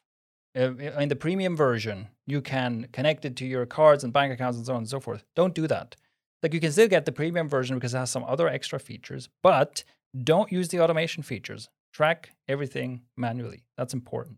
Uh, 0.56 0.76
in 0.78 1.10
the 1.10 1.16
premium 1.16 1.56
version, 1.56 2.08
you 2.26 2.42
can 2.42 2.88
connect 2.92 3.26
it 3.26 3.36
to 3.38 3.46
your 3.46 3.66
cards 3.66 4.04
and 4.04 4.12
bank 4.14 4.34
accounts 4.34 4.58
and 4.58 4.66
so 4.66 4.74
on 4.74 4.80
and 4.80 4.90
so 4.90 5.00
forth. 5.00 5.24
Don't 5.36 5.54
do 5.54 5.68
that. 5.68 5.96
Like 6.44 6.54
you 6.54 6.60
can 6.60 6.72
still 6.72 6.88
get 6.88 7.06
the 7.06 7.12
premium 7.12 7.50
version 7.50 7.78
because 7.78 7.94
it 7.94 7.98
has 7.98 8.12
some 8.12 8.24
other 8.24 8.48
extra 8.48 8.80
features, 8.80 9.30
but 9.42 9.84
don't 10.24 10.52
use 10.52 10.70
the 10.70 10.80
automation 10.82 11.24
features. 11.24 11.70
Track 11.94 12.32
everything 12.48 13.02
manually. 13.16 13.64
That's 13.76 13.94
important. 13.94 14.38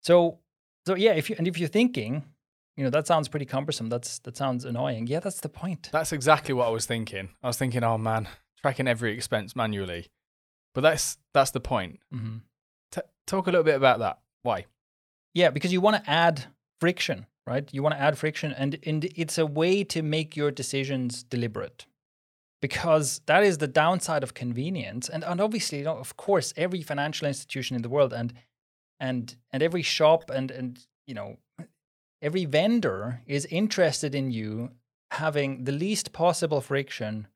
So, 0.00 0.38
so 0.86 0.94
yeah, 0.94 1.12
if 1.12 1.28
you 1.28 1.36
and 1.38 1.46
if 1.46 1.58
you're 1.58 1.68
thinking, 1.68 2.24
you 2.76 2.84
know, 2.84 2.90
that 2.90 3.06
sounds 3.06 3.28
pretty 3.28 3.46
cumbersome. 3.46 3.88
That's 3.88 4.18
that 4.20 4.36
sounds 4.36 4.64
annoying. 4.64 5.06
Yeah, 5.06 5.20
that's 5.20 5.40
the 5.40 5.48
point. 5.48 5.90
That's 5.92 6.12
exactly 6.12 6.54
what 6.54 6.68
I 6.68 6.70
was 6.70 6.86
thinking. 6.86 7.30
I 7.42 7.48
was 7.48 7.58
thinking, 7.58 7.84
oh 7.84 7.98
man, 7.98 8.28
tracking 8.60 8.88
every 8.88 9.14
expense 9.14 9.54
manually. 9.54 10.08
But 10.74 10.80
that's 10.80 11.18
that's 11.34 11.50
the 11.50 11.60
point. 11.60 12.00
Mm-hmm. 12.14 12.38
T- 12.92 13.00
talk 13.26 13.46
a 13.46 13.50
little 13.50 13.64
bit 13.64 13.74
about 13.74 13.98
that. 13.98 14.20
Why? 14.42 14.66
Yeah, 15.34 15.50
because 15.50 15.72
you 15.72 15.80
want 15.80 16.02
to 16.02 16.10
add 16.10 16.46
friction, 16.80 17.26
right? 17.46 17.68
You 17.72 17.82
want 17.82 17.94
to 17.94 18.00
add 18.00 18.18
friction, 18.18 18.52
and, 18.52 18.78
and 18.84 19.04
it's 19.16 19.38
a 19.38 19.46
way 19.46 19.84
to 19.84 20.02
make 20.02 20.36
your 20.36 20.50
decisions 20.50 21.22
deliberate. 21.22 21.86
Because 22.60 23.20
that 23.26 23.42
is 23.42 23.58
the 23.58 23.66
downside 23.66 24.22
of 24.22 24.34
convenience, 24.34 25.08
and, 25.08 25.24
and 25.24 25.40
obviously, 25.40 25.78
you 25.78 25.84
know, 25.84 25.98
of 25.98 26.16
course, 26.16 26.54
every 26.56 26.80
financial 26.80 27.26
institution 27.26 27.74
in 27.74 27.82
the 27.82 27.88
world, 27.88 28.12
and 28.12 28.32
and 29.00 29.34
and 29.52 29.64
every 29.64 29.82
shop, 29.82 30.30
and 30.30 30.52
and 30.52 30.86
you 31.08 31.14
know, 31.14 31.38
every 32.22 32.44
vendor 32.44 33.20
is 33.26 33.46
interested 33.46 34.14
in 34.14 34.30
you 34.30 34.70
having 35.10 35.64
the 35.64 35.72
least 35.72 36.12
possible 36.12 36.60
friction 36.60 37.26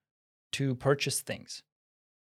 to 0.53 0.77
purchase 0.77 1.21
things. 1.21 1.64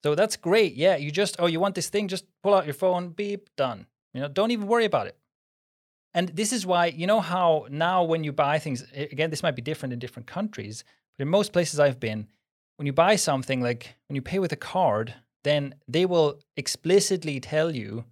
So 0.04 0.16
that's 0.16 0.36
great. 0.36 0.74
Yeah, 0.74 0.96
you 0.96 1.12
just 1.12 1.36
oh, 1.38 1.46
you 1.46 1.60
want 1.60 1.76
this 1.76 1.90
thing, 1.90 2.08
just 2.08 2.26
pull 2.42 2.56
out 2.56 2.66
your 2.66 2.74
phone, 2.74 3.10
beep, 3.10 3.50
done. 3.56 3.86
You 4.16 4.22
know, 4.22 4.28
don't 4.28 4.50
even 4.50 4.66
worry 4.66 4.86
about 4.86 5.06
it. 5.06 5.16
And 6.14 6.30
this 6.30 6.52
is 6.52 6.66
why, 6.66 6.88
you 6.88 7.06
know, 7.06 7.22
how 7.22 7.68
now 7.70 8.04
when 8.04 8.24
you 8.24 8.32
buy 8.32 8.60
things, 8.60 8.84
again, 8.94 9.30
this 9.30 9.44
might 9.44 9.56
be 9.56 9.62
different 9.62 9.94
in 9.94 10.00
different 10.00 10.28
countries, 10.28 10.84
but 11.18 11.24
in 11.24 11.30
most 11.30 11.54
places 11.54 11.80
I've 11.80 12.00
been, 12.00 12.28
when 12.78 12.86
you 12.86 12.94
buy 12.94 13.16
something, 13.16 13.62
like 13.62 13.96
when 14.08 14.16
you 14.16 14.22
pay 14.22 14.40
with 14.40 14.52
a 14.52 14.58
card, 14.58 15.14
then 15.44 15.76
they 15.88 16.06
will 16.06 16.40
explicitly 16.58 17.40
tell 17.40 17.76
you 17.76 18.06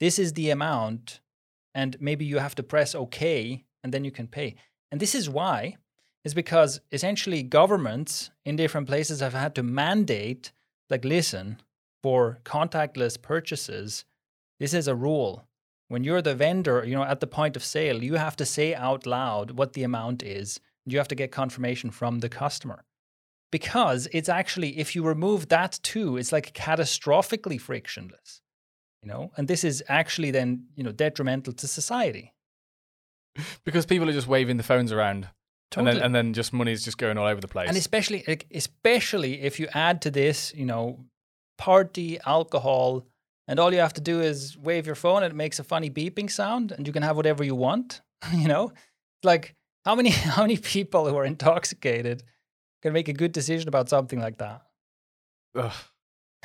this 0.00 0.18
is 0.18 0.34
the 0.34 0.50
amount, 0.50 1.20
and 1.74 1.96
maybe 2.00 2.24
you 2.24 2.38
have 2.38 2.54
to 2.56 2.62
press 2.62 2.94
OK, 2.94 3.64
and 3.82 3.92
then 3.92 4.04
you 4.04 4.10
can 4.10 4.26
pay. 4.26 4.56
And 4.92 5.00
this 5.00 5.14
is 5.14 5.28
why, 5.28 5.76
is 6.24 6.34
because 6.34 6.80
essentially 6.92 7.42
governments 7.42 8.30
in 8.44 8.56
different 8.56 8.86
places 8.86 9.20
have 9.20 9.34
had 9.34 9.54
to 9.54 9.62
mandate, 9.62 10.52
like, 10.90 11.04
listen, 11.04 11.60
for 12.02 12.38
contactless 12.44 13.20
purchases, 13.20 14.04
this 14.60 14.74
is 14.74 14.86
a 14.86 14.94
rule 14.94 15.47
when 15.88 16.04
you're 16.04 16.22
the 16.22 16.34
vendor, 16.34 16.84
you 16.86 16.94
know, 16.94 17.02
at 17.02 17.20
the 17.20 17.26
point 17.26 17.56
of 17.56 17.64
sale, 17.64 18.02
you 18.02 18.14
have 18.14 18.36
to 18.36 18.44
say 18.44 18.74
out 18.74 19.06
loud 19.06 19.52
what 19.52 19.72
the 19.72 19.82
amount 19.82 20.22
is. 20.22 20.60
You 20.86 20.98
have 20.98 21.08
to 21.08 21.14
get 21.14 21.32
confirmation 21.32 21.90
from 21.90 22.20
the 22.20 22.28
customer. 22.28 22.84
Because 23.50 24.08
it's 24.12 24.28
actually, 24.28 24.78
if 24.78 24.94
you 24.94 25.02
remove 25.02 25.48
that 25.48 25.80
too, 25.82 26.18
it's 26.18 26.32
like 26.32 26.52
catastrophically 26.52 27.58
frictionless, 27.58 28.42
you 29.02 29.08
know, 29.08 29.32
and 29.36 29.48
this 29.48 29.64
is 29.64 29.82
actually 29.88 30.30
then, 30.30 30.66
you 30.76 30.84
know, 30.84 30.92
detrimental 30.92 31.54
to 31.54 31.66
society. 31.66 32.34
Because 33.64 33.86
people 33.86 34.08
are 34.08 34.12
just 34.12 34.26
waving 34.26 34.58
the 34.58 34.62
phones 34.62 34.92
around, 34.92 35.28
Totally. 35.70 35.92
and 35.92 35.96
then 35.96 36.04
and 36.04 36.14
then 36.14 36.34
just 36.34 36.52
money's 36.52 36.84
just 36.84 36.98
going 36.98 37.16
all 37.16 37.26
over 37.26 37.40
the 37.40 37.48
place. 37.48 37.68
And 37.68 37.78
especially, 37.78 38.24
especially 38.52 39.40
if 39.40 39.58
you 39.58 39.68
add 39.72 40.02
to 40.02 40.10
this, 40.10 40.52
you 40.54 40.66
know, 40.66 41.06
party, 41.56 42.18
alcohol, 42.26 43.06
and 43.48 43.58
all 43.58 43.72
you 43.72 43.80
have 43.80 43.94
to 43.94 44.00
do 44.00 44.20
is 44.20 44.56
wave 44.56 44.86
your 44.86 44.94
phone 44.94 45.22
and 45.24 45.32
it 45.32 45.36
makes 45.36 45.58
a 45.58 45.64
funny 45.64 45.90
beeping 45.90 46.30
sound, 46.30 46.70
and 46.72 46.86
you 46.86 46.92
can 46.92 47.02
have 47.02 47.16
whatever 47.16 47.42
you 47.42 47.54
want. 47.56 48.00
you 48.32 48.46
know, 48.48 48.72
like 49.24 49.54
how 49.84 49.94
many 49.96 50.10
how 50.36 50.42
many 50.42 50.56
people 50.56 51.08
who 51.08 51.16
are 51.16 51.24
intoxicated 51.24 52.22
can 52.82 52.92
make 52.92 53.08
a 53.08 53.12
good 53.12 53.32
decision 53.32 53.66
about 53.68 53.88
something 53.88 54.20
like 54.20 54.38
that? 54.38 54.62
Ugh. 55.56 55.72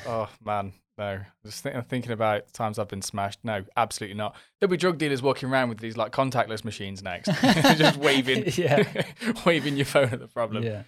Oh 0.06 0.28
man, 0.44 0.72
no. 0.98 1.20
Just 1.44 1.62
think, 1.62 1.88
thinking 1.88 2.12
about 2.12 2.52
times 2.52 2.78
I've 2.78 2.88
been 2.88 3.02
smashed. 3.02 3.38
No, 3.44 3.64
absolutely 3.76 4.16
not. 4.16 4.34
There'll 4.60 4.70
be 4.70 4.76
drug 4.76 4.98
dealers 4.98 5.22
walking 5.22 5.48
around 5.48 5.68
with 5.68 5.78
these 5.78 5.96
like 5.96 6.10
contactless 6.12 6.64
machines 6.64 7.02
next, 7.02 7.30
just 7.78 7.96
waving, 7.98 8.44
Yeah. 8.56 8.82
waving 9.46 9.76
your 9.76 9.86
phone 9.86 10.08
at 10.08 10.18
the 10.20 10.26
problem. 10.26 10.64
Yeah. 10.64 10.82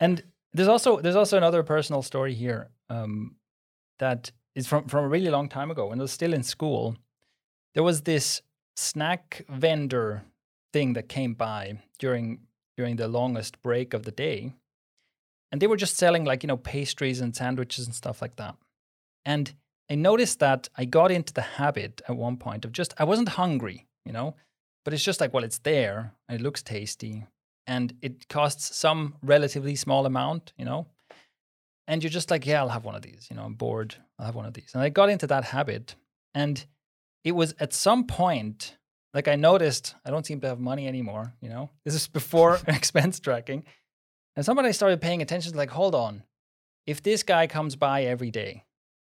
and 0.00 0.22
there's 0.54 0.68
also 0.68 1.00
there's 1.00 1.16
also 1.16 1.36
another 1.36 1.62
personal 1.62 2.00
story 2.02 2.32
here 2.34 2.70
um, 2.88 3.36
that 3.98 4.30
is 4.56 4.66
from 4.66 4.88
from 4.88 5.04
a 5.04 5.08
really 5.08 5.30
long 5.30 5.48
time 5.48 5.70
ago 5.70 5.86
when 5.86 6.00
I 6.00 6.02
was 6.02 6.10
still 6.10 6.34
in 6.34 6.42
school. 6.42 6.96
There 7.74 7.84
was 7.84 8.00
this 8.02 8.42
snack 8.74 9.44
vendor 9.48 10.24
thing 10.72 10.94
that 10.94 11.08
came 11.08 11.34
by 11.34 11.78
during 12.00 12.40
during 12.76 12.96
the 12.96 13.06
longest 13.06 13.62
break 13.62 13.94
of 13.94 14.02
the 14.02 14.10
day. 14.10 14.54
And 15.52 15.60
they 15.60 15.68
were 15.68 15.76
just 15.76 15.96
selling 15.96 16.24
like, 16.24 16.42
you 16.42 16.48
know, 16.48 16.56
pastries 16.56 17.20
and 17.20 17.36
sandwiches 17.36 17.86
and 17.86 17.94
stuff 17.94 18.20
like 18.20 18.36
that. 18.36 18.56
And 19.24 19.54
I 19.88 19.94
noticed 19.94 20.40
that 20.40 20.68
I 20.76 20.84
got 20.84 21.10
into 21.12 21.32
the 21.32 21.42
habit 21.42 22.02
at 22.08 22.16
one 22.16 22.36
point 22.36 22.64
of 22.64 22.72
just 22.72 22.94
I 22.98 23.04
wasn't 23.04 23.28
hungry, 23.30 23.86
you 24.04 24.12
know, 24.12 24.34
but 24.84 24.92
it's 24.92 25.04
just 25.04 25.20
like, 25.20 25.32
well, 25.32 25.44
it's 25.44 25.58
there 25.58 26.14
and 26.28 26.40
it 26.40 26.42
looks 26.42 26.62
tasty 26.62 27.26
and 27.66 27.94
it 28.02 28.28
costs 28.28 28.76
some 28.76 29.16
relatively 29.22 29.76
small 29.76 30.06
amount, 30.06 30.52
you 30.56 30.64
know. 30.64 30.86
And 31.88 32.02
you're 32.02 32.10
just 32.10 32.30
like, 32.30 32.46
yeah, 32.46 32.60
I'll 32.60 32.68
have 32.68 32.84
one 32.84 32.94
of 32.94 33.02
these, 33.02 33.28
you 33.30 33.36
know, 33.36 33.44
I'm 33.44 33.54
bored, 33.54 33.94
I'll 34.18 34.26
have 34.26 34.34
one 34.34 34.46
of 34.46 34.54
these. 34.54 34.70
And 34.74 34.82
I 34.82 34.88
got 34.88 35.08
into 35.08 35.26
that 35.28 35.44
habit 35.44 35.94
and 36.34 36.64
it 37.24 37.32
was 37.32 37.54
at 37.60 37.72
some 37.72 38.04
point 38.04 38.76
like 39.14 39.28
I 39.28 39.36
noticed 39.36 39.94
I 40.04 40.10
don't 40.10 40.26
seem 40.26 40.40
to 40.42 40.48
have 40.48 40.60
money 40.60 40.86
anymore, 40.86 41.32
you 41.40 41.48
know. 41.48 41.70
This 41.84 41.94
is 41.94 42.06
before 42.06 42.58
expense 42.68 43.18
tracking. 43.18 43.64
And 44.34 44.44
somebody 44.44 44.72
started 44.72 45.00
paying 45.00 45.22
attention 45.22 45.52
to 45.52 45.58
like, 45.58 45.70
hold 45.70 45.94
on. 45.94 46.22
If 46.86 47.02
this 47.02 47.22
guy 47.22 47.46
comes 47.46 47.76
by 47.76 48.04
every 48.04 48.30
day 48.30 48.64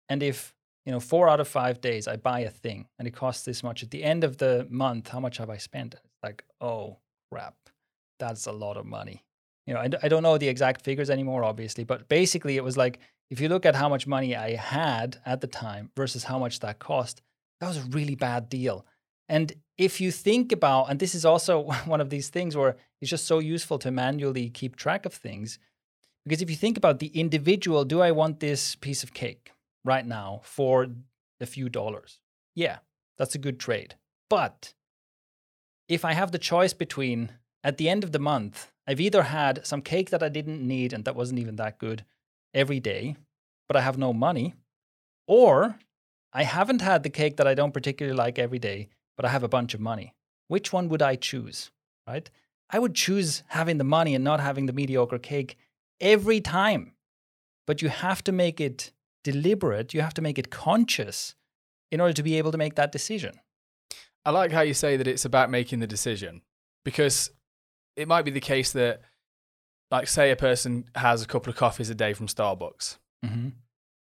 and 0.08 0.22
if 0.22 0.54
you 0.84 0.92
know, 0.92 1.00
four 1.00 1.28
out 1.28 1.40
of 1.40 1.46
five 1.46 1.80
days 1.80 2.08
I 2.08 2.16
buy 2.16 2.40
a 2.40 2.50
thing 2.50 2.88
and 2.98 3.06
it 3.06 3.12
costs 3.12 3.44
this 3.44 3.62
much. 3.62 3.82
At 3.82 3.90
the 3.90 4.02
end 4.02 4.24
of 4.24 4.38
the 4.38 4.66
month, 4.70 5.08
how 5.08 5.20
much 5.20 5.36
have 5.38 5.50
I 5.50 5.58
spent? 5.58 5.94
It's 5.94 6.22
like, 6.22 6.44
oh 6.60 6.98
crap, 7.30 7.54
that's 8.18 8.46
a 8.46 8.52
lot 8.52 8.76
of 8.76 8.86
money. 8.86 9.24
You 9.66 9.74
know, 9.74 9.80
I, 9.80 9.90
I 10.02 10.08
don't 10.08 10.22
know 10.22 10.38
the 10.38 10.48
exact 10.48 10.82
figures 10.82 11.10
anymore, 11.10 11.44
obviously, 11.44 11.84
but 11.84 12.08
basically 12.08 12.56
it 12.56 12.64
was 12.64 12.76
like 12.76 12.98
if 13.30 13.40
you 13.40 13.48
look 13.48 13.64
at 13.64 13.76
how 13.76 13.88
much 13.88 14.06
money 14.06 14.34
I 14.34 14.56
had 14.56 15.18
at 15.24 15.40
the 15.40 15.46
time 15.46 15.90
versus 15.96 16.24
how 16.24 16.38
much 16.38 16.60
that 16.60 16.78
cost, 16.78 17.22
that 17.60 17.68
was 17.68 17.76
a 17.76 17.88
really 17.90 18.14
bad 18.14 18.48
deal. 18.48 18.84
And 19.28 19.52
if 19.78 20.00
you 20.00 20.10
think 20.10 20.50
about, 20.50 20.90
and 20.90 20.98
this 20.98 21.14
is 21.14 21.24
also 21.24 21.62
one 21.84 22.00
of 22.00 22.10
these 22.10 22.28
things 22.28 22.56
where 22.56 22.76
it's 23.00 23.10
just 23.10 23.26
so 23.26 23.38
useful 23.38 23.78
to 23.80 23.90
manually 23.90 24.50
keep 24.50 24.76
track 24.76 25.06
of 25.06 25.14
things, 25.14 25.58
because 26.24 26.42
if 26.42 26.50
you 26.50 26.56
think 26.56 26.76
about 26.76 26.98
the 26.98 27.06
individual, 27.08 27.84
do 27.84 28.00
I 28.00 28.10
want 28.10 28.40
this 28.40 28.74
piece 28.76 29.02
of 29.02 29.14
cake? 29.14 29.52
right 29.84 30.06
now 30.06 30.40
for 30.42 30.86
a 31.40 31.46
few 31.46 31.68
dollars. 31.68 32.20
Yeah, 32.54 32.78
that's 33.18 33.34
a 33.34 33.38
good 33.38 33.58
trade. 33.58 33.94
But 34.28 34.74
if 35.88 36.04
I 36.04 36.12
have 36.12 36.32
the 36.32 36.38
choice 36.38 36.72
between 36.72 37.32
at 37.64 37.76
the 37.76 37.88
end 37.88 38.04
of 38.04 38.12
the 38.12 38.18
month, 38.18 38.72
I've 38.90 39.00
either 39.00 39.22
had 39.22 39.64
some 39.64 39.82
cake 39.82 40.10
that 40.10 40.20
I 40.20 40.28
didn't 40.28 40.66
need 40.66 40.92
and 40.92 41.04
that 41.04 41.14
wasn't 41.14 41.38
even 41.38 41.54
that 41.56 41.78
good 41.78 42.04
every 42.52 42.80
day, 42.80 43.14
but 43.68 43.76
I 43.76 43.82
have 43.82 43.96
no 43.96 44.12
money, 44.12 44.54
or 45.28 45.78
I 46.32 46.42
haven't 46.42 46.80
had 46.80 47.04
the 47.04 47.08
cake 47.08 47.36
that 47.36 47.46
I 47.46 47.54
don't 47.54 47.72
particularly 47.72 48.16
like 48.16 48.36
every 48.36 48.58
day, 48.58 48.88
but 49.16 49.24
I 49.24 49.28
have 49.28 49.44
a 49.44 49.48
bunch 49.48 49.74
of 49.74 49.80
money. 49.80 50.16
Which 50.48 50.72
one 50.72 50.88
would 50.88 51.02
I 51.02 51.14
choose? 51.14 51.70
Right? 52.04 52.28
I 52.68 52.80
would 52.80 52.96
choose 52.96 53.44
having 53.46 53.78
the 53.78 53.84
money 53.84 54.12
and 54.16 54.24
not 54.24 54.40
having 54.40 54.66
the 54.66 54.72
mediocre 54.72 55.20
cake 55.20 55.56
every 56.00 56.40
time. 56.40 56.94
But 57.68 57.82
you 57.82 57.90
have 57.90 58.24
to 58.24 58.32
make 58.32 58.60
it 58.60 58.90
deliberate, 59.22 59.94
you 59.94 60.00
have 60.00 60.14
to 60.14 60.22
make 60.22 60.36
it 60.36 60.50
conscious 60.50 61.36
in 61.92 62.00
order 62.00 62.14
to 62.14 62.24
be 62.24 62.38
able 62.38 62.50
to 62.50 62.58
make 62.58 62.74
that 62.74 62.90
decision. 62.90 63.38
I 64.24 64.32
like 64.32 64.50
how 64.50 64.62
you 64.62 64.74
say 64.74 64.96
that 64.96 65.06
it's 65.06 65.24
about 65.24 65.48
making 65.48 65.78
the 65.78 65.86
decision 65.86 66.42
because 66.84 67.30
it 67.96 68.08
might 68.08 68.24
be 68.24 68.30
the 68.30 68.40
case 68.40 68.72
that, 68.72 69.00
like, 69.90 70.08
say 70.08 70.30
a 70.30 70.36
person 70.36 70.84
has 70.94 71.22
a 71.22 71.26
couple 71.26 71.50
of 71.50 71.56
coffees 71.56 71.90
a 71.90 71.94
day 71.94 72.12
from 72.12 72.26
Starbucks, 72.26 72.98
mm-hmm. 73.24 73.48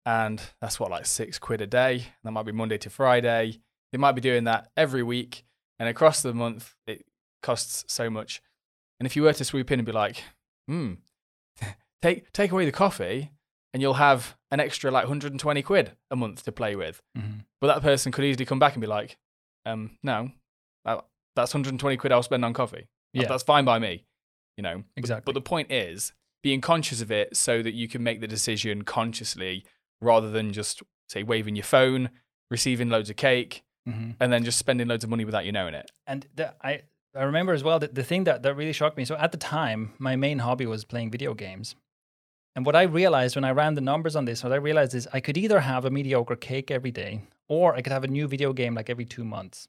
and 0.05 0.41
that's 0.61 0.79
what, 0.79 0.91
like 0.91 1.05
six 1.05 1.39
quid 1.39 1.61
a 1.61 1.67
day. 1.67 2.05
That 2.23 2.31
might 2.31 2.45
be 2.45 2.51
Monday 2.51 2.77
to 2.79 2.89
Friday. 2.89 3.59
They 3.91 3.97
might 3.97 4.13
be 4.13 4.21
doing 4.21 4.43
that 4.45 4.69
every 4.77 5.03
week, 5.03 5.43
and 5.79 5.89
across 5.89 6.21
the 6.21 6.33
month, 6.33 6.75
it 6.87 7.05
costs 7.41 7.85
so 7.87 8.09
much. 8.09 8.41
And 8.99 9.07
if 9.07 9.15
you 9.15 9.23
were 9.23 9.33
to 9.33 9.45
swoop 9.45 9.71
in 9.71 9.79
and 9.79 9.85
be 9.85 9.91
like, 9.91 10.23
hmm, 10.67 10.93
take, 12.01 12.31
take 12.33 12.51
away 12.51 12.65
the 12.65 12.71
coffee, 12.71 13.31
and 13.73 13.81
you'll 13.81 13.93
have 13.95 14.35
an 14.51 14.59
extra 14.59 14.91
like 14.91 15.03
120 15.03 15.61
quid 15.61 15.91
a 16.11 16.15
month 16.15 16.43
to 16.43 16.51
play 16.51 16.75
with. 16.75 17.01
Mm-hmm. 17.17 17.39
But 17.61 17.67
that 17.67 17.81
person 17.81 18.11
could 18.11 18.25
easily 18.25 18.45
come 18.45 18.59
back 18.59 18.73
and 18.73 18.81
be 18.81 18.87
like, 18.87 19.17
um, 19.65 19.97
no, 20.03 20.31
that's 21.39 21.53
120 21.53 21.97
quid 21.97 22.11
I'll 22.11 22.23
spend 22.23 22.43
on 22.43 22.53
coffee. 22.53 22.87
Yeah. 23.13 23.27
That's 23.27 23.43
fine 23.43 23.65
by 23.65 23.79
me, 23.79 24.05
you 24.57 24.63
know. 24.63 24.83
Exactly. 24.95 25.21
But, 25.25 25.33
but 25.33 25.39
the 25.39 25.49
point 25.49 25.71
is 25.71 26.13
being 26.43 26.61
conscious 26.61 27.01
of 27.01 27.11
it 27.11 27.35
so 27.35 27.61
that 27.61 27.73
you 27.73 27.87
can 27.87 28.03
make 28.03 28.21
the 28.21 28.27
decision 28.27 28.83
consciously 28.83 29.65
rather 30.01 30.29
than 30.29 30.53
just 30.53 30.81
say 31.07 31.23
waving 31.23 31.55
your 31.55 31.63
phone, 31.63 32.09
receiving 32.49 32.89
loads 32.89 33.09
of 33.09 33.15
cake, 33.15 33.63
mm-hmm. 33.87 34.11
and 34.19 34.31
then 34.31 34.43
just 34.43 34.57
spending 34.57 34.87
loads 34.87 35.03
of 35.03 35.09
money 35.09 35.25
without 35.25 35.45
you 35.45 35.51
knowing 35.51 35.73
it. 35.73 35.89
And 36.07 36.27
the, 36.35 36.53
I 36.63 36.83
I 37.15 37.23
remember 37.23 37.53
as 37.53 37.63
well 37.63 37.79
that 37.79 37.95
the 37.95 38.03
thing 38.03 38.25
that, 38.25 38.43
that 38.43 38.55
really 38.55 38.73
shocked 38.73 38.97
me. 38.97 39.05
So 39.05 39.15
at 39.15 39.31
the 39.31 39.37
time, 39.37 39.93
my 39.97 40.15
main 40.15 40.39
hobby 40.39 40.65
was 40.65 40.85
playing 40.85 41.09
video 41.11 41.33
games. 41.33 41.75
And 42.55 42.65
what 42.65 42.75
I 42.75 42.83
realized 42.83 43.35
when 43.35 43.45
I 43.45 43.51
ran 43.51 43.73
the 43.73 43.81
numbers 43.81 44.15
on 44.15 44.25
this, 44.25 44.43
what 44.43 44.53
I 44.53 44.57
realized 44.57 44.93
is 44.93 45.07
I 45.13 45.19
could 45.19 45.37
either 45.37 45.61
have 45.61 45.85
a 45.85 45.89
mediocre 45.89 46.35
cake 46.35 46.71
every 46.71 46.91
day, 46.91 47.21
or 47.47 47.73
I 47.73 47.81
could 47.81 47.93
have 47.93 48.03
a 48.03 48.07
new 48.07 48.27
video 48.27 48.53
game 48.53 48.75
like 48.75 48.89
every 48.89 49.05
two 49.05 49.23
months, 49.23 49.67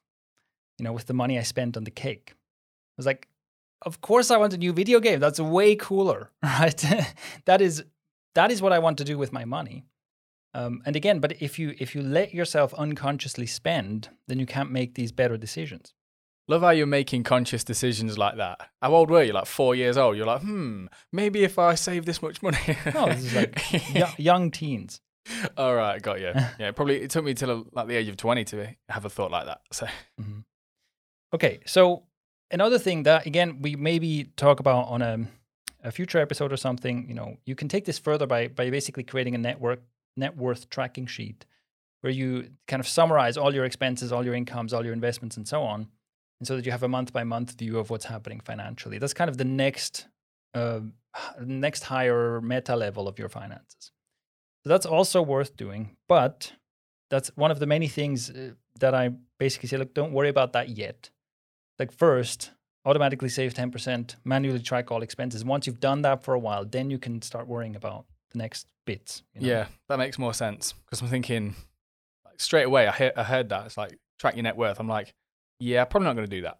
you 0.77 0.83
know, 0.83 0.93
with 0.93 1.07
the 1.07 1.13
money 1.13 1.39
I 1.39 1.43
spent 1.43 1.77
on 1.77 1.83
the 1.83 1.91
cake. 1.91 2.33
I 2.33 2.97
was 2.97 3.05
like, 3.05 3.27
of 3.81 4.01
course 4.01 4.31
I 4.31 4.37
want 4.37 4.53
a 4.53 4.57
new 4.57 4.73
video 4.73 4.99
game. 4.99 5.19
That's 5.19 5.39
way 5.39 5.75
cooler, 5.75 6.31
right? 6.43 6.85
that 7.45 7.61
is 7.61 7.83
that 8.35 8.51
is 8.51 8.61
what 8.61 8.73
I 8.73 8.79
want 8.79 8.97
to 8.99 9.03
do 9.03 9.17
with 9.17 9.33
my 9.33 9.45
money. 9.45 9.85
Um, 10.53 10.81
and 10.85 10.95
again, 10.95 11.19
but 11.19 11.41
if 11.41 11.57
you 11.57 11.75
if 11.79 11.95
you 11.95 12.01
let 12.01 12.33
yourself 12.33 12.73
unconsciously 12.73 13.45
spend, 13.45 14.09
then 14.27 14.39
you 14.39 14.45
can't 14.45 14.71
make 14.71 14.95
these 14.95 15.11
better 15.11 15.37
decisions. 15.37 15.93
Love 16.47 16.61
how 16.61 16.71
you're 16.71 16.87
making 16.87 17.23
conscious 17.23 17.63
decisions 17.63 18.17
like 18.17 18.35
that. 18.35 18.69
How 18.81 18.93
old 18.93 19.09
were 19.09 19.23
you? 19.23 19.31
Like 19.31 19.45
four 19.45 19.75
years 19.75 19.95
old. 19.97 20.17
You're 20.17 20.25
like, 20.25 20.41
hmm, 20.41 20.87
maybe 21.11 21.43
if 21.43 21.57
I 21.57 21.75
save 21.75 22.05
this 22.05 22.21
much 22.21 22.41
money. 22.41 22.57
no, 22.93 23.05
this 23.07 23.25
is 23.25 23.35
like 23.35 23.61
y- 23.95 24.15
young 24.17 24.51
teens. 24.51 24.99
All 25.55 25.75
right, 25.75 26.01
got 26.01 26.19
you. 26.19 26.33
Yeah, 26.59 26.71
probably 26.71 27.01
it 27.01 27.11
took 27.11 27.23
me 27.23 27.33
till 27.33 27.67
like 27.71 27.87
the 27.87 27.95
age 27.95 28.09
of 28.09 28.17
twenty 28.17 28.43
to 28.45 28.75
have 28.89 29.05
a 29.05 29.09
thought 29.09 29.31
like 29.31 29.45
that. 29.45 29.61
So, 29.71 29.85
mm-hmm. 30.19 30.39
okay. 31.33 31.59
So 31.65 32.03
another 32.51 32.77
thing 32.77 33.03
that 33.03 33.25
again 33.25 33.61
we 33.61 33.75
maybe 33.75 34.25
talk 34.35 34.59
about 34.59 34.87
on 34.87 35.01
a, 35.01 35.27
a 35.83 35.91
future 35.91 36.19
episode 36.19 36.51
or 36.51 36.57
something. 36.57 37.07
You 37.07 37.15
know, 37.15 37.37
you 37.45 37.55
can 37.55 37.67
take 37.67 37.85
this 37.85 37.99
further 37.99 38.27
by 38.27 38.47
by 38.47 38.69
basically 38.69 39.03
creating 39.03 39.35
a 39.35 39.37
network 39.39 39.81
net 40.17 40.37
worth 40.37 40.69
tracking 40.69 41.07
sheet 41.07 41.45
where 42.01 42.11
you 42.11 42.49
kind 42.67 42.79
of 42.79 42.87
summarize 42.87 43.37
all 43.37 43.53
your 43.53 43.63
expenses, 43.65 44.11
all 44.11 44.25
your 44.25 44.33
incomes, 44.33 44.73
all 44.73 44.83
your 44.83 44.93
investments, 44.93 45.37
and 45.37 45.47
so 45.47 45.61
on 45.61 45.87
and 46.41 46.47
so 46.47 46.55
that 46.55 46.65
you 46.65 46.71
have 46.71 46.81
a 46.81 46.87
month 46.87 47.13
by 47.13 47.23
month 47.23 47.51
view 47.59 47.77
of 47.77 47.91
what's 47.91 48.05
happening 48.05 48.39
financially. 48.39 48.97
That's 48.97 49.13
kind 49.13 49.29
of 49.29 49.37
the 49.37 49.45
next 49.45 50.07
uh, 50.55 50.79
next 51.39 51.83
higher 51.83 52.41
meta 52.41 52.75
level 52.75 53.07
of 53.07 53.19
your 53.19 53.29
finances. 53.29 53.91
So 54.63 54.69
that's 54.69 54.87
also 54.87 55.21
worth 55.21 55.55
doing, 55.55 55.95
but 56.09 56.53
that's 57.11 57.29
one 57.35 57.51
of 57.51 57.59
the 57.59 57.67
many 57.67 57.87
things 57.87 58.31
uh, 58.31 58.51
that 58.79 58.95
I 58.95 59.11
basically 59.37 59.69
say, 59.69 59.77
look, 59.77 59.93
don't 59.93 60.13
worry 60.13 60.29
about 60.29 60.53
that 60.53 60.69
yet. 60.69 61.11
Like 61.79 61.91
first, 61.91 62.51
automatically 62.85 63.29
save 63.29 63.53
10%, 63.53 64.15
manually 64.23 64.59
track 64.59 64.91
all 64.91 65.01
expenses. 65.01 65.45
Once 65.45 65.67
you've 65.67 65.79
done 65.79 66.01
that 66.03 66.23
for 66.23 66.33
a 66.33 66.39
while, 66.39 66.65
then 66.65 66.89
you 66.89 66.97
can 66.97 67.21
start 67.21 67.47
worrying 67.47 67.75
about 67.75 68.05
the 68.31 68.37
next 68.37 68.67
bits. 68.85 69.23
You 69.33 69.41
know? 69.41 69.47
Yeah, 69.47 69.65
that 69.89 69.97
makes 69.97 70.17
more 70.17 70.33
sense 70.33 70.73
because 70.85 71.01
I'm 71.01 71.07
thinking 71.07 71.55
like, 72.25 72.39
straight 72.39 72.63
away, 72.63 72.87
I, 72.87 72.91
he- 72.91 73.15
I 73.15 73.23
heard 73.23 73.49
that. 73.49 73.65
It's 73.65 73.77
like 73.77 73.97
track 74.19 74.35
your 74.35 74.43
net 74.43 74.57
worth. 74.57 74.79
I'm 74.79 74.87
like, 74.87 75.13
yeah, 75.59 75.85
probably 75.85 76.07
not 76.07 76.15
going 76.15 76.27
to 76.27 76.35
do 76.35 76.41
that 76.41 76.59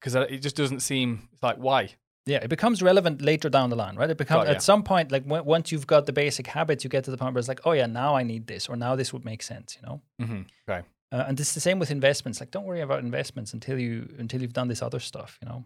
because 0.00 0.14
mm. 0.14 0.30
it 0.30 0.38
just 0.38 0.56
doesn't 0.56 0.80
seem 0.80 1.28
it's 1.32 1.42
like 1.42 1.56
why. 1.56 1.90
Yeah, 2.26 2.38
it 2.38 2.48
becomes 2.48 2.82
relevant 2.82 3.20
later 3.20 3.50
down 3.50 3.68
the 3.68 3.76
line, 3.76 3.96
right? 3.96 4.08
It 4.08 4.16
becomes 4.16 4.44
oh, 4.44 4.46
yeah. 4.46 4.52
at 4.52 4.62
some 4.62 4.82
point, 4.82 5.12
like 5.12 5.24
w- 5.24 5.42
once 5.42 5.70
you've 5.70 5.86
got 5.86 6.06
the 6.06 6.12
basic 6.12 6.46
habits, 6.46 6.82
you 6.82 6.88
get 6.88 7.04
to 7.04 7.10
the 7.10 7.18
point 7.18 7.34
where 7.34 7.38
it's 7.38 7.48
like, 7.48 7.60
oh 7.66 7.72
yeah, 7.72 7.84
now 7.84 8.16
I 8.16 8.22
need 8.22 8.46
this, 8.46 8.66
or 8.66 8.76
now 8.76 8.96
this 8.96 9.12
would 9.12 9.26
make 9.26 9.42
sense, 9.42 9.76
you 9.76 9.86
know. 9.86 10.00
Mm-hmm. 10.22 10.42
Right. 10.66 10.84
Uh, 11.14 11.26
and 11.28 11.38
it's 11.38 11.54
the 11.54 11.60
same 11.60 11.78
with 11.78 11.92
investments. 11.92 12.40
Like, 12.40 12.50
don't 12.50 12.64
worry 12.64 12.80
about 12.80 12.98
investments 12.98 13.52
until 13.52 13.78
you 13.78 14.12
until 14.18 14.42
you've 14.42 14.52
done 14.52 14.66
this 14.66 14.82
other 14.82 14.98
stuff, 14.98 15.38
you 15.40 15.48
know. 15.48 15.64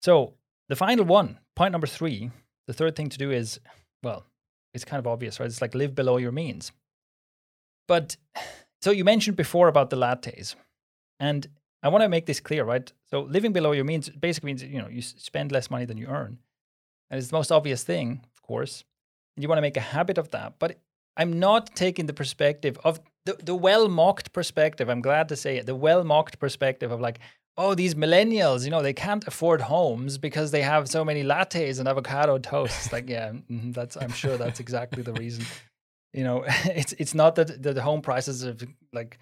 So 0.00 0.32
the 0.70 0.76
final 0.76 1.04
one, 1.04 1.38
point 1.54 1.72
number 1.72 1.86
three, 1.86 2.30
the 2.66 2.72
third 2.72 2.96
thing 2.96 3.10
to 3.10 3.18
do 3.18 3.30
is, 3.30 3.60
well, 4.02 4.24
it's 4.72 4.86
kind 4.86 4.98
of 4.98 5.06
obvious, 5.06 5.38
right? 5.38 5.46
It's 5.46 5.60
like 5.60 5.74
live 5.74 5.94
below 5.94 6.16
your 6.16 6.32
means. 6.32 6.72
But 7.86 8.16
so 8.80 8.90
you 8.90 9.04
mentioned 9.04 9.36
before 9.36 9.68
about 9.68 9.90
the 9.90 9.96
lattes. 9.96 10.54
And 11.20 11.46
I 11.82 11.90
want 11.90 12.02
to 12.02 12.08
make 12.08 12.24
this 12.24 12.40
clear, 12.40 12.64
right? 12.64 12.90
So 13.10 13.20
living 13.20 13.52
below 13.52 13.72
your 13.72 13.84
means 13.84 14.08
basically 14.08 14.46
means 14.46 14.62
you 14.62 14.80
know 14.80 14.88
you 14.88 15.02
spend 15.02 15.52
less 15.52 15.70
money 15.70 15.84
than 15.84 15.98
you 15.98 16.06
earn, 16.06 16.38
and 17.10 17.18
it's 17.18 17.28
the 17.28 17.36
most 17.36 17.52
obvious 17.52 17.84
thing, 17.84 18.24
of 18.34 18.40
course. 18.40 18.82
And 19.36 19.42
you 19.42 19.48
want 19.50 19.58
to 19.58 19.68
make 19.68 19.76
a 19.76 19.80
habit 19.80 20.16
of 20.16 20.30
that. 20.30 20.54
But 20.58 20.78
I'm 21.18 21.38
not 21.38 21.76
taking 21.76 22.06
the 22.06 22.14
perspective 22.14 22.78
of 22.82 22.98
the, 23.26 23.34
the 23.42 23.54
well 23.54 23.88
mocked 23.88 24.32
perspective. 24.32 24.88
I'm 24.88 25.00
glad 25.00 25.28
to 25.28 25.36
say 25.36 25.56
it. 25.56 25.66
The 25.66 25.74
well 25.74 26.04
mocked 26.04 26.38
perspective 26.38 26.90
of 26.90 27.00
like, 27.00 27.18
oh, 27.56 27.74
these 27.74 27.94
millennials, 27.94 28.64
you 28.64 28.70
know, 28.70 28.82
they 28.82 28.92
can't 28.92 29.26
afford 29.26 29.60
homes 29.60 30.18
because 30.18 30.50
they 30.50 30.62
have 30.62 30.88
so 30.88 31.04
many 31.04 31.22
lattes 31.22 31.78
and 31.78 31.86
avocado 31.88 32.38
toasts. 32.38 32.92
like, 32.92 33.08
yeah, 33.08 33.30
mm-hmm, 33.30 33.72
that's 33.72 33.96
I'm 33.96 34.12
sure 34.12 34.36
that's 34.36 34.60
exactly 34.60 35.02
the 35.02 35.12
reason. 35.12 35.44
You 36.12 36.24
know, 36.24 36.44
it's 36.64 36.92
it's 36.98 37.14
not 37.14 37.36
that 37.36 37.62
the 37.62 37.80
home 37.82 38.02
prices 38.02 38.42
have 38.42 38.62
like 38.92 39.18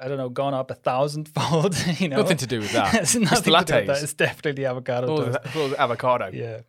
I 0.00 0.08
don't 0.08 0.18
know, 0.18 0.28
gone 0.28 0.54
up 0.54 0.70
a 0.70 0.74
thousandfold. 0.74 1.76
you 2.00 2.08
know, 2.08 2.16
Nothing 2.16 2.38
to 2.38 2.46
do 2.46 2.58
with 2.60 2.72
that. 2.72 2.94
it's 3.02 3.14
nothing 3.14 3.52
the 3.52 3.58
with 3.58 3.66
that. 3.68 3.86
lattes. 3.86 4.02
It's 4.02 4.14
definitely 4.14 4.66
avocado 4.66 5.08
All 5.08 5.18
toast. 5.18 5.42
the, 5.44 5.60
all 5.60 5.68
the 5.68 5.80
avocado. 5.80 6.30
Yeah. 6.32 6.60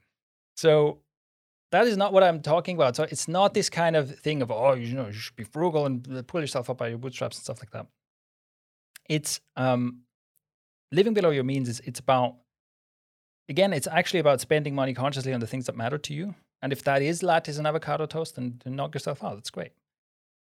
So 0.55 0.99
that 1.75 1.87
is 1.87 1.97
not 1.97 2.13
what 2.13 2.23
I'm 2.23 2.41
talking 2.41 2.75
about. 2.75 2.95
So 2.95 3.03
it's 3.03 3.27
not 3.27 3.53
this 3.53 3.69
kind 3.69 3.95
of 3.95 4.17
thing 4.19 4.41
of 4.41 4.51
oh, 4.51 4.73
you 4.73 4.95
know, 4.95 5.07
you 5.07 5.13
should 5.13 5.35
be 5.35 5.43
frugal 5.43 5.85
and 5.85 6.25
pull 6.27 6.41
yourself 6.41 6.69
up 6.69 6.77
by 6.77 6.87
your 6.87 6.97
bootstraps 6.97 7.37
and 7.37 7.43
stuff 7.43 7.59
like 7.59 7.71
that. 7.71 7.87
It's 9.09 9.41
um, 9.55 10.01
living 10.91 11.13
below 11.13 11.31
your 11.31 11.43
means. 11.43 11.67
Is 11.69 11.81
it's 11.81 11.99
about 11.99 12.35
again, 13.49 13.73
it's 13.73 13.87
actually 13.87 14.19
about 14.19 14.41
spending 14.41 14.73
money 14.73 14.93
consciously 14.93 15.33
on 15.33 15.39
the 15.39 15.47
things 15.47 15.65
that 15.65 15.75
matter 15.75 15.97
to 15.97 16.13
you. 16.13 16.35
And 16.61 16.71
if 16.71 16.83
that 16.83 17.01
is 17.01 17.21
lattes 17.21 17.57
and 17.57 17.67
avocado 17.67 18.05
toast, 18.05 18.35
then, 18.35 18.59
then 18.63 18.75
knock 18.75 18.95
yourself 18.95 19.23
out. 19.23 19.35
That's 19.35 19.51
great. 19.51 19.71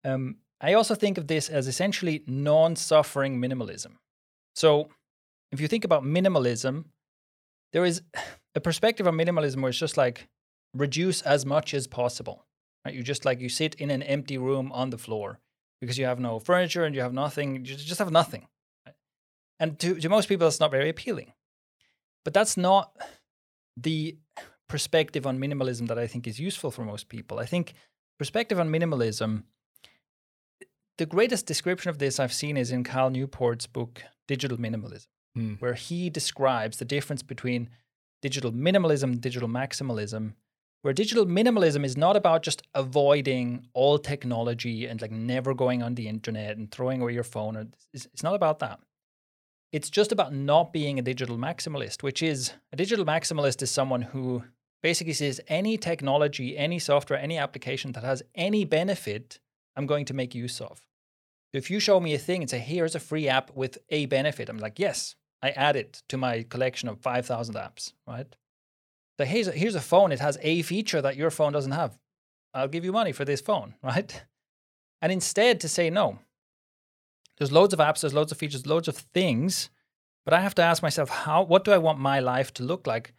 Um, 0.04 0.36
I 0.60 0.74
also 0.74 0.94
think 0.94 1.18
of 1.18 1.26
this 1.26 1.48
as 1.48 1.68
essentially 1.68 2.24
non-suffering 2.26 3.40
minimalism. 3.40 3.92
So 4.54 4.88
if 5.52 5.60
you 5.60 5.68
think 5.68 5.84
about 5.84 6.02
minimalism, 6.02 6.86
there 7.72 7.84
is 7.84 8.02
a 8.54 8.60
perspective 8.60 9.06
on 9.06 9.14
minimalism 9.14 9.60
where 9.60 9.68
it's 9.68 9.78
just 9.78 9.96
like 9.96 10.28
reduce 10.74 11.22
as 11.22 11.44
much 11.46 11.74
as 11.74 11.86
possible. 11.86 12.46
Right? 12.84 12.94
You 12.94 13.02
just 13.02 13.24
like 13.24 13.40
you 13.40 13.48
sit 13.48 13.74
in 13.76 13.90
an 13.90 14.02
empty 14.02 14.38
room 14.38 14.72
on 14.72 14.90
the 14.90 14.98
floor 14.98 15.40
because 15.80 15.98
you 15.98 16.04
have 16.06 16.20
no 16.20 16.38
furniture 16.38 16.84
and 16.84 16.94
you 16.94 17.00
have 17.02 17.12
nothing. 17.12 17.56
You 17.56 17.60
just 17.76 17.98
have 17.98 18.10
nothing. 18.10 18.46
right? 18.86 18.94
And 19.58 19.78
to, 19.80 19.94
to 20.00 20.08
most 20.08 20.28
people, 20.28 20.46
that's 20.46 20.60
not 20.60 20.70
very 20.70 20.88
appealing. 20.88 21.32
But 22.24 22.34
that's 22.34 22.56
not 22.56 22.96
the 23.76 24.16
perspective 24.68 25.26
on 25.26 25.38
minimalism 25.38 25.88
that 25.88 25.98
I 25.98 26.06
think 26.06 26.26
is 26.26 26.38
useful 26.38 26.70
for 26.70 26.84
most 26.84 27.08
people. 27.08 27.38
I 27.38 27.46
think 27.46 27.72
perspective 28.18 28.60
on 28.60 28.68
minimalism, 28.68 29.44
the 30.98 31.06
greatest 31.06 31.46
description 31.46 31.88
of 31.90 31.98
this 31.98 32.20
I've 32.20 32.32
seen 32.32 32.56
is 32.56 32.70
in 32.70 32.84
Cal 32.84 33.10
Newport's 33.10 33.66
book, 33.66 34.02
Digital 34.28 34.58
Minimalism 34.58 35.06
Hmm. 35.34 35.54
where 35.54 35.74
he 35.74 36.10
describes 36.10 36.78
the 36.78 36.84
difference 36.84 37.22
between 37.22 37.68
digital 38.20 38.50
minimalism 38.50 39.04
and 39.04 39.20
digital 39.20 39.48
maximalism 39.48 40.32
where 40.82 40.94
digital 40.94 41.26
minimalism 41.26 41.84
is 41.84 41.96
not 41.96 42.16
about 42.16 42.42
just 42.42 42.62
avoiding 42.74 43.66
all 43.74 43.98
technology 43.98 44.86
and 44.86 45.00
like 45.00 45.10
never 45.10 45.54
going 45.54 45.82
on 45.82 45.94
the 45.94 46.08
internet 46.08 46.56
and 46.56 46.70
throwing 46.70 47.02
away 47.02 47.12
your 47.12 47.24
phone 47.24 47.56
it's, 47.92 48.06
it's 48.06 48.22
not 48.22 48.34
about 48.34 48.58
that 48.58 48.80
it's 49.72 49.90
just 49.90 50.10
about 50.10 50.34
not 50.34 50.72
being 50.72 50.98
a 50.98 51.02
digital 51.02 51.36
maximalist 51.36 52.02
which 52.02 52.22
is 52.22 52.52
a 52.72 52.76
digital 52.76 53.04
maximalist 53.04 53.62
is 53.62 53.70
someone 53.70 54.02
who 54.02 54.42
basically 54.82 55.12
says 55.12 55.40
any 55.48 55.76
technology 55.76 56.56
any 56.56 56.78
software 56.78 57.18
any 57.18 57.38
application 57.38 57.92
that 57.92 58.04
has 58.04 58.22
any 58.34 58.64
benefit 58.64 59.38
i'm 59.76 59.86
going 59.86 60.04
to 60.04 60.14
make 60.14 60.34
use 60.34 60.60
of 60.60 60.86
if 61.52 61.70
you 61.70 61.80
show 61.80 62.00
me 62.00 62.14
a 62.14 62.18
thing 62.18 62.42
and 62.42 62.50
say 62.50 62.58
here's 62.58 62.94
a 62.94 63.00
free 63.00 63.28
app 63.28 63.50
with 63.54 63.78
a 63.90 64.06
benefit 64.06 64.48
i'm 64.48 64.58
like 64.58 64.78
yes 64.78 65.14
I 65.42 65.50
add 65.50 65.76
it 65.76 66.02
to 66.08 66.16
my 66.16 66.42
collection 66.42 66.88
of 66.88 67.00
5,000 67.00 67.54
apps, 67.54 67.92
right? 68.06 68.26
So 69.20 69.26
here's 69.26 69.48
a, 69.48 69.52
here's 69.52 69.74
a 69.74 69.82
phone. 69.82 70.12
It 70.12 70.20
has 70.20 70.38
a 70.40 70.62
feature 70.62 71.02
that 71.02 71.14
your 71.14 71.30
phone 71.30 71.52
doesn't 71.52 71.72
have. 71.72 71.98
I'll 72.54 72.68
give 72.68 72.86
you 72.86 72.92
money 72.92 73.12
for 73.12 73.26
this 73.26 73.42
phone, 73.42 73.74
right? 73.82 74.24
And 75.02 75.12
instead 75.12 75.60
to 75.60 75.68
say 75.68 75.90
no. 75.90 76.20
There's 77.36 77.52
loads 77.52 77.74
of 77.74 77.80
apps, 77.80 78.00
there's 78.00 78.14
loads 78.14 78.32
of 78.32 78.38
features, 78.38 78.66
loads 78.66 78.88
of 78.88 78.96
things, 78.96 79.68
but 80.24 80.32
I 80.32 80.40
have 80.40 80.54
to 80.54 80.62
ask 80.62 80.82
myself, 80.82 81.10
how 81.10 81.42
what 81.42 81.64
do 81.64 81.72
I 81.72 81.76
want 81.76 81.98
my 81.98 82.18
life 82.20 82.54
to 82.54 82.62
look 82.62 82.86
like? 82.86 83.12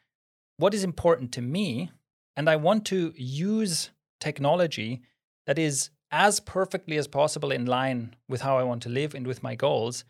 What 0.57 0.73
is 0.73 0.83
important 0.83 1.33
to 1.33 1.41
me? 1.43 1.91
And 2.35 2.49
I 2.49 2.55
want 2.55 2.83
to 2.85 3.13
use 3.15 3.91
technology 4.19 5.03
that 5.45 5.59
is 5.59 5.91
as 6.09 6.39
perfectly 6.39 6.97
as 6.97 7.07
possible 7.07 7.51
in 7.51 7.67
line 7.67 8.15
with 8.27 8.41
how 8.41 8.57
I 8.57 8.63
want 8.63 8.81
to 8.83 8.89
live 8.89 9.13
and 9.13 9.27
with 9.27 9.43
my 9.43 9.53
goals 9.53 10.03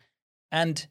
and 0.50 0.86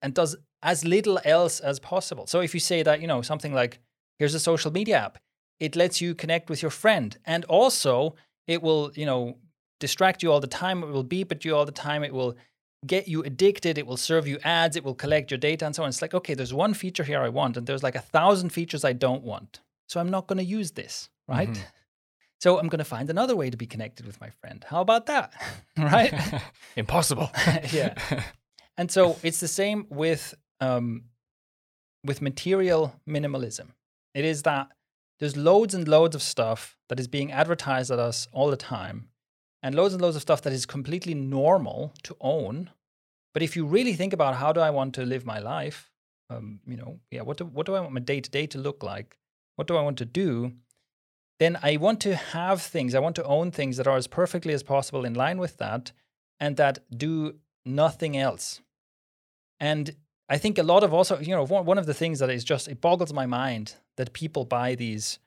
and 0.00 0.14
does 0.14 0.36
as 0.62 0.84
little 0.84 1.18
else 1.24 1.58
as 1.58 1.80
possible. 1.80 2.28
So 2.28 2.40
if 2.40 2.54
you 2.54 2.60
say 2.60 2.84
that, 2.84 3.00
you 3.00 3.08
know, 3.08 3.20
something 3.20 3.52
like, 3.52 3.80
here's 4.18 4.34
a 4.34 4.40
social 4.40 4.70
media 4.72 4.96
app, 4.98 5.18
it 5.60 5.76
lets 5.76 6.00
you 6.00 6.14
connect 6.14 6.48
with 6.50 6.62
your 6.62 6.70
friend. 6.70 7.16
And 7.24 7.44
also 7.46 8.14
it 8.46 8.62
will, 8.62 8.90
you 8.94 9.06
know, 9.06 9.38
distract 9.80 10.22
you 10.22 10.30
all 10.32 10.40
the 10.40 10.46
time. 10.46 10.82
It 10.82 10.88
will 10.88 11.02
beep 11.04 11.32
at 11.32 11.44
you 11.44 11.54
all 11.56 11.64
the 11.66 11.72
time. 11.72 12.02
It 12.04 12.12
will 12.12 12.36
get 12.86 13.08
you 13.08 13.22
addicted. 13.22 13.78
It 13.78 13.86
will 13.86 13.96
serve 13.96 14.26
you 14.26 14.38
ads. 14.44 14.76
It 14.76 14.84
will 14.84 14.94
collect 14.94 15.30
your 15.30 15.38
data 15.38 15.64
and 15.66 15.74
so 15.74 15.82
on. 15.82 15.88
It's 15.88 16.02
like, 16.02 16.14
okay, 16.14 16.34
there's 16.34 16.52
one 16.52 16.74
feature 16.74 17.04
here 17.04 17.20
I 17.22 17.28
want, 17.30 17.56
and 17.56 17.66
there's 17.66 17.82
like 17.82 17.94
a 17.94 18.00
thousand 18.00 18.50
features 18.50 18.84
I 18.84 18.92
don't 18.92 19.22
want. 19.22 19.60
So 19.88 20.00
I'm 20.00 20.10
not 20.10 20.26
going 20.26 20.38
to 20.38 20.44
use 20.44 20.72
this, 20.72 21.08
right? 21.28 21.48
Mhm. 21.48 21.58
So 22.40 22.58
I'm 22.58 22.68
going 22.68 22.80
to 22.80 22.84
find 22.84 23.08
another 23.08 23.34
way 23.34 23.48
to 23.48 23.56
be 23.56 23.66
connected 23.66 24.04
with 24.04 24.20
my 24.20 24.28
friend. 24.28 24.62
How 24.68 24.82
about 24.82 25.06
that? 25.06 25.32
right? 25.78 26.12
Impossible. 26.76 27.30
Yeah. 27.72 27.94
And 28.76 28.90
so 28.90 29.16
it's 29.22 29.40
the 29.40 29.48
same 29.48 29.86
with 29.88 30.34
um, 30.60 31.04
with 32.04 32.20
material 32.20 32.92
minimalism. 33.08 33.68
It 34.14 34.24
is 34.24 34.42
that 34.42 34.68
there's 35.18 35.36
loads 35.36 35.74
and 35.74 35.86
loads 35.86 36.14
of 36.14 36.22
stuff 36.22 36.76
that 36.88 37.00
is 37.00 37.08
being 37.08 37.32
advertised 37.32 37.90
at 37.90 37.98
us 37.98 38.28
all 38.32 38.50
the 38.50 38.56
time, 38.56 39.08
and 39.62 39.74
loads 39.74 39.94
and 39.94 40.02
loads 40.02 40.16
of 40.16 40.22
stuff 40.22 40.42
that 40.42 40.52
is 40.52 40.66
completely 40.66 41.14
normal 41.14 41.94
to 42.04 42.16
own. 42.20 42.70
But 43.32 43.42
if 43.42 43.56
you 43.56 43.66
really 43.66 43.94
think 43.94 44.12
about 44.12 44.36
how 44.36 44.52
do 44.52 44.60
I 44.60 44.70
want 44.70 44.94
to 44.94 45.04
live 45.04 45.26
my 45.26 45.38
life, 45.38 45.90
um, 46.30 46.60
you 46.66 46.76
know, 46.76 47.00
yeah, 47.10 47.22
what 47.22 47.36
do 47.38 47.44
what 47.44 47.66
do 47.66 47.74
I 47.74 47.80
want 47.80 47.92
my 47.92 48.00
day 48.00 48.20
to 48.20 48.30
day 48.30 48.46
to 48.46 48.58
look 48.58 48.82
like? 48.82 49.18
What 49.56 49.66
do 49.66 49.76
I 49.76 49.82
want 49.82 49.98
to 49.98 50.04
do? 50.04 50.52
Then 51.40 51.58
I 51.62 51.76
want 51.76 52.00
to 52.02 52.14
have 52.14 52.62
things. 52.62 52.94
I 52.94 53.00
want 53.00 53.16
to 53.16 53.24
own 53.24 53.50
things 53.50 53.76
that 53.76 53.88
are 53.88 53.96
as 53.96 54.06
perfectly 54.06 54.54
as 54.54 54.62
possible 54.62 55.04
in 55.04 55.14
line 55.14 55.38
with 55.38 55.58
that, 55.58 55.92
and 56.38 56.56
that 56.56 56.78
do 56.96 57.34
nothing 57.64 58.16
else. 58.16 58.60
And 59.58 59.96
I 60.28 60.38
think 60.38 60.58
a 60.58 60.62
lot 60.62 60.84
of 60.84 60.92
also, 60.92 61.18
you 61.18 61.34
know, 61.34 61.44
one, 61.44 61.64
one 61.64 61.78
of 61.78 61.86
the 61.86 61.94
things 61.94 62.18
that 62.18 62.30
is 62.30 62.44
just, 62.44 62.68
it 62.68 62.80
boggles 62.80 63.12
my 63.12 63.26
mind 63.26 63.74
that 63.96 64.12
people 64.12 64.44
buy 64.44 64.74
these 64.74 65.18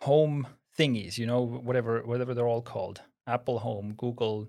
home 0.00 0.46
thingies, 0.78 1.18
you 1.18 1.26
know, 1.26 1.42
whatever, 1.42 2.02
whatever 2.02 2.34
they're 2.34 2.46
all 2.48 2.62
called 2.62 3.02
Apple 3.26 3.58
Home, 3.60 3.94
Google, 3.96 4.48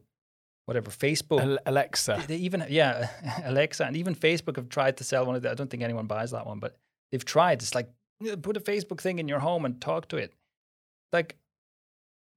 whatever, 0.66 0.90
Facebook. 0.90 1.58
Alexa. 1.66 2.24
They- 2.28 2.38
even, 2.38 2.66
yeah, 2.70 3.10
Alexa 3.44 3.86
and 3.86 3.96
even 3.98 4.16
Facebook 4.16 4.56
have 4.56 4.70
tried 4.70 4.98
to 4.98 5.04
sell 5.04 5.26
one 5.26 5.36
of 5.36 5.42
the, 5.42 5.52
I 5.52 5.54
don't 5.56 5.70
think 5.70 5.84
anyone 5.84 6.08
buys 6.08 6.32
that 6.32 6.46
one, 6.46 6.60
but 6.60 6.78
they've 7.12 7.26
tried. 7.26 7.62
It's 7.62 7.76
like, 7.76 7.90
put 8.42 8.56
a 8.58 8.62
Facebook 8.62 9.02
thing 9.02 9.20
in 9.20 9.28
your 9.28 9.40
home 9.40 9.66
and 9.66 9.80
talk 9.82 10.08
to 10.10 10.18
it. 10.18 10.34
Like, 11.12 11.36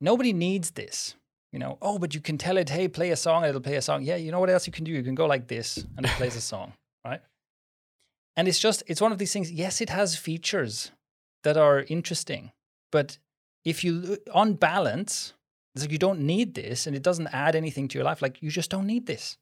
nobody 0.01 0.33
needs 0.33 0.73
this. 0.73 1.15
You 1.53 1.61
know, 1.61 1.79
oh, 1.81 1.99
but 1.99 2.15
you 2.15 2.21
can 2.21 2.37
tell 2.37 2.59
it, 2.59 2.69
hey, 2.69 2.87
play 2.87 3.11
a 3.13 3.17
song, 3.17 3.43
and 3.43 3.49
it'll 3.49 3.63
play 3.63 3.77
a 3.77 3.81
song. 3.83 4.03
Yeah, 4.03 4.17
you 4.17 4.31
know 4.31 4.41
what 4.41 4.51
else 4.51 4.67
you 4.67 4.73
can 4.73 4.85
do? 4.85 4.91
You 4.91 5.03
can 5.03 5.15
go 5.15 5.25
like 5.27 5.47
this 5.47 5.83
and 5.97 6.05
it 6.05 6.13
plays 6.13 6.37
a 6.37 6.41
song, 6.53 6.75
right? 7.03 7.21
And 8.37 8.47
it's 8.47 8.59
just, 8.59 8.83
it's 8.89 9.01
one 9.01 9.11
of 9.13 9.17
these 9.17 9.33
things. 9.33 9.51
Yes, 9.51 9.81
it 9.81 9.89
has 9.89 10.17
features 10.17 10.91
that 11.47 11.57
are 11.57 11.85
interesting, 11.89 12.51
but 12.91 13.19
if 13.65 13.85
you, 13.85 14.19
on 14.35 14.55
balance, 14.55 15.33
it's 15.77 15.85
like 15.85 15.93
you 15.93 15.99
don't 15.99 16.23
need 16.23 16.55
this 16.55 16.89
and 16.89 16.97
it 16.97 17.05
doesn't 17.05 17.29
add 17.29 17.55
anything 17.55 17.87
to 17.87 17.99
your 17.99 18.05
life. 18.05 18.21
Like, 18.21 18.43
you 18.43 18.51
just 18.51 18.69
don't 18.69 18.85
need 18.85 19.07
this. 19.07 19.39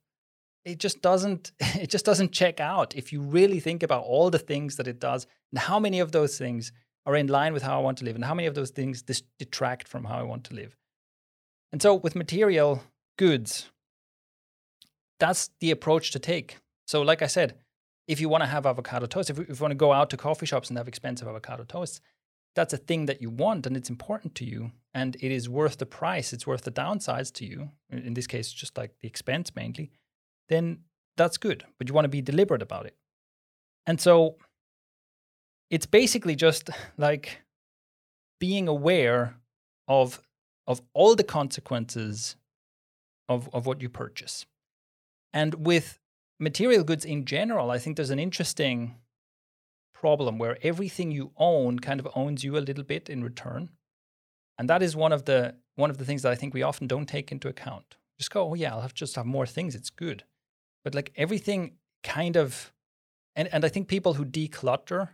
It 0.67 0.79
just 0.79 1.01
doesn't, 1.01 1.53
it 1.61 1.88
just 1.88 2.05
doesn't 2.05 2.33
check 2.33 2.61
out 2.61 2.95
if 2.95 3.11
you 3.11 3.23
really 3.23 3.59
think 3.59 3.83
about 3.83 4.05
all 4.05 4.29
the 4.29 4.38
things 4.38 4.77
that 4.77 4.87
it 4.87 5.01
does 5.01 5.27
and 5.51 5.59
how 5.59 5.81
many 5.81 5.99
of 5.99 6.12
those 6.12 6.37
things 6.37 6.73
are 7.07 7.17
in 7.17 7.27
line 7.27 7.55
with 7.55 7.62
how 7.62 7.79
I 7.79 7.83
want 7.83 7.97
to 7.99 8.05
live 8.05 8.17
and 8.17 8.25
how 8.25 8.35
many 8.35 8.49
of 8.49 8.55
those 8.55 8.71
things 8.71 9.03
detract 9.38 9.88
from 9.88 10.05
how 10.05 10.19
I 10.19 10.25
want 10.25 10.45
to 10.45 10.55
live. 10.55 10.77
And 11.73 11.81
so 11.81 11.95
with 11.95 12.14
material 12.14 12.83
goods, 13.17 13.71
that's 15.19 15.49
the 15.61 15.71
approach 15.71 16.11
to 16.11 16.19
take. 16.19 16.59
So, 16.87 17.01
like 17.01 17.23
I 17.23 17.29
said, 17.29 17.55
if 18.07 18.21
you 18.21 18.29
want 18.29 18.43
to 18.43 18.47
have 18.47 18.67
avocado 18.67 19.07
toast, 19.07 19.31
if, 19.31 19.38
you- 19.38 19.47
want 19.61 19.71
to 19.71 19.77
go 19.77 19.93
out 19.93 20.11
to 20.11 20.17
coffee 20.17 20.47
shops 20.47 20.69
and 20.69 20.77
have 20.79 20.88
expensive 20.88 21.27
avocado 21.29 21.64
toast, 21.64 22.01
that's 22.55 22.73
a 22.73 22.77
thing 22.77 23.07
that 23.07 23.21
you 23.21 23.31
want 23.31 23.67
and 23.67 23.77
it's 23.77 23.90
important 23.90 24.35
to 24.37 24.45
you 24.45 24.71
and 24.93 25.17
it 25.17 25.33
is 25.33 25.49
worth 25.49 25.79
the 25.79 25.87
price, 25.87 26.33
it's 26.33 26.47
worth 26.47 26.62
the 26.62 26.71
downsides 26.71 27.33
to 27.35 27.45
you. 27.45 27.71
In 27.90 28.14
this 28.14 28.27
case, 28.27 28.53
just 28.53 28.77
like 28.77 28.93
the 29.01 29.09
expense 29.09 29.55
mainly, 29.57 29.90
then 30.49 30.81
that's 31.17 31.37
good. 31.37 31.64
But 31.79 31.88
you 31.88 31.95
want 31.95 32.05
to 32.05 32.11
be 32.11 32.23
deliberate 32.23 32.62
about 32.62 32.87
it. 32.87 32.97
And 33.87 34.00
so 34.00 34.37
it's 35.71 35.87
basically 35.87 36.37
just 36.37 36.71
like 36.96 37.42
being 38.38 38.69
aware 38.69 39.37
of 39.88 40.21
of 40.67 40.81
all 40.94 41.15
the 41.15 41.25
consequences 41.25 42.37
of, 43.29 43.50
of 43.52 43.67
what 43.67 43.83
you 43.83 43.88
purchase. 43.90 44.46
And 45.33 45.67
with 45.67 45.98
material 46.39 46.85
goods 46.85 47.05
in 47.05 47.25
general, 47.25 47.71
I 47.71 47.79
think 47.79 47.97
there's 47.97 48.11
an 48.11 48.19
interesting 48.19 48.97
problem 49.93 50.39
where 50.39 50.59
everything 50.63 51.11
you 51.11 51.33
own 51.37 51.79
kind 51.79 52.01
of 52.01 52.09
owns 52.15 52.45
you 52.45 52.57
a 52.57 52.59
little 52.59 52.85
bit 52.85 53.09
in 53.09 53.25
return. 53.25 53.71
And 54.59 54.69
that 54.69 54.83
is 54.83 54.95
one 54.95 55.13
of 55.13 55.25
the 55.25 55.57
one 55.77 55.91
of 55.91 55.99
the 55.99 56.05
things 56.05 56.23
that 56.23 56.31
I 56.31 56.37
think 56.37 56.55
we 56.55 56.63
often 56.63 56.87
don't 56.87 57.07
take 57.07 57.33
into 57.33 57.49
account. 57.49 57.97
Just 58.19 58.31
go, 58.31 58.51
oh 58.51 58.55
yeah, 58.55 58.73
I'll 58.73 58.83
have 58.83 58.95
just 58.95 59.17
have 59.17 59.27
more 59.27 59.47
things, 59.47 59.75
it's 59.75 59.91
good. 59.91 60.25
But 60.85 60.95
like 60.95 61.13
everything 61.17 61.77
kind 62.03 62.37
of 62.37 62.73
and, 63.37 63.49
and 63.53 63.65
I 63.65 63.69
think 63.69 63.89
people 63.89 64.15
who 64.15 64.25
declutter 64.25 65.09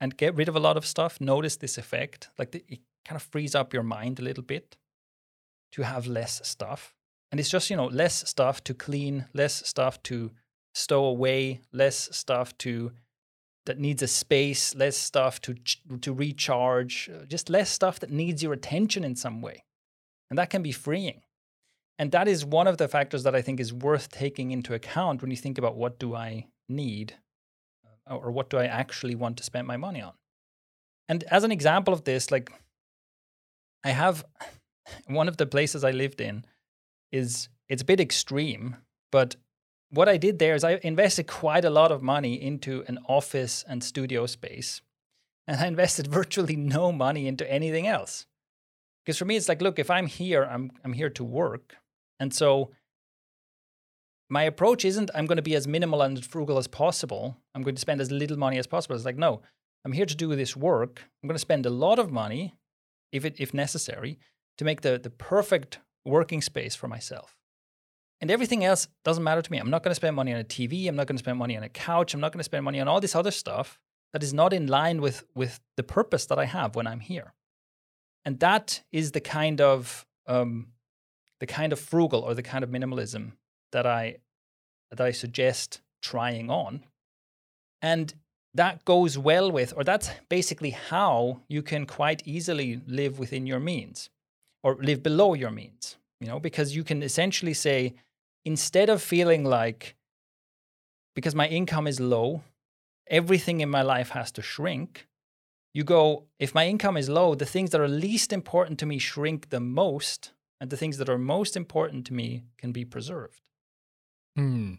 and 0.00 0.16
get 0.16 0.34
rid 0.34 0.48
of 0.48 0.56
a 0.56 0.60
lot 0.60 0.76
of 0.76 0.84
stuff 0.84 1.20
notice 1.20 1.56
this 1.56 1.78
effect. 1.78 2.28
Like 2.38 2.50
the, 2.50 2.62
it 2.68 2.80
kind 3.06 3.16
of 3.16 3.22
frees 3.22 3.54
up 3.54 3.72
your 3.72 3.82
mind 3.82 4.18
a 4.18 4.22
little 4.22 4.42
bit 4.44 4.76
to 5.72 5.82
have 5.82 6.06
less 6.06 6.46
stuff. 6.46 6.94
and 7.30 7.40
it's 7.40 7.50
just 7.50 7.70
you 7.70 7.76
know 7.76 7.86
less 7.86 8.28
stuff 8.28 8.62
to 8.64 8.74
clean 8.74 9.26
less 9.32 9.66
stuff 9.66 10.02
to 10.04 10.30
stow 10.74 11.04
away 11.04 11.60
less 11.72 12.08
stuff 12.14 12.56
to 12.58 12.92
that 13.66 13.78
needs 13.78 14.02
a 14.02 14.08
space 14.08 14.74
less 14.74 14.96
stuff 14.96 15.40
to 15.40 15.54
to 16.00 16.12
recharge 16.12 17.08
uh, 17.08 17.24
just 17.24 17.48
less 17.48 17.70
stuff 17.70 18.00
that 18.00 18.10
needs 18.10 18.42
your 18.42 18.52
attention 18.52 19.04
in 19.04 19.16
some 19.16 19.40
way. 19.40 19.64
And 20.30 20.38
that 20.38 20.50
can 20.50 20.62
be 20.62 20.72
freeing. 20.72 21.22
And 21.98 22.10
that 22.10 22.26
is 22.26 22.44
one 22.44 22.66
of 22.66 22.76
the 22.76 22.88
factors 22.88 23.22
that 23.22 23.34
i 23.34 23.40
think 23.40 23.60
is 23.60 23.72
worth 23.72 24.10
taking 24.10 24.50
into 24.50 24.74
account 24.74 25.22
when 25.22 25.30
you 25.30 25.36
think 25.36 25.58
about 25.58 25.76
what 25.76 25.98
do 25.98 26.14
i 26.14 26.46
need 26.68 27.14
uh, 28.10 28.16
or 28.16 28.30
what 28.30 28.50
do 28.50 28.58
i 28.58 28.66
actually 28.66 29.14
want 29.14 29.36
to 29.38 29.44
spend 29.44 29.66
my 29.66 29.76
money 29.76 30.02
on. 30.02 30.12
And 31.08 31.22
as 31.24 31.44
an 31.44 31.52
example 31.52 31.94
of 31.94 32.04
this 32.04 32.30
like 32.30 32.52
i 33.84 33.90
have 33.90 34.24
one 35.06 35.28
of 35.28 35.36
the 35.36 35.46
places 35.46 35.84
i 35.84 35.90
lived 35.90 36.20
in 36.20 36.44
is 37.12 37.48
it's 37.68 37.82
a 37.82 37.86
bit 37.86 38.00
extreme 38.00 38.76
but 39.12 39.36
what 39.94 40.08
i 40.08 40.16
did 40.16 40.38
there 40.38 40.54
is 40.54 40.64
i 40.64 40.78
invested 40.82 41.26
quite 41.26 41.64
a 41.64 41.70
lot 41.70 41.92
of 41.92 42.02
money 42.02 42.34
into 42.40 42.84
an 42.88 42.98
office 43.08 43.64
and 43.68 43.82
studio 43.82 44.26
space 44.26 44.80
and 45.46 45.60
i 45.60 45.66
invested 45.74 46.06
virtually 46.06 46.56
no 46.56 46.92
money 46.92 47.26
into 47.26 47.50
anything 47.50 47.86
else 47.86 48.26
because 49.04 49.18
for 49.18 49.24
me 49.24 49.36
it's 49.36 49.48
like 49.48 49.62
look 49.62 49.78
if 49.78 49.90
i'm 49.90 50.06
here 50.06 50.44
i'm 50.44 50.70
i'm 50.84 50.92
here 50.92 51.10
to 51.10 51.24
work 51.24 51.76
and 52.20 52.34
so 52.34 52.70
my 54.30 54.42
approach 54.42 54.84
isn't 54.84 55.10
I'm 55.14 55.26
going 55.26 55.36
to 55.36 55.42
be 55.42 55.54
as 55.54 55.68
minimal 55.68 56.02
and 56.02 56.24
frugal 56.24 56.58
as 56.58 56.66
possible. 56.66 57.36
I'm 57.54 57.62
going 57.62 57.74
to 57.74 57.80
spend 57.80 58.00
as 58.00 58.10
little 58.10 58.38
money 58.38 58.58
as 58.58 58.66
possible. 58.66 58.96
It's 58.96 59.04
like, 59.04 59.16
no, 59.16 59.42
I'm 59.84 59.92
here 59.92 60.06
to 60.06 60.16
do 60.16 60.34
this 60.34 60.56
work. 60.56 61.02
I'm 61.22 61.28
going 61.28 61.36
to 61.36 61.38
spend 61.38 61.66
a 61.66 61.70
lot 61.70 61.98
of 61.98 62.10
money, 62.10 62.54
if 63.12 63.24
it 63.24 63.36
if 63.38 63.52
necessary, 63.52 64.18
to 64.58 64.64
make 64.64 64.80
the, 64.80 64.98
the 64.98 65.10
perfect 65.10 65.78
working 66.04 66.40
space 66.40 66.74
for 66.74 66.88
myself. 66.88 67.36
And 68.24 68.30
everything 68.30 68.64
else 68.64 68.88
doesn't 69.04 69.22
matter 69.22 69.42
to 69.42 69.52
me. 69.52 69.58
I'm 69.58 69.68
not 69.68 69.82
going 69.82 69.90
to 69.90 69.94
spend 69.94 70.16
money 70.16 70.32
on 70.32 70.40
a 70.40 70.44
TV. 70.44 70.88
I'm 70.88 70.96
not 70.96 71.06
going 71.06 71.18
to 71.18 71.22
spend 71.22 71.36
money 71.36 71.58
on 71.58 71.62
a 71.62 71.68
couch. 71.68 72.14
I'm 72.14 72.20
not 72.20 72.32
going 72.32 72.40
to 72.40 72.44
spend 72.44 72.64
money 72.64 72.80
on 72.80 72.88
all 72.88 72.98
this 72.98 73.14
other 73.14 73.30
stuff 73.30 73.78
that 74.14 74.22
is 74.22 74.32
not 74.32 74.54
in 74.54 74.66
line 74.66 75.02
with, 75.02 75.24
with 75.34 75.60
the 75.76 75.82
purpose 75.82 76.24
that 76.24 76.38
I 76.38 76.46
have 76.46 76.74
when 76.74 76.86
I'm 76.86 77.00
here. 77.00 77.34
And 78.24 78.40
that 78.40 78.80
is 78.90 79.10
the 79.10 79.20
kind 79.20 79.60
of 79.60 80.06
um, 80.26 80.68
the 81.38 81.44
kind 81.44 81.70
of 81.70 81.78
frugal 81.78 82.20
or 82.20 82.32
the 82.32 82.42
kind 82.42 82.64
of 82.64 82.70
minimalism 82.70 83.32
that 83.72 83.86
I 83.86 84.16
that 84.88 85.02
I 85.02 85.10
suggest 85.10 85.82
trying 86.00 86.48
on. 86.48 86.82
And 87.82 88.14
that 88.54 88.86
goes 88.86 89.18
well 89.18 89.52
with, 89.52 89.74
or 89.76 89.84
that's 89.84 90.08
basically 90.30 90.70
how 90.70 91.42
you 91.46 91.60
can 91.60 91.84
quite 91.84 92.22
easily 92.24 92.80
live 92.86 93.18
within 93.18 93.46
your 93.46 93.60
means 93.60 94.08
or 94.62 94.76
live 94.76 95.02
below 95.02 95.34
your 95.34 95.50
means, 95.50 95.98
you 96.22 96.26
know, 96.26 96.40
because 96.40 96.74
you 96.74 96.84
can 96.84 97.02
essentially 97.02 97.52
say, 97.52 97.92
instead 98.44 98.88
of 98.88 99.02
feeling 99.02 99.44
like, 99.44 99.96
because 101.14 101.34
my 101.34 101.46
income 101.48 101.86
is 101.86 102.00
low, 102.00 102.42
everything 103.06 103.60
in 103.60 103.70
my 103.70 103.82
life 103.82 104.10
has 104.10 104.32
to 104.32 104.42
shrink, 104.42 105.08
you 105.72 105.84
go, 105.84 106.24
if 106.38 106.54
my 106.54 106.66
income 106.66 106.96
is 106.96 107.08
low, 107.08 107.34
the 107.34 107.46
things 107.46 107.70
that 107.70 107.80
are 107.80 107.88
least 107.88 108.32
important 108.32 108.78
to 108.78 108.86
me 108.86 108.98
shrink 108.98 109.50
the 109.50 109.60
most, 109.60 110.32
and 110.60 110.70
the 110.70 110.76
things 110.76 110.98
that 110.98 111.08
are 111.08 111.18
most 111.18 111.56
important 111.56 112.06
to 112.06 112.14
me 112.14 112.44
can 112.58 112.72
be 112.72 112.84
preserved. 112.84 113.40
Hmm. 114.36 114.74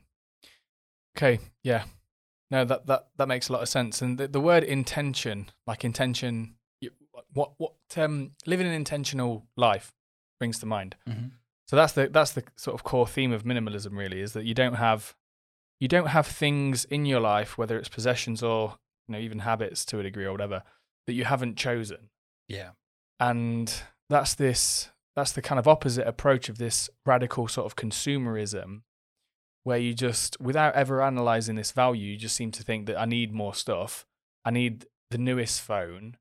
Okay. 1.17 1.39
Yeah. 1.63 1.83
No, 2.51 2.63
that 2.65 2.85
that 2.87 3.07
that 3.17 3.27
makes 3.27 3.49
a 3.49 3.53
lot 3.53 3.61
of 3.61 3.69
sense. 3.69 4.01
And 4.01 4.17
the, 4.17 4.27
the 4.27 4.39
word 4.39 4.63
intention, 4.63 5.49
like 5.65 5.83
intention, 5.83 6.55
what 7.33 7.53
what 7.57 7.73
um 7.97 8.31
living 8.45 8.67
an 8.67 8.73
intentional 8.73 9.45
life 9.57 9.93
brings 10.39 10.59
to 10.59 10.65
mind. 10.65 10.95
Mm-hmm. 11.07 11.27
So 11.67 11.75
that's 11.75 11.93
the 11.93 12.09
that's 12.09 12.31
the 12.31 12.43
sort 12.55 12.75
of 12.75 12.83
core 12.83 13.07
theme 13.07 13.31
of 13.31 13.43
minimalism. 13.43 13.97
Really, 13.97 14.21
is 14.21 14.33
that 14.33 14.45
you 14.45 14.53
don't 14.53 14.75
have 14.75 15.15
you 15.79 15.87
don't 15.87 16.07
have 16.07 16.27
things 16.27 16.85
in 16.85 17.05
your 17.05 17.19
life, 17.19 17.57
whether 17.57 17.77
it's 17.77 17.89
possessions 17.89 18.43
or 18.43 18.75
you 19.07 19.13
know 19.13 19.19
even 19.19 19.39
habits 19.39 19.85
to 19.85 19.99
a 19.99 20.03
degree 20.03 20.25
or 20.25 20.31
whatever, 20.31 20.63
that 21.07 21.13
you 21.13 21.25
haven't 21.25 21.57
chosen. 21.57 22.09
Yeah. 22.47 22.71
And 23.19 23.73
that's 24.09 24.35
this 24.35 24.89
that's 25.15 25.31
the 25.31 25.41
kind 25.41 25.59
of 25.59 25.67
opposite 25.67 26.07
approach 26.07 26.49
of 26.49 26.57
this 26.57 26.89
radical 27.05 27.47
sort 27.47 27.65
of 27.65 27.75
consumerism 27.75 28.81
where 29.63 29.77
you 29.79 29.93
just, 29.93 30.39
without 30.39 30.75
ever 30.75 31.01
analyzing 31.01 31.55
this 31.55 31.71
value, 31.71 32.11
you 32.11 32.17
just 32.17 32.35
seem 32.35 32.51
to 32.51 32.63
think 32.63 32.85
that 32.85 32.99
I 32.99 33.05
need 33.05 33.33
more 33.33 33.55
stuff. 33.55 34.05
I 34.45 34.51
need 34.51 34.85
the 35.09 35.17
newest 35.17 35.59
phone 35.59 36.17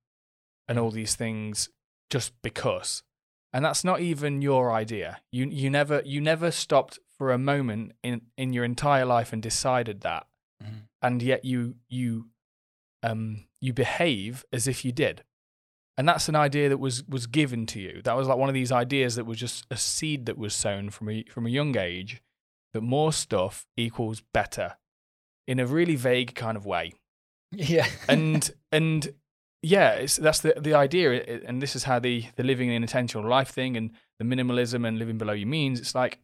and 0.66 0.78
all 0.78 0.90
mm. 0.90 0.94
these 0.94 1.14
things 1.14 1.68
just 2.08 2.32
because. 2.42 3.02
And 3.54 3.64
that's 3.64 3.84
not 3.84 4.00
even 4.00 4.42
your 4.42 4.72
idea. 4.72 5.20
You 5.30 5.46
you 5.46 5.70
never 5.70 6.02
you 6.04 6.20
never 6.20 6.50
stopped 6.50 6.98
for 7.16 7.30
a 7.30 7.38
moment 7.38 7.92
in 8.02 8.22
in 8.36 8.52
your 8.52 8.64
entire 8.64 9.06
life 9.06 9.32
and 9.32 9.40
decided 9.40 10.00
that. 10.00 10.26
Mm-hmm. 10.62 10.78
And 11.00 11.22
yet 11.22 11.44
you 11.44 11.76
you 11.88 12.26
um 13.04 13.44
you 13.60 13.72
behave 13.72 14.44
as 14.52 14.66
if 14.66 14.84
you 14.84 14.90
did. 14.90 15.22
And 15.96 16.08
that's 16.08 16.28
an 16.28 16.34
idea 16.34 16.68
that 16.68 16.78
was 16.78 17.04
was 17.04 17.28
given 17.28 17.64
to 17.66 17.80
you. 17.80 18.02
That 18.02 18.16
was 18.16 18.26
like 18.26 18.38
one 18.38 18.48
of 18.48 18.54
these 18.54 18.72
ideas 18.72 19.14
that 19.14 19.24
was 19.24 19.38
just 19.38 19.64
a 19.70 19.76
seed 19.76 20.26
that 20.26 20.36
was 20.36 20.52
sown 20.52 20.90
from 20.90 21.08
a 21.08 21.22
from 21.30 21.46
a 21.46 21.50
young 21.50 21.78
age 21.78 22.22
that 22.72 22.80
more 22.80 23.12
stuff 23.12 23.66
equals 23.76 24.20
better 24.32 24.78
in 25.46 25.60
a 25.60 25.66
really 25.66 25.94
vague 25.94 26.34
kind 26.34 26.56
of 26.56 26.66
way. 26.66 26.92
Yeah. 27.56 27.86
and 28.08 28.50
and 28.72 29.14
yeah, 29.64 30.06
that's 30.18 30.40
the 30.40 30.54
the 30.60 30.74
idea, 30.74 31.40
and 31.46 31.62
this 31.62 31.74
is 31.74 31.84
how 31.84 31.98
the 31.98 32.26
the 32.36 32.42
living 32.42 32.68
an 32.68 32.82
intentional 32.82 33.26
life 33.28 33.48
thing 33.48 33.76
and 33.76 33.90
the 34.18 34.24
minimalism 34.24 34.86
and 34.86 34.98
living 34.98 35.16
below 35.16 35.32
your 35.32 35.48
means. 35.48 35.80
It's 35.80 35.94
like, 35.94 36.18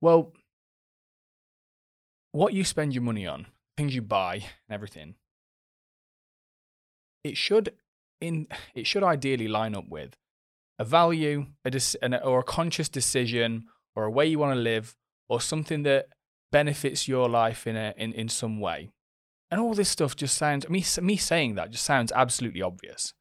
well, 0.00 0.32
what 2.30 2.54
you 2.54 2.64
spend 2.64 2.94
your 2.94 3.02
money 3.02 3.26
on, 3.26 3.46
things 3.76 3.96
you 3.96 4.02
buy, 4.02 4.34
and 4.34 4.70
everything. 4.70 5.16
It 7.24 7.36
should 7.36 7.74
in 8.20 8.46
it 8.76 8.86
should 8.86 9.02
ideally 9.02 9.48
line 9.48 9.74
up 9.74 9.88
with 9.88 10.16
a 10.78 10.84
value, 10.84 11.46
a 11.64 12.22
or 12.22 12.38
a 12.38 12.44
conscious 12.44 12.88
decision, 12.88 13.64
or 13.96 14.04
a 14.04 14.10
way 14.10 14.26
you 14.26 14.38
want 14.38 14.54
to 14.54 14.60
live, 14.60 14.94
or 15.28 15.40
something 15.40 15.82
that 15.82 16.10
benefits 16.52 17.08
your 17.08 17.28
life 17.28 17.66
in 17.66 17.76
a 17.76 17.92
in, 17.96 18.12
in 18.12 18.28
some 18.28 18.60
way. 18.60 18.92
And 19.50 19.60
all 19.60 19.74
this 19.74 19.88
stuff 19.88 20.16
just 20.16 20.36
sounds 20.36 20.68
me 20.68 20.84
me 21.00 21.16
saying 21.16 21.54
that 21.54 21.70
just 21.70 21.84
sounds 21.84 22.12
absolutely 22.12 22.62
obvious. 22.62 23.14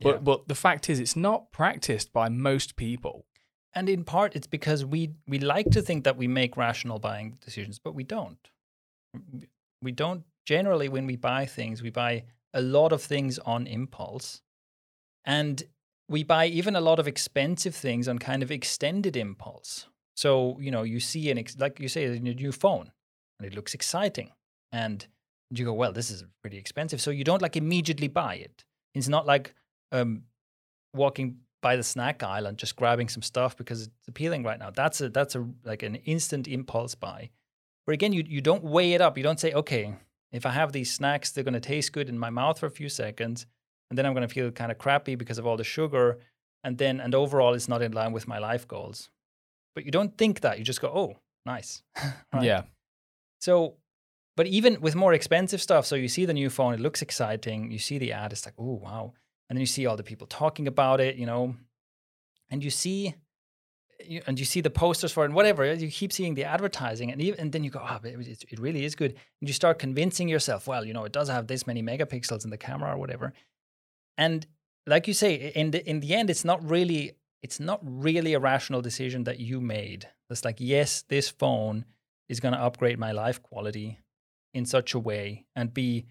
But 0.00 0.14
Yeah. 0.16 0.20
but 0.20 0.48
the 0.48 0.54
fact 0.54 0.90
is 0.90 0.98
it's 0.98 1.16
not 1.16 1.52
practiced 1.52 2.12
by 2.12 2.28
most 2.28 2.76
people. 2.76 3.26
And 3.72 3.88
in 3.88 4.02
part, 4.04 4.34
it's 4.34 4.48
because 4.48 4.84
we 4.84 5.14
we 5.28 5.38
like 5.38 5.70
to 5.70 5.82
think 5.82 6.04
that 6.04 6.16
we 6.16 6.26
make 6.26 6.56
rational 6.56 6.98
buying 6.98 7.38
decisions, 7.40 7.78
but 7.78 7.94
we 7.94 8.02
don't. 8.02 8.50
We 9.82 9.92
don't 9.92 10.24
generally 10.44 10.88
when 10.88 11.06
we 11.06 11.16
buy 11.16 11.46
things, 11.46 11.82
we 11.82 11.90
buy 11.90 12.24
a 12.52 12.60
lot 12.60 12.92
of 12.92 13.02
things 13.02 13.38
on 13.38 13.66
impulse, 13.66 14.42
and 15.24 15.62
we 16.08 16.24
buy 16.24 16.46
even 16.46 16.74
a 16.74 16.80
lot 16.80 16.98
of 16.98 17.06
expensive 17.06 17.74
things 17.74 18.08
on 18.08 18.18
kind 18.18 18.42
of 18.42 18.50
extended 18.50 19.16
impulse. 19.16 19.86
So 20.16 20.58
you 20.60 20.70
know, 20.72 20.82
you 20.82 20.98
see 21.00 21.30
an 21.30 21.38
ex- 21.38 21.56
like 21.58 21.78
you 21.78 21.88
say, 21.88 22.04
a 22.04 22.18
new 22.18 22.52
phone, 22.52 22.90
and 23.38 23.46
it 23.46 23.54
looks 23.54 23.72
exciting, 23.74 24.32
and 24.72 25.06
you 25.58 25.64
go, 25.64 25.72
well, 25.72 25.92
this 25.92 26.10
is 26.10 26.24
pretty 26.42 26.58
expensive, 26.58 27.00
so 27.00 27.10
you 27.10 27.24
don't 27.24 27.42
like 27.42 27.56
immediately 27.56 28.08
buy 28.08 28.36
it. 28.36 28.64
It's 28.94 29.08
not 29.08 29.26
like 29.26 29.54
um, 29.92 30.22
walking 30.94 31.38
by 31.62 31.76
the 31.76 31.82
snack 31.82 32.22
aisle 32.22 32.46
and 32.46 32.56
just 32.56 32.76
grabbing 32.76 33.08
some 33.08 33.22
stuff 33.22 33.56
because 33.56 33.82
it's 33.82 34.08
appealing 34.08 34.42
right 34.42 34.58
now. 34.58 34.70
That's 34.70 35.00
a 35.00 35.08
that's 35.08 35.34
a 35.34 35.46
like 35.64 35.82
an 35.82 35.96
instant 35.96 36.48
impulse 36.48 36.94
buy. 36.94 37.30
Where 37.84 37.94
again, 37.94 38.12
you 38.12 38.24
you 38.26 38.40
don't 38.40 38.64
weigh 38.64 38.92
it 38.92 39.00
up. 39.00 39.16
You 39.16 39.24
don't 39.24 39.40
say, 39.40 39.52
okay, 39.52 39.94
if 40.32 40.46
I 40.46 40.50
have 40.50 40.72
these 40.72 40.92
snacks, 40.92 41.30
they're 41.30 41.44
going 41.44 41.54
to 41.54 41.60
taste 41.60 41.92
good 41.92 42.08
in 42.08 42.18
my 42.18 42.30
mouth 42.30 42.58
for 42.58 42.66
a 42.66 42.70
few 42.70 42.88
seconds, 42.88 43.46
and 43.90 43.98
then 43.98 44.06
I'm 44.06 44.14
going 44.14 44.26
to 44.26 44.32
feel 44.32 44.50
kind 44.50 44.70
of 44.70 44.78
crappy 44.78 45.16
because 45.16 45.38
of 45.38 45.46
all 45.46 45.56
the 45.56 45.64
sugar, 45.64 46.18
and 46.64 46.78
then 46.78 47.00
and 47.00 47.14
overall, 47.14 47.54
it's 47.54 47.68
not 47.68 47.82
in 47.82 47.92
line 47.92 48.12
with 48.12 48.28
my 48.28 48.38
life 48.38 48.66
goals. 48.66 49.10
But 49.74 49.84
you 49.84 49.90
don't 49.90 50.16
think 50.16 50.40
that. 50.40 50.58
You 50.58 50.64
just 50.64 50.80
go, 50.80 50.88
oh, 50.88 51.16
nice. 51.46 51.82
Right? 52.32 52.44
Yeah. 52.44 52.62
So, 53.40 53.76
but 54.40 54.46
even 54.46 54.80
with 54.80 54.96
more 54.96 55.12
expensive 55.12 55.60
stuff, 55.60 55.84
so 55.84 55.96
you 55.96 56.08
see 56.08 56.24
the 56.24 56.32
new 56.32 56.48
phone, 56.48 56.72
it 56.72 56.80
looks 56.80 57.02
exciting. 57.02 57.70
You 57.70 57.78
see 57.78 57.98
the 57.98 58.12
ad, 58.14 58.32
it's 58.32 58.46
like, 58.46 58.54
oh 58.56 58.80
wow, 58.82 59.12
and 59.46 59.54
then 59.54 59.60
you 59.60 59.66
see 59.66 59.84
all 59.84 59.98
the 59.98 60.02
people 60.02 60.26
talking 60.26 60.66
about 60.66 60.98
it, 60.98 61.16
you 61.16 61.26
know, 61.26 61.56
and 62.48 62.64
you 62.64 62.70
see, 62.70 63.14
you, 64.02 64.22
and 64.26 64.38
you 64.38 64.46
see 64.46 64.62
the 64.62 64.70
posters 64.70 65.12
for 65.12 65.24
it, 65.24 65.26
and 65.26 65.34
whatever. 65.34 65.70
You 65.74 65.90
keep 65.90 66.10
seeing 66.10 66.36
the 66.36 66.44
advertising, 66.44 67.12
and 67.12 67.20
even, 67.20 67.38
and 67.38 67.52
then 67.52 67.64
you 67.64 67.68
go, 67.68 67.84
oh, 67.86 67.98
but 68.00 68.12
it, 68.12 68.44
it 68.48 68.58
really 68.58 68.82
is 68.82 68.94
good. 68.94 69.10
And 69.10 69.48
you 69.50 69.52
start 69.52 69.78
convincing 69.78 70.26
yourself, 70.26 70.66
well, 70.66 70.86
you 70.86 70.94
know, 70.94 71.04
it 71.04 71.12
does 71.12 71.28
have 71.28 71.46
this 71.46 71.66
many 71.66 71.82
megapixels 71.82 72.44
in 72.44 72.50
the 72.50 72.56
camera 72.56 72.94
or 72.94 72.96
whatever. 72.96 73.34
And 74.16 74.46
like 74.86 75.06
you 75.06 75.12
say, 75.12 75.52
in 75.54 75.72
the 75.72 75.86
in 75.86 76.00
the 76.00 76.14
end, 76.14 76.30
it's 76.30 76.46
not 76.46 76.66
really 76.66 77.12
it's 77.42 77.60
not 77.60 77.80
really 77.82 78.32
a 78.32 78.40
rational 78.40 78.80
decision 78.80 79.24
that 79.24 79.38
you 79.38 79.60
made. 79.60 80.08
It's 80.30 80.46
like, 80.46 80.56
yes, 80.60 81.04
this 81.10 81.28
phone 81.28 81.84
is 82.30 82.40
going 82.40 82.54
to 82.54 82.60
upgrade 82.60 82.98
my 82.98 83.12
life 83.12 83.42
quality 83.42 83.98
in 84.52 84.64
such 84.64 84.94
a 84.94 84.98
way 84.98 85.46
and 85.54 85.72
be 85.72 86.06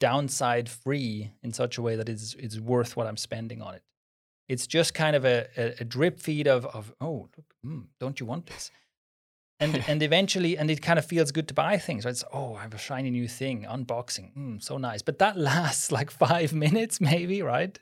downside 0.00 0.68
free 0.68 1.32
in 1.42 1.52
such 1.52 1.78
a 1.78 1.82
way 1.82 1.96
that 1.96 2.08
it's, 2.08 2.34
it's 2.34 2.58
worth 2.58 2.96
what 2.96 3.06
I'm 3.06 3.16
spending 3.16 3.62
on 3.62 3.74
it. 3.74 3.82
it's 4.48 4.66
just 4.66 4.94
kind 4.94 5.14
of 5.16 5.24
a, 5.24 5.46
a, 5.56 5.74
a 5.80 5.84
drip 5.84 6.18
feed 6.18 6.46
of 6.48 6.66
of 6.66 6.92
oh 7.00 7.28
look, 7.36 7.54
mm, 7.64 7.84
don't 8.00 8.18
you 8.20 8.26
want 8.26 8.46
this? 8.46 8.70
And 9.60 9.84
and 9.88 10.02
eventually, 10.02 10.58
and 10.58 10.70
it 10.70 10.82
kind 10.82 10.98
of 10.98 11.04
feels 11.04 11.30
good 11.32 11.48
to 11.48 11.54
buy 11.54 11.78
things, 11.78 12.04
right? 12.04 12.10
It's 12.10 12.24
oh, 12.32 12.54
I 12.54 12.62
have 12.62 12.74
a 12.74 12.78
shiny 12.78 13.10
new 13.10 13.28
thing, 13.28 13.64
unboxing, 13.64 14.34
mm, 14.36 14.62
so 14.62 14.76
nice. 14.78 15.02
But 15.02 15.18
that 15.18 15.36
lasts 15.50 15.92
like 15.92 16.10
five 16.10 16.52
minutes, 16.52 17.00
maybe, 17.00 17.42
right? 17.42 17.78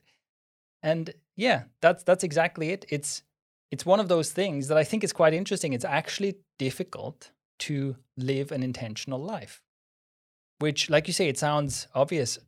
And 0.83 1.13
yeah, 1.37 1.65
that's 1.81 2.03
that's 2.05 2.25
exactly 2.25 2.71
it. 2.71 2.85
It's 2.91 3.23
it's 3.71 3.87
one 3.87 4.01
of 4.01 4.09
those 4.09 4.31
things 4.31 4.69
that 4.69 4.77
I 4.77 4.85
think 4.85 5.05
is 5.05 5.13
quite 5.13 5.33
interesting. 5.33 5.73
It's 5.73 5.85
actually 5.85 6.37
difficult 6.59 7.31
to 7.61 7.97
live 8.17 8.53
an 8.53 8.63
intentional 8.63 9.21
life, 9.23 9.63
which, 10.61 10.89
like 10.89 11.07
you 11.09 11.13
say, 11.13 11.29
it 11.29 11.39
sounds 11.39 11.89
obvious. 11.95 12.39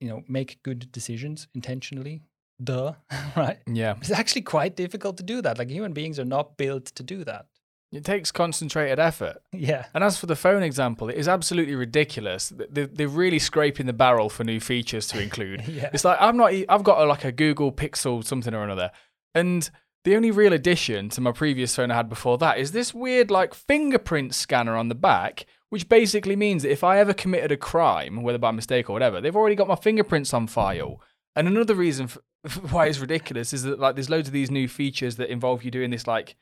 You 0.00 0.08
know, 0.08 0.22
make 0.28 0.62
good 0.62 0.90
decisions 0.92 1.48
intentionally. 1.54 2.22
Duh, 2.62 2.92
right? 3.36 3.58
Yeah. 3.66 3.94
It's 4.00 4.10
actually 4.10 4.42
quite 4.42 4.76
difficult 4.76 5.16
to 5.16 5.22
do 5.22 5.40
that. 5.42 5.58
Like 5.58 5.70
human 5.70 5.92
beings 5.92 6.18
are 6.20 6.24
not 6.24 6.56
built 6.56 6.86
to 6.86 7.02
do 7.02 7.24
that. 7.24 7.46
It 7.92 8.04
takes 8.04 8.32
concentrated 8.32 8.98
effort. 8.98 9.42
Yeah. 9.52 9.84
And 9.94 10.02
as 10.02 10.18
for 10.18 10.24
the 10.26 10.34
phone 10.36 10.62
example, 10.62 11.08
it 11.10 11.16
is 11.16 11.28
absolutely 11.28 11.74
ridiculous. 11.74 12.50
They- 12.70 12.86
They're 12.86 13.06
really 13.08 13.38
scraping 13.38 13.86
the 13.86 13.92
barrel 13.92 14.28
for 14.30 14.44
new 14.44 14.60
features 14.60 15.06
to 15.08 15.20
include. 15.22 15.64
Yeah. 15.68 15.90
It's 15.92 16.04
like 16.04 16.16
I'm 16.20 16.36
not. 16.36 16.52
I've 16.68 16.82
got 16.84 17.00
a, 17.02 17.04
like 17.04 17.24
a 17.24 17.32
Google 17.32 17.70
Pixel 17.72 18.24
something 18.24 18.54
or 18.54 18.64
another, 18.64 18.90
and 19.34 19.68
the 20.04 20.16
only 20.16 20.30
real 20.32 20.52
addition 20.52 21.10
to 21.10 21.20
my 21.20 21.30
previous 21.32 21.76
phone 21.76 21.90
I 21.90 21.94
had 21.94 22.08
before 22.08 22.38
that 22.38 22.58
is 22.58 22.72
this 22.72 22.92
weird 22.94 23.30
like 23.30 23.54
fingerprint 23.54 24.34
scanner 24.34 24.74
on 24.76 24.88
the 24.88 24.94
back, 24.96 25.44
which 25.72 25.88
basically 25.88 26.36
means 26.36 26.62
that 26.62 26.70
if 26.70 26.84
I 26.84 26.98
ever 26.98 27.14
committed 27.14 27.50
a 27.50 27.56
crime, 27.56 28.22
whether 28.22 28.36
by 28.36 28.50
mistake 28.50 28.90
or 28.90 28.92
whatever, 28.92 29.22
they've 29.22 29.34
already 29.34 29.56
got 29.56 29.68
my 29.68 29.74
fingerprints 29.74 30.34
on 30.34 30.46
file. 30.46 31.00
And 31.34 31.48
another 31.48 31.74
reason 31.74 32.08
for, 32.08 32.20
why 32.70 32.88
it's 32.88 32.98
ridiculous 32.98 33.54
is 33.54 33.62
that 33.62 33.78
like 33.78 33.94
there's 33.94 34.10
loads 34.10 34.28
of 34.28 34.34
these 34.34 34.50
new 34.50 34.68
features 34.68 35.16
that 35.16 35.30
involve 35.30 35.64
you 35.64 35.70
doing 35.70 35.90
this 35.90 36.06
like 36.06 36.36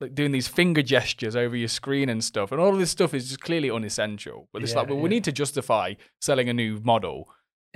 like 0.00 0.14
doing 0.14 0.32
these 0.32 0.48
finger 0.48 0.80
gestures 0.80 1.36
over 1.36 1.54
your 1.54 1.68
screen 1.68 2.08
and 2.08 2.24
stuff, 2.24 2.52
and 2.52 2.58
all 2.60 2.72
of 2.72 2.78
this 2.78 2.90
stuff 2.90 3.12
is 3.12 3.28
just 3.28 3.42
clearly 3.42 3.70
unessential. 3.70 4.48
But 4.50 4.62
it's 4.62 4.72
Yeah, 4.72 4.78
like, 4.80 4.88
well, 4.88 4.98
we 4.98 5.10
need 5.10 5.24
to 5.24 5.32
justify 5.32 5.92
selling 6.22 6.48
a 6.48 6.54
new 6.54 6.80
model. 6.82 7.28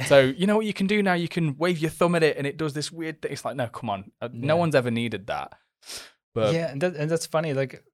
So 0.07 0.21
you 0.39 0.47
know 0.47 0.57
what 0.57 0.65
you 0.65 0.73
can 0.73 0.87
do 0.87 1.03
now? 1.03 1.13
You 1.13 1.29
can 1.29 1.55
wave 1.59 1.81
your 1.81 1.91
thumb 1.91 2.15
at 2.15 2.23
it, 2.23 2.39
and 2.39 2.47
it 2.47 2.57
does 2.57 2.73
this 2.73 2.91
weird 2.91 3.21
thing. 3.21 3.33
It's 3.33 3.45
like, 3.45 3.57
no, 3.57 3.67
come 3.67 3.91
on, 3.91 4.11
Uh, 4.23 4.31
no 4.33 4.55
Yeah. 4.55 4.61
one's 4.61 4.75
ever 4.75 4.91
needed 4.91 5.27
that. 5.27 5.53
But 6.35 6.55
yeah, 6.55 6.71
and, 6.71 6.81
that, 6.81 6.97
and 6.97 7.11
that's 7.11 7.27
funny, 7.27 7.53
like 7.53 7.85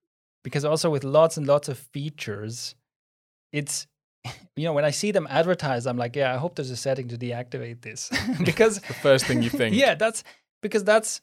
because 0.45 0.65
also 0.65 0.91
with 0.91 1.03
lots 1.03 1.37
and 1.37 1.45
lots 1.49 1.69
of 1.69 1.77
features, 1.77 2.77
it's 3.53 3.87
you 4.57 4.65
know 4.65 4.73
when 4.73 4.85
I 4.85 4.91
see 4.91 5.13
them 5.13 5.27
advertised, 5.31 5.87
I'm 5.87 5.97
like, 5.97 6.17
yeah, 6.17 6.35
I 6.35 6.37
hope 6.37 6.57
there's 6.57 6.71
a 6.71 6.77
setting 6.77 7.09
to 7.09 7.17
deactivate 7.17 7.83
this 7.83 8.11
because 8.45 8.81
the 8.81 8.95
first 8.95 9.27
thing 9.27 9.43
you 9.43 9.51
think, 9.51 9.75
yeah, 9.75 9.95
that's 9.95 10.25
because 10.63 10.85
that's 10.85 11.21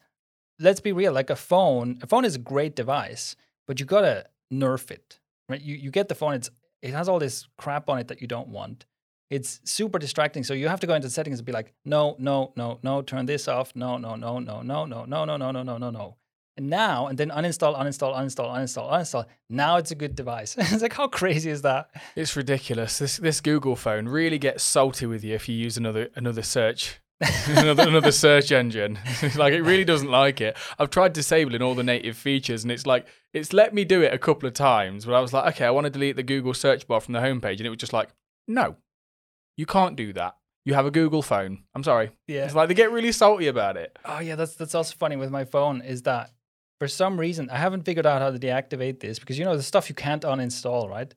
let's 0.60 0.80
be 0.80 0.92
real, 0.92 1.14
like 1.14 1.30
a 1.30 1.36
phone, 1.36 2.00
a 2.02 2.08
phone 2.08 2.26
is 2.26 2.36
a 2.36 2.40
great 2.40 2.76
device, 2.76 3.36
but 3.68 3.80
you 3.80 3.86
gotta 3.86 4.26
nerf 4.52 4.90
it, 4.92 5.20
right? 5.50 5.62
You 5.62 5.76
you 5.76 5.92
get 5.92 6.08
the 6.08 6.16
phone, 6.16 6.34
it's 6.34 6.50
it 6.82 6.94
has 6.94 7.10
all 7.10 7.20
this 7.20 7.48
crap 7.58 7.90
on 7.90 8.00
it 8.00 8.08
that 8.08 8.22
you 8.22 8.28
don't 8.28 8.50
want. 8.50 8.86
It's 9.30 9.60
super 9.66 10.00
distracting. 10.00 10.44
So 10.46 10.54
you 10.54 10.70
have 10.70 10.80
to 10.80 10.88
go 10.88 10.94
into 10.94 11.10
settings 11.10 11.40
and 11.40 11.46
be 11.46 11.52
like, 11.52 11.74
no, 11.84 12.16
no, 12.18 12.54
no, 12.56 12.80
no, 12.82 13.02
turn 13.02 13.26
this 13.26 13.50
off. 13.50 13.76
No, 13.76 13.98
no, 13.98 14.16
no, 14.16 14.40
no, 14.40 14.62
no, 14.62 14.86
no, 14.86 15.04
no, 15.06 15.26
no, 15.26 15.38
no, 15.38 15.52
no, 15.52 15.64
no, 15.64 15.78
no, 15.78 15.90
no. 15.90 16.16
And 16.58 16.70
now, 16.72 17.06
and 17.08 17.18
then 17.18 17.30
uninstall, 17.30 17.78
uninstall, 17.78 18.16
uninstall, 18.16 18.52
uninstall, 18.52 18.92
uninstall. 18.92 19.26
Now 19.50 19.78
it's 19.78 19.92
a 19.92 19.96
good 19.96 20.16
device. 20.16 20.56
it's 20.58 20.82
like, 20.82 20.94
how 20.94 21.08
crazy 21.08 21.52
is 21.52 21.62
that? 21.62 21.90
it's 22.16 22.36
ridiculous. 22.36 22.98
This 22.98 23.18
this 23.18 23.42
Google 23.42 23.76
phone 23.76 24.08
really 24.10 24.40
gets 24.40 24.64
salty 24.64 25.06
with 25.06 25.24
you 25.24 25.36
if 25.36 25.48
you 25.48 25.56
use 25.56 25.78
another 25.78 26.10
another 26.16 26.42
search. 26.42 27.00
another, 27.48 27.88
another 27.88 28.12
search 28.12 28.52
engine 28.52 29.00
like 29.38 29.52
it 29.52 29.64
really 29.64 29.84
doesn't 29.84 30.12
like 30.12 30.40
it 30.40 30.56
i've 30.78 30.92
tried 30.92 31.14
disabling 31.14 31.64
all 31.64 31.74
the 31.74 31.82
native 31.84 32.16
features 32.16 32.62
and 32.62 32.72
it's 32.72 32.86
like 32.86 33.08
it's 33.34 33.54
let 33.54 33.74
me 33.74 33.84
do 33.84 34.04
it 34.04 34.14
a 34.14 34.20
couple 34.20 34.46
of 34.46 34.54
times 34.54 35.04
but 35.04 35.16
i 35.16 35.20
was 35.20 35.34
like 35.34 35.52
okay 35.56 35.66
i 35.66 35.72
want 35.72 35.86
to 35.86 35.90
delete 35.90 36.16
the 36.16 36.22
google 36.22 36.54
search 36.54 36.86
bar 36.88 37.02
from 37.02 37.14
the 37.16 37.20
homepage 37.20 37.58
and 37.58 37.66
it 37.66 37.70
was 37.70 37.80
just 37.80 37.92
like 37.92 38.10
no 38.48 38.76
you 39.56 39.66
can't 39.66 39.96
do 39.96 40.14
that 40.14 40.36
you 40.64 40.76
have 40.76 40.86
a 40.86 40.92
google 40.92 41.24
phone 41.24 41.64
i'm 41.74 41.84
sorry 41.84 42.12
Yeah. 42.28 42.46
it's 42.46 42.54
like 42.54 42.68
they 42.68 42.76
get 42.76 42.92
really 42.92 43.12
salty 43.12 43.48
about 43.48 43.78
it 43.78 43.98
Oh 44.06 44.20
yeah, 44.20 44.36
that's 44.36 44.54
that's 44.54 44.76
also 44.76 44.96
funny 44.96 45.16
with 45.16 45.32
my 45.32 45.44
phone 45.44 45.82
is 45.82 46.04
that 46.04 46.30
for 46.80 46.88
some 46.88 47.20
reason 47.20 47.50
I 47.50 47.58
haven't 47.58 47.84
figured 47.84 48.06
out 48.06 48.22
how 48.22 48.32
to 48.32 48.40
deactivate 48.40 49.00
this 49.00 49.20
because 49.20 49.38
you 49.38 49.46
know 49.46 49.58
the 49.58 49.64
stuff 49.64 49.90
you 49.90 49.96
can't 49.96 50.24
uninstall, 50.24 50.90
right? 50.90 51.14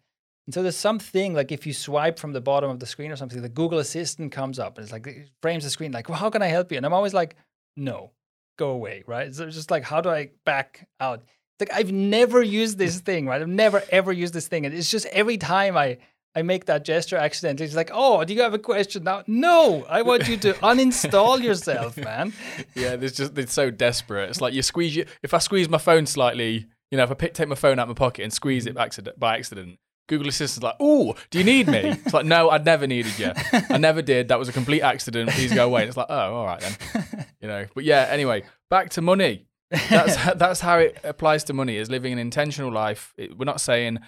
And 0.46 0.54
so 0.54 0.62
there's 0.62 0.76
something 0.76 1.34
like 1.34 1.52
if 1.52 1.66
you 1.66 1.72
swipe 1.72 2.18
from 2.18 2.32
the 2.32 2.40
bottom 2.40 2.70
of 2.70 2.80
the 2.80 2.86
screen 2.86 3.12
or 3.12 3.16
something, 3.16 3.40
the 3.40 3.48
Google 3.48 3.78
Assistant 3.78 4.32
comes 4.32 4.58
up 4.58 4.78
and 4.78 4.84
it's 4.84 4.92
like 4.92 5.06
it 5.06 5.30
frames 5.42 5.64
the 5.64 5.70
screen 5.70 5.92
like, 5.92 6.08
well, 6.08 6.18
how 6.18 6.30
can 6.30 6.42
I 6.42 6.48
help 6.48 6.72
you? 6.72 6.76
And 6.76 6.86
I'm 6.86 6.94
always 6.94 7.14
like, 7.14 7.36
no, 7.76 8.10
go 8.58 8.70
away, 8.70 9.04
right? 9.06 9.32
So 9.34 9.46
it's 9.46 9.56
just 9.56 9.70
like, 9.70 9.84
how 9.84 10.00
do 10.00 10.08
I 10.08 10.30
back 10.44 10.88
out? 10.98 11.22
Like 11.60 11.72
I've 11.72 11.92
never 11.92 12.42
used 12.42 12.78
this 12.78 13.00
thing, 13.00 13.26
right? 13.26 13.40
I've 13.40 13.48
never 13.48 13.82
ever 13.90 14.12
used 14.12 14.32
this 14.32 14.48
thing, 14.48 14.64
and 14.64 14.74
it's 14.74 14.90
just 14.90 15.06
every 15.06 15.36
time 15.36 15.76
I 15.76 15.98
I 16.34 16.42
make 16.42 16.66
that 16.66 16.84
gesture 16.84 17.16
accidentally, 17.16 17.66
it's 17.66 17.74
like, 17.74 17.90
oh, 17.92 18.22
do 18.24 18.32
you 18.34 18.42
have 18.42 18.54
a 18.54 18.58
question 18.58 19.04
now? 19.04 19.24
No, 19.26 19.84
I 19.88 20.02
want 20.02 20.28
you 20.28 20.36
to 20.38 20.52
uninstall 20.62 21.42
yourself, 21.42 21.96
man. 21.96 22.32
yeah 22.74 22.96
there's 22.96 23.12
just 23.12 23.36
it's 23.36 23.52
so 23.52 23.70
desperate. 23.70 24.30
It's 24.30 24.40
like 24.40 24.54
you 24.54 24.62
squeeze 24.62 24.94
you 24.94 25.06
if 25.22 25.34
i 25.34 25.38
squeeze 25.38 25.68
my 25.68 25.78
phone 25.78 26.06
slightly 26.06 26.66
you 26.90 26.96
know 26.96 27.04
if 27.04 27.10
i 27.10 27.14
pick, 27.14 27.34
take 27.34 27.48
my 27.48 27.54
phone 27.54 27.78
out 27.78 27.82
of 27.82 27.88
my 27.88 27.94
pocket 27.94 28.22
and 28.22 28.32
squeeze 28.32 28.66
it 28.66 28.72
mm. 28.72 28.76
by 28.76 28.84
accident, 28.84 29.18
by 29.18 29.36
accident 29.36 29.78
google 30.08 30.28
assistant's 30.28 30.64
like 30.64 30.76
"Oh, 30.80 31.14
do 31.30 31.38
you 31.38 31.44
need 31.44 31.68
me? 31.68 31.78
It's 32.04 32.14
like 32.14 32.26
no 32.26 32.50
i 32.50 32.58
never 32.58 32.86
needed 32.86 33.18
you 33.18 33.32
i 33.70 33.78
never 33.78 34.02
did. 34.02 34.28
That 34.28 34.38
was 34.38 34.48
a 34.48 34.52
complete 34.52 34.82
accident. 34.82 35.30
Please 35.30 35.52
go 35.52 35.66
away. 35.66 35.82
And 35.82 35.88
it's 35.88 35.96
like 35.96 36.10
oh 36.10 36.34
all 36.34 36.46
right 36.46 36.60
then. 36.60 37.26
You 37.40 37.48
know 37.48 37.66
but 37.74 37.84
yeah 37.84 38.06
anyway 38.10 38.44
back 38.68 38.90
to 38.90 39.02
money. 39.02 39.46
That's 39.88 40.16
that's 40.36 40.60
how 40.60 40.78
it 40.78 40.98
applies 41.04 41.44
to 41.44 41.52
money 41.52 41.76
is 41.76 41.90
living 41.90 42.12
an 42.12 42.18
intentional 42.18 42.72
life. 42.72 43.14
It- 43.16 43.36
we're 43.38 43.44
not 43.44 43.60
saying 43.60 43.98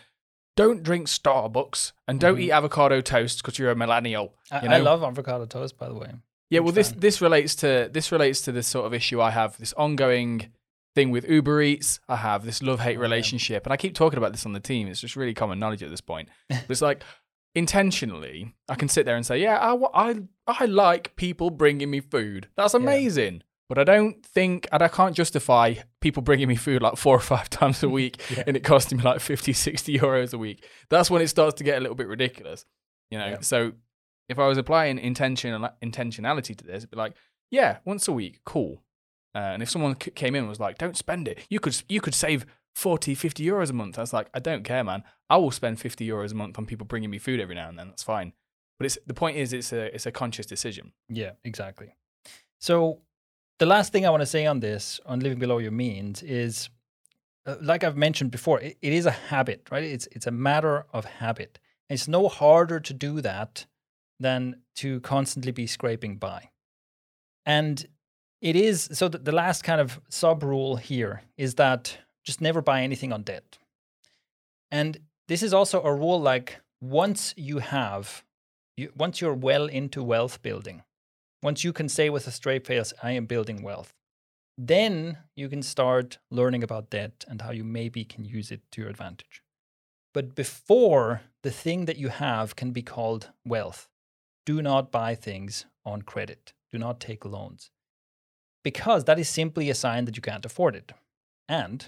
don't 0.56 0.82
drink 0.82 1.06
starbucks 1.08 1.92
and 2.06 2.20
don't 2.20 2.36
Mhm. 2.36 2.42
eat 2.42 2.50
avocado 2.52 3.00
toast 3.00 3.38
because 3.42 3.58
you're 3.58 3.70
a 3.70 3.76
millennial 3.76 4.34
I, 4.50 4.62
you 4.62 4.68
I 4.68 4.78
know? 4.78 4.84
love 4.84 5.02
avocado 5.02 5.46
toast, 5.46 5.78
by 5.78 5.88
the 5.88 5.94
way. 5.94 6.12
Yeah, 6.50 6.60
well, 6.60 6.72
this 6.72 6.90
fan. 6.90 7.00
this 7.00 7.20
relates 7.22 7.54
to 7.56 7.88
this 7.92 8.12
relates 8.12 8.42
to 8.42 8.52
this 8.52 8.66
sort 8.66 8.84
of 8.86 8.92
issue 8.94 9.20
I 9.20 9.30
have. 9.30 9.56
This 9.58 9.72
ongoing 9.74 10.52
thing 10.94 11.10
with 11.10 11.26
Uber 11.26 11.62
Eats. 11.62 12.00
I 12.08 12.16
have 12.16 12.44
this 12.44 12.62
love 12.62 12.80
hate 12.80 12.98
Oh, 12.98 13.00
relationship, 13.00 13.64
and 13.64 13.72
I 13.72 13.78
keep 13.78 13.94
talking 13.94 14.18
about 14.18 14.32
this 14.32 14.44
on 14.44 14.52
the 14.52 14.60
team. 14.60 14.88
It's 14.88 15.00
just 15.00 15.16
really 15.16 15.32
common 15.32 15.58
knowledge 15.58 15.82
at 15.82 15.88
this 15.90 16.02
point. 16.02 16.28
But 16.50 16.68
it's 16.68 16.82
like 16.82 17.02
intentionally, 17.54 18.54
I 18.68 18.74
can 18.74 18.88
sit 18.88 19.06
there 19.06 19.16
and 19.16 19.24
say, 19.24 19.38
"Yeah, 19.40 19.56
I, 19.58 20.10
I 20.10 20.14
I 20.46 20.64
like 20.66 21.16
people 21.16 21.50
bringing 21.50 21.90
me 21.90 22.00
food. 22.00 22.48
That's 22.56 22.74
amazing." 22.74 23.42
But 23.74 23.78
I 23.78 23.84
don't 23.84 24.22
think, 24.22 24.68
and 24.70 24.82
I 24.82 24.88
can't 24.88 25.16
justify 25.16 25.76
people 26.02 26.22
bringing 26.22 26.46
me 26.46 26.56
food 26.56 26.82
like 26.82 26.96
four 26.98 27.16
or 27.16 27.20
five 27.20 27.48
times 27.58 27.82
a 27.82 27.88
week 27.98 28.20
Yeah. 28.36 28.42
and 28.46 28.54
it 28.54 28.64
costing 28.64 28.98
me 28.98 29.04
like 29.04 29.20
50, 29.20 29.54
60 29.54 29.98
euros 29.98 30.34
a 30.34 30.38
week. 30.38 30.66
That's 30.90 31.10
when 31.10 31.22
it 31.22 31.28
starts 31.28 31.54
to 31.54 31.64
get 31.64 31.78
a 31.78 31.80
little 31.80 31.94
bit 31.96 32.06
ridiculous, 32.06 32.66
you 33.10 33.18
know? 33.18 33.28
Yeah. 33.28 33.40
So 33.40 33.72
if 34.28 34.38
I 34.38 34.46
was 34.46 34.58
applying 34.58 34.98
intention 34.98 35.58
intentionality 35.82 36.54
to 36.54 36.64
this, 36.66 36.78
it'd 36.82 36.90
be 36.90 36.98
like, 36.98 37.14
yeah, 37.50 37.78
once 37.86 38.06
a 38.08 38.12
week, 38.12 38.40
cool. 38.44 38.82
Uh, 39.34 39.38
and 39.38 39.62
if 39.62 39.70
someone 39.70 39.96
c- 39.98 40.10
came 40.10 40.34
in 40.34 40.40
and 40.40 40.48
was 40.50 40.60
like, 40.60 40.76
don't 40.76 40.96
spend 40.98 41.26
it, 41.26 41.38
you 41.48 41.58
could 41.58 41.82
you 41.88 42.02
could 42.02 42.14
save 42.14 42.44
40, 42.74 43.14
50 43.14 43.42
euros 43.42 43.70
a 43.70 43.72
month. 43.72 43.96
I 43.96 44.02
was 44.02 44.12
like, 44.12 44.28
I 44.34 44.38
don't 44.38 44.64
care, 44.64 44.84
man. 44.84 45.02
I 45.30 45.38
will 45.38 45.50
spend 45.50 45.80
50 45.80 46.06
euros 46.06 46.32
a 46.32 46.34
month 46.34 46.58
on 46.58 46.66
people 46.66 46.84
bringing 46.86 47.08
me 47.08 47.16
food 47.18 47.40
every 47.40 47.54
now 47.54 47.70
and 47.70 47.78
then. 47.78 47.88
That's 47.88 48.02
fine. 48.02 48.34
But 48.78 48.84
it's 48.84 48.98
the 49.06 49.14
point 49.14 49.38
is, 49.38 49.54
it's 49.54 49.72
a 49.72 49.94
it's 49.94 50.04
a 50.04 50.12
conscious 50.12 50.44
decision. 50.44 50.92
Yeah, 51.08 51.32
exactly. 51.42 51.96
So 52.60 53.00
the 53.58 53.66
last 53.66 53.92
thing 53.92 54.06
I 54.06 54.10
want 54.10 54.22
to 54.22 54.26
say 54.26 54.46
on 54.46 54.60
this, 54.60 55.00
on 55.06 55.20
living 55.20 55.38
below 55.38 55.58
your 55.58 55.70
means, 55.70 56.22
is 56.22 56.70
uh, 57.46 57.56
like 57.60 57.84
I've 57.84 57.96
mentioned 57.96 58.30
before, 58.30 58.60
it, 58.60 58.76
it 58.80 58.92
is 58.92 59.06
a 59.06 59.10
habit, 59.10 59.68
right? 59.70 59.84
It's 59.84 60.08
it's 60.12 60.26
a 60.26 60.30
matter 60.30 60.86
of 60.92 61.04
habit. 61.04 61.58
It's 61.88 62.08
no 62.08 62.28
harder 62.28 62.80
to 62.80 62.94
do 62.94 63.20
that 63.20 63.66
than 64.18 64.62
to 64.76 65.00
constantly 65.00 65.52
be 65.52 65.66
scraping 65.66 66.16
by. 66.16 66.50
And 67.44 67.86
it 68.40 68.56
is 68.56 68.88
so 68.92 69.08
that 69.08 69.24
the 69.24 69.32
last 69.32 69.62
kind 69.62 69.80
of 69.80 70.00
sub 70.08 70.42
rule 70.42 70.76
here 70.76 71.22
is 71.36 71.56
that 71.56 71.98
just 72.24 72.40
never 72.40 72.62
buy 72.62 72.82
anything 72.82 73.12
on 73.12 73.22
debt. 73.22 73.58
And 74.70 74.98
this 75.28 75.42
is 75.42 75.52
also 75.52 75.82
a 75.82 75.94
rule 75.94 76.20
like 76.20 76.60
once 76.80 77.34
you 77.36 77.58
have 77.58 78.24
you, 78.76 78.92
once 78.96 79.20
you're 79.20 79.34
well 79.34 79.66
into 79.66 80.02
wealth 80.02 80.42
building, 80.42 80.82
once 81.42 81.64
you 81.64 81.72
can 81.72 81.88
say 81.88 82.08
with 82.08 82.26
a 82.26 82.30
straight 82.30 82.66
face, 82.66 82.92
I 83.02 83.12
am 83.12 83.26
building 83.26 83.62
wealth, 83.62 83.92
then 84.56 85.18
you 85.34 85.48
can 85.48 85.62
start 85.62 86.18
learning 86.30 86.62
about 86.62 86.90
debt 86.90 87.24
and 87.28 87.42
how 87.42 87.50
you 87.50 87.64
maybe 87.64 88.04
can 88.04 88.24
use 88.24 88.50
it 88.50 88.60
to 88.72 88.80
your 88.80 88.90
advantage. 88.90 89.42
But 90.14 90.34
before 90.34 91.22
the 91.42 91.50
thing 91.50 91.86
that 91.86 91.96
you 91.96 92.08
have 92.08 92.54
can 92.54 92.70
be 92.70 92.82
called 92.82 93.30
wealth, 93.46 93.88
do 94.44 94.60
not 94.60 94.92
buy 94.92 95.14
things 95.14 95.66
on 95.84 96.02
credit. 96.02 96.52
Do 96.70 96.78
not 96.78 97.00
take 97.00 97.24
loans. 97.24 97.70
Because 98.62 99.04
that 99.04 99.18
is 99.18 99.28
simply 99.28 99.70
a 99.70 99.74
sign 99.74 100.04
that 100.04 100.16
you 100.16 100.22
can't 100.22 100.44
afford 100.44 100.76
it. 100.76 100.92
And 101.48 101.86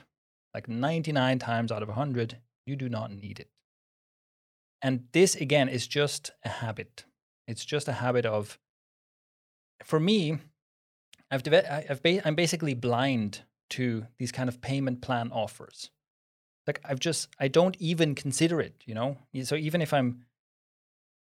like 0.53 0.69
99 0.69 1.39
times 1.39 1.71
out 1.71 1.83
of 1.83 1.89
100, 1.89 2.39
you 2.67 2.77
do 2.77 2.89
not 2.89 3.13
need 3.13 3.41
it. 3.41 3.51
And 4.83 5.05
this, 5.13 5.35
again, 5.35 5.69
is 5.69 5.87
just 5.87 6.31
a 6.45 6.49
habit. 6.49 7.05
It's 7.47 7.65
just 7.65 7.89
a 7.89 7.93
habit 7.93 8.27
of, 8.27 8.59
for 9.85 10.01
me, 10.01 10.39
I've, 11.31 11.43
I've 11.47 12.03
ba- 12.03 12.27
I'm 12.27 12.35
basically 12.35 12.75
blind 12.75 13.43
to 13.71 14.07
these 14.19 14.33
kind 14.33 14.49
of 14.49 14.61
payment 14.61 15.03
plan 15.03 15.31
offers. 15.33 15.91
Like 16.67 16.81
I've 16.85 17.01
just 17.01 17.29
I 17.39 17.49
don't 17.49 17.77
even 17.79 18.15
consider 18.15 18.61
it, 18.61 18.83
you 18.87 18.95
know. 18.95 19.19
So 19.43 19.55
even 19.55 19.83
if 19.83 19.93
I'm, 19.93 20.25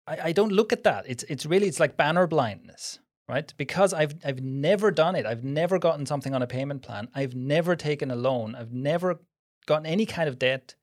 I, 0.06 0.18
I 0.24 0.32
don't 0.32 0.52
look 0.52 0.72
at 0.72 0.84
that. 0.84 1.04
It's 1.06 1.22
it's 1.24 1.46
really 1.46 1.68
it's 1.68 1.80
like 1.80 1.96
banner 1.96 2.26
blindness, 2.26 2.98
right? 3.28 3.52
Because 3.56 3.92
I've 3.94 4.14
I've 4.24 4.42
never 4.42 4.90
done 4.90 5.14
it. 5.14 5.26
I've 5.26 5.44
never 5.44 5.78
gotten 5.78 6.06
something 6.06 6.34
on 6.34 6.42
a 6.42 6.46
payment 6.46 6.82
plan. 6.82 7.08
I've 7.14 7.34
never 7.34 7.76
taken 7.76 8.10
a 8.10 8.16
loan. 8.16 8.54
I've 8.54 8.72
never 8.72 9.20
gotten 9.66 9.86
any 9.86 10.06
kind 10.06 10.28
of 10.28 10.38
debt. 10.38 10.74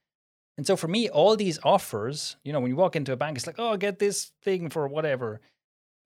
And 0.57 0.65
so 0.65 0.77
for 0.77 0.87
me, 0.87 1.09
all 1.09 1.35
these 1.35 1.59
offers, 1.63 2.37
you 2.45 2.53
know, 2.53 2.61
when 2.61 2.69
you 2.69 2.77
walk 2.77 2.95
into 2.95 3.11
a 3.11 3.17
bank, 3.17 3.37
it's 3.37 3.47
like, 3.47 3.59
oh, 3.59 3.75
get 3.75 3.99
this 3.99 4.31
thing 4.41 4.69
for 4.69 4.87
whatever. 4.87 5.41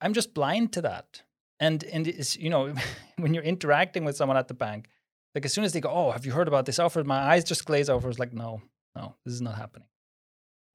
I'm 0.02 0.14
just 0.14 0.34
blind 0.34 0.74
to 0.74 0.82
that. 0.82 1.22
And 1.60 1.84
and 1.86 2.08
it's 2.08 2.38
you 2.38 2.50
know, 2.50 2.74
when 3.18 3.34
you're 3.34 3.44
interacting 3.44 4.06
with 4.06 4.16
someone 4.16 4.38
at 4.38 4.48
the 4.48 4.54
bank, 4.54 4.88
like 5.36 5.46
as 5.46 5.54
soon 5.54 5.64
as 5.64 5.74
they 5.74 5.82
go, 5.82 5.90
oh, 5.90 6.12
have 6.12 6.26
you 6.26 6.32
heard 6.32 6.48
about 6.48 6.66
this 6.66 6.80
offer? 6.80 7.04
My 7.04 7.20
eyes 7.20 7.44
just 7.44 7.66
glaze 7.66 7.90
over. 7.90 8.10
It's 8.10 8.20
like, 8.20 8.34
no, 8.34 8.62
no, 8.96 9.16
this 9.26 9.34
is 9.34 9.42
not 9.42 9.56
happening. 9.56 9.88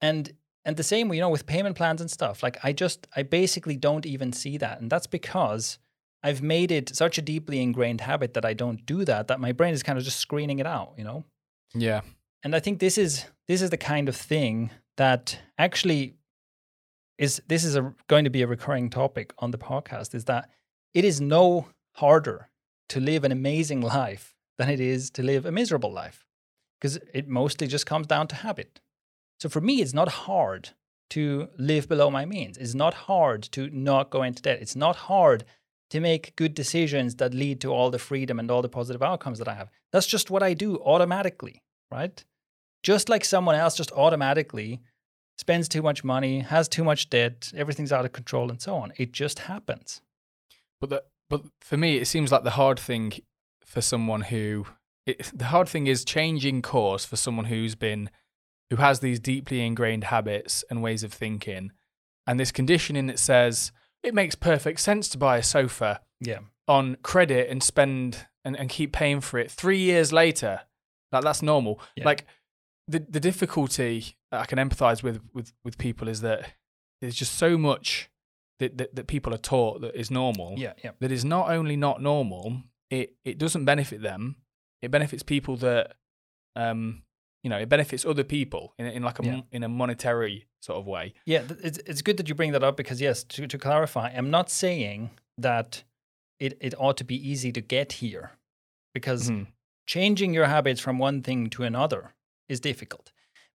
And 0.01 0.33
and 0.65 0.77
the 0.77 0.83
same, 0.83 1.13
you 1.13 1.21
know, 1.21 1.29
with 1.29 1.47
payment 1.47 1.77
plans 1.77 2.01
and 2.01 2.11
stuff. 2.11 2.43
Like 2.43 2.59
I 2.65 2.73
just, 2.73 3.07
I 3.15 3.23
basically 3.23 3.77
don't 3.77 4.07
even 4.07 4.33
see 4.33 4.57
that, 4.59 4.81
and 4.81 4.91
that's 4.91 5.07
because 5.07 5.79
I've 6.23 6.43
made 6.43 6.73
it 6.73 6.95
such 6.97 7.19
a 7.19 7.23
deeply 7.23 7.61
ingrained 7.61 8.01
habit 8.01 8.33
that 8.35 8.47
I 8.47 8.55
don't 8.55 8.85
do 8.87 9.05
that. 9.05 9.29
That 9.29 9.41
my 9.41 9.53
brain 9.53 9.75
is 9.75 9.83
kind 9.83 9.99
of 9.99 10.05
just 10.05 10.19
screening 10.19 10.59
it 10.59 10.67
out, 10.67 10.95
you 10.97 11.05
know. 11.05 11.25
Yeah. 11.75 12.01
And 12.43 12.57
I 12.57 12.61
think 12.61 12.79
this 12.79 12.97
is 12.97 13.27
this 13.47 13.61
is 13.61 13.71
the 13.71 13.77
kind 13.77 14.09
of 14.09 14.17
thing 14.17 14.71
that 14.97 15.39
actually 15.59 16.15
is 17.19 17.43
this 17.47 17.63
is 17.63 17.77
a, 17.77 17.95
going 18.09 18.25
to 18.25 18.31
be 18.31 18.43
a 18.43 18.47
recurring 18.47 18.89
topic 18.89 19.35
on 19.39 19.51
the 19.51 19.59
podcast. 19.59 20.15
Is 20.15 20.25
that 20.25 20.49
it 20.95 21.05
is 21.05 21.21
no 21.21 21.69
harder 21.97 22.49
to 22.89 23.01
live 23.01 23.25
an 23.25 23.33
amazing 23.33 23.81
life 23.99 24.35
than 24.57 24.71
it 24.71 24.81
is 24.81 25.11
to 25.11 25.23
live 25.23 25.45
a 25.45 25.53
miserable 25.53 25.93
life 25.93 26.25
because 26.81 26.99
it 27.13 27.29
mostly 27.29 27.67
just 27.67 27.87
comes 27.87 28.07
down 28.07 28.29
to 28.29 28.37
habit. 28.37 28.81
So 29.41 29.49
for 29.49 29.61
me, 29.61 29.83
it's 29.83 29.95
not 29.95 30.09
hard 30.09 30.71
to 31.11 31.49
live 31.59 31.89
below 31.89 32.11
my 32.11 32.25
means. 32.25 32.57
It's 32.57 32.75
not 32.75 32.95
hard 32.95 33.43
to 33.53 33.69
not 33.71 34.11
go 34.11 34.23
into 34.23 34.43
debt. 34.43 34.61
It's 34.61 34.77
not 34.77 34.97
hard 34.97 35.45
to 35.91 36.01
make 36.01 36.35
good 36.37 36.55
decisions 36.55 37.17
that 37.17 37.35
lead 37.35 37.61
to 37.61 37.73
all 37.73 37.91
the 37.91 37.99
freedom 37.99 38.39
and 38.39 38.51
all 38.51 38.63
the 38.63 38.69
positive 38.69 39.03
outcomes 39.03 39.39
that 39.39 39.49
I 39.49 39.55
have. 39.55 39.71
That's 39.93 40.07
just 40.07 40.31
what 40.31 40.43
I 40.43 40.55
do 40.55 40.79
automatically, 40.79 41.63
right? 41.91 42.25
Just 42.83 43.09
like 43.09 43.25
someone 43.25 43.55
else 43.55 43.77
just 43.77 43.93
automatically 43.93 44.81
spends 45.39 45.69
too 45.69 45.83
much 45.83 46.05
money, 46.05 46.41
has 46.41 46.69
too 46.69 46.85
much 46.85 47.11
debt, 47.11 47.53
everything's 47.57 47.93
out 47.93 48.05
of 48.05 48.13
control, 48.13 48.51
and 48.51 48.61
so 48.61 48.77
on. 48.77 48.93
It 48.97 49.13
just 49.13 49.41
happens. 49.41 50.01
But 50.81 50.91
the, 50.91 51.03
but 51.31 51.43
for 51.61 51.77
me, 51.77 51.97
it 51.97 52.07
seems 52.07 52.31
like 52.33 52.45
the 52.45 52.51
hard 52.51 52.79
thing 52.79 53.13
for 53.65 53.81
someone 53.81 54.23
who 54.23 54.67
it, 55.07 55.31
the 55.35 55.47
hard 55.47 55.69
thing 55.69 55.87
is 55.87 56.05
changing 56.05 56.63
course 56.63 57.05
for 57.05 57.17
someone 57.17 57.47
who's 57.47 57.75
been 57.75 58.11
who 58.71 58.77
has 58.77 59.01
these 59.01 59.21
deeply 59.21 59.61
ingrained 59.65 60.05
habits 60.05 60.65
and 60.71 60.83
ways 60.83 61.03
of 61.05 61.13
thinking, 61.13 61.73
and 62.27 62.41
this 62.41 62.51
conditioning 62.53 63.07
that 63.07 63.19
says 63.19 63.73
it 64.03 64.15
makes 64.15 64.35
perfect 64.35 64.81
sense 64.81 65.09
to 65.11 65.19
buy 65.19 65.37
a 65.39 65.43
sofa 65.43 66.01
Yeah. 66.21 66.41
on 66.69 66.97
credit 67.03 67.49
and 67.51 67.63
spend 67.63 68.27
and, 68.45 68.57
and 68.57 68.69
keep 68.69 68.93
paying 68.93 69.21
for 69.23 69.39
it 69.39 69.51
three 69.51 69.79
years 69.79 70.13
later. 70.13 70.61
Like 71.13 71.25
that's 71.25 71.43
normal. 71.43 71.81
Yeah. 71.97 72.05
Like 72.05 72.27
the 72.89 72.99
the 73.09 73.21
difficulty 73.21 74.17
that 74.31 74.41
I 74.41 74.47
can 74.47 74.59
empathize 74.59 75.03
with 75.03 75.21
with 75.33 75.53
with 75.65 75.79
people 75.79 76.09
is 76.09 76.21
that 76.23 76.53
there's 77.01 77.15
just 77.15 77.35
so 77.37 77.57
much 77.59 78.09
that, 78.65 78.79
that, 78.79 78.95
that 78.97 79.07
people 79.07 79.33
are 79.35 79.39
taught 79.53 79.81
that 79.83 79.95
is 79.95 80.11
normal 80.11 80.55
Yeah. 80.59 80.73
Yeah. 80.85 80.93
that 81.01 81.13
is 81.13 81.25
not 81.25 81.51
only 81.51 81.77
not 81.77 82.01
normal, 82.03 82.63
it 82.91 83.15
it 83.25 83.39
doesn't 83.39 83.65
benefit 83.65 84.01
them. 84.03 84.37
It 84.83 84.91
benefits 84.91 85.23
people 85.23 85.57
that 85.59 85.95
um 86.57 87.03
you 87.43 87.51
know, 87.51 87.59
it 87.59 87.69
benefits 87.69 88.07
other 88.07 88.25
people 88.25 88.73
in, 88.79 88.87
in 88.87 89.03
like 89.03 89.19
a 89.19 89.25
Yeah. 89.25 89.41
in 89.53 89.63
a 89.65 89.69
monetary 89.69 90.47
sort 90.63 90.79
of 90.79 90.87
way. 90.87 91.13
Yeah, 91.27 91.43
it's, 91.63 91.79
it's 91.91 92.01
good 92.03 92.17
that 92.17 92.29
you 92.29 92.35
bring 92.35 92.53
that 92.53 92.65
up 92.65 92.75
because, 92.77 93.03
yes, 93.03 93.23
to, 93.25 93.47
to 93.47 93.59
clarify, 93.59 94.09
I'm 94.17 94.31
not 94.31 94.49
saying 94.51 95.11
that 95.37 95.83
it, 96.41 96.57
it 96.61 96.73
ought 96.79 96.97
to 96.97 97.05
be 97.05 97.17
easy 97.31 97.53
to 97.53 97.61
get 97.61 97.93
here 98.05 98.31
because 98.95 99.31
Mhm. 99.31 99.47
changing 99.87 100.33
your 100.33 100.47
habits 100.47 100.81
from 100.81 100.99
one 100.99 101.21
thing 101.23 101.51
to 101.51 101.65
another 101.65 102.15
is 102.49 102.61
difficult. 102.61 103.13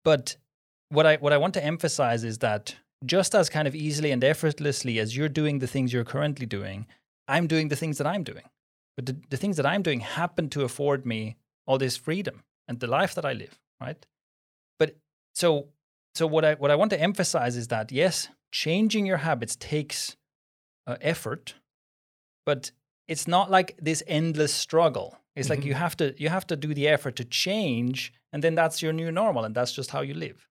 But 0.03 0.37
what 0.89 1.05
I, 1.05 1.17
what 1.17 1.31
I 1.33 1.37
want 1.37 1.53
to 1.53 1.63
emphasize 1.63 2.23
is 2.23 2.39
that 2.39 2.75
just 3.05 3.35
as 3.35 3.49
kind 3.49 3.67
of 3.67 3.75
easily 3.75 4.11
and 4.11 4.23
effortlessly 4.23 4.99
as 4.99 5.15
you're 5.15 5.29
doing 5.29 5.59
the 5.59 5.67
things 5.67 5.93
you're 5.93 6.03
currently 6.05 6.45
doing, 6.45 6.87
I'm 7.27 7.47
doing 7.47 7.69
the 7.69 7.75
things 7.75 7.97
that 7.97 8.07
I'm 8.07 8.23
doing. 8.23 8.43
But 8.95 9.05
the, 9.07 9.17
the 9.29 9.37
things 9.37 9.57
that 9.57 9.65
I'm 9.65 9.83
doing 9.83 9.99
happen 9.99 10.49
to 10.49 10.63
afford 10.63 11.05
me 11.05 11.35
all 11.67 11.77
this 11.77 11.97
freedom 11.97 12.43
and 12.67 12.79
the 12.79 12.87
life 12.87 13.13
that 13.15 13.25
I 13.25 13.33
live, 13.33 13.59
right? 13.81 14.05
But 14.79 14.97
so 15.33 15.67
so 16.15 16.25
what 16.27 16.45
I 16.45 16.53
what 16.55 16.71
I 16.71 16.75
want 16.75 16.91
to 16.91 17.01
emphasize 17.01 17.57
is 17.57 17.67
that 17.67 17.91
yes, 17.91 18.29
changing 18.51 19.05
your 19.05 19.17
habits 19.17 19.55
takes 19.55 20.15
uh, 20.87 20.97
effort, 21.01 21.55
but 22.45 22.71
it's 23.07 23.27
not 23.27 23.51
like 23.51 23.75
this 23.81 24.01
endless 24.07 24.53
struggle. 24.53 25.17
It's 25.35 25.49
like 25.49 25.59
Mhm. 25.61 25.65
you 25.65 25.73
have 25.73 25.97
to 25.97 26.13
you 26.17 26.29
have 26.29 26.47
to 26.47 26.55
do 26.55 26.73
the 26.73 26.87
effort 26.87 27.15
to 27.17 27.25
change, 27.25 28.13
and 28.31 28.41
then 28.43 28.55
that's 28.55 28.81
your 28.81 28.93
new 28.93 29.11
normal, 29.11 29.43
and 29.43 29.53
that's 29.53 29.73
just 29.73 29.91
how 29.91 30.01
you 30.01 30.13
live. 30.13 30.47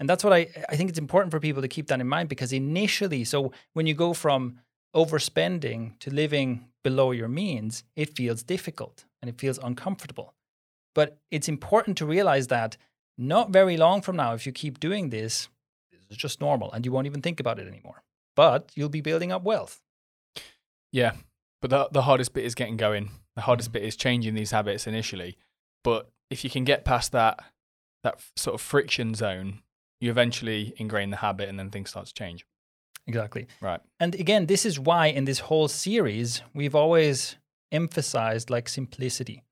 And 0.00 0.08
that's 0.08 0.24
what 0.24 0.32
I 0.32 0.48
I 0.68 0.76
think 0.76 0.90
it's 0.90 0.98
important 0.98 1.30
for 1.30 1.40
people 1.40 1.62
to 1.62 1.68
keep 1.68 1.86
that 1.88 2.00
in 2.00 2.08
mind 2.08 2.28
because 2.28 2.52
initially, 2.52 3.24
so 3.24 3.52
when 3.74 3.86
you 3.86 3.94
go 3.94 4.12
from 4.14 4.58
overspending 4.94 5.98
to 6.00 6.10
living 6.10 6.68
below 6.84 7.12
your 7.12 7.28
means, 7.28 7.84
it 7.96 8.16
feels 8.16 8.42
difficult 8.42 9.04
and 9.20 9.28
it 9.28 9.38
feels 9.40 9.58
uncomfortable. 9.58 10.34
But 10.94 11.18
it's 11.30 11.48
important 11.48 11.96
to 11.98 12.06
realize 12.06 12.48
that 12.48 12.76
not 13.16 13.50
very 13.50 13.76
long 13.76 14.02
from 14.02 14.16
now, 14.16 14.34
if 14.34 14.44
you 14.46 14.52
keep 14.52 14.80
doing 14.80 15.10
this, 15.10 15.48
this 15.92 16.00
is 16.10 16.16
just 16.16 16.40
normal 16.40 16.72
and 16.72 16.84
you 16.84 16.92
won't 16.92 17.06
even 17.06 17.22
think 17.22 17.40
about 17.40 17.58
it 17.58 17.68
anymore. 17.68 18.02
But 18.36 18.70
you'll 18.74 18.88
be 18.88 19.00
building 19.00 19.32
up 19.32 19.42
wealth. 19.42 19.80
Yeah, 20.90 21.12
but 21.60 21.70
the 21.70 21.88
the 21.92 22.02
hardest 22.02 22.34
bit 22.34 22.44
is 22.44 22.54
getting 22.54 22.76
going. 22.76 23.10
The 23.36 23.42
hardest 23.42 23.70
Mhm. 23.70 23.74
bit 23.74 23.84
is 23.84 23.96
changing 23.96 24.34
these 24.34 24.50
habits 24.50 24.86
initially. 24.86 25.38
But 25.84 26.10
if 26.30 26.44
you 26.44 26.50
can 26.50 26.64
get 26.64 26.84
past 26.84 27.12
that 27.12 27.38
that 28.02 28.20
sort 28.36 28.54
of 28.54 28.60
friction 28.60 29.14
zone, 29.14 29.62
you 30.02 30.10
eventually 30.10 30.74
ingrain 30.78 31.10
the 31.10 31.16
habit, 31.16 31.48
and 31.48 31.56
then 31.56 31.70
things 31.70 31.90
start 31.90 32.06
to 32.06 32.12
change. 32.12 32.44
Exactly. 33.06 33.46
Right. 33.60 33.80
And 34.00 34.16
again, 34.16 34.46
this 34.46 34.66
is 34.66 34.78
why 34.78 35.06
in 35.06 35.26
this 35.26 35.38
whole 35.38 35.68
series, 35.68 36.42
we've 36.52 36.74
always 36.74 37.36
emphasized 37.70 38.50
like 38.50 38.68
simplicity. 38.68 39.44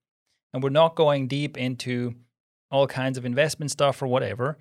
And 0.53 0.61
we're 0.61 0.69
not 0.69 0.95
going 0.95 1.29
deep 1.29 1.57
into 1.57 2.15
all 2.69 2.85
kinds 2.85 3.17
of 3.17 3.25
investment 3.25 3.71
stuff 3.71 4.01
or 4.01 4.07
whatever. 4.07 4.57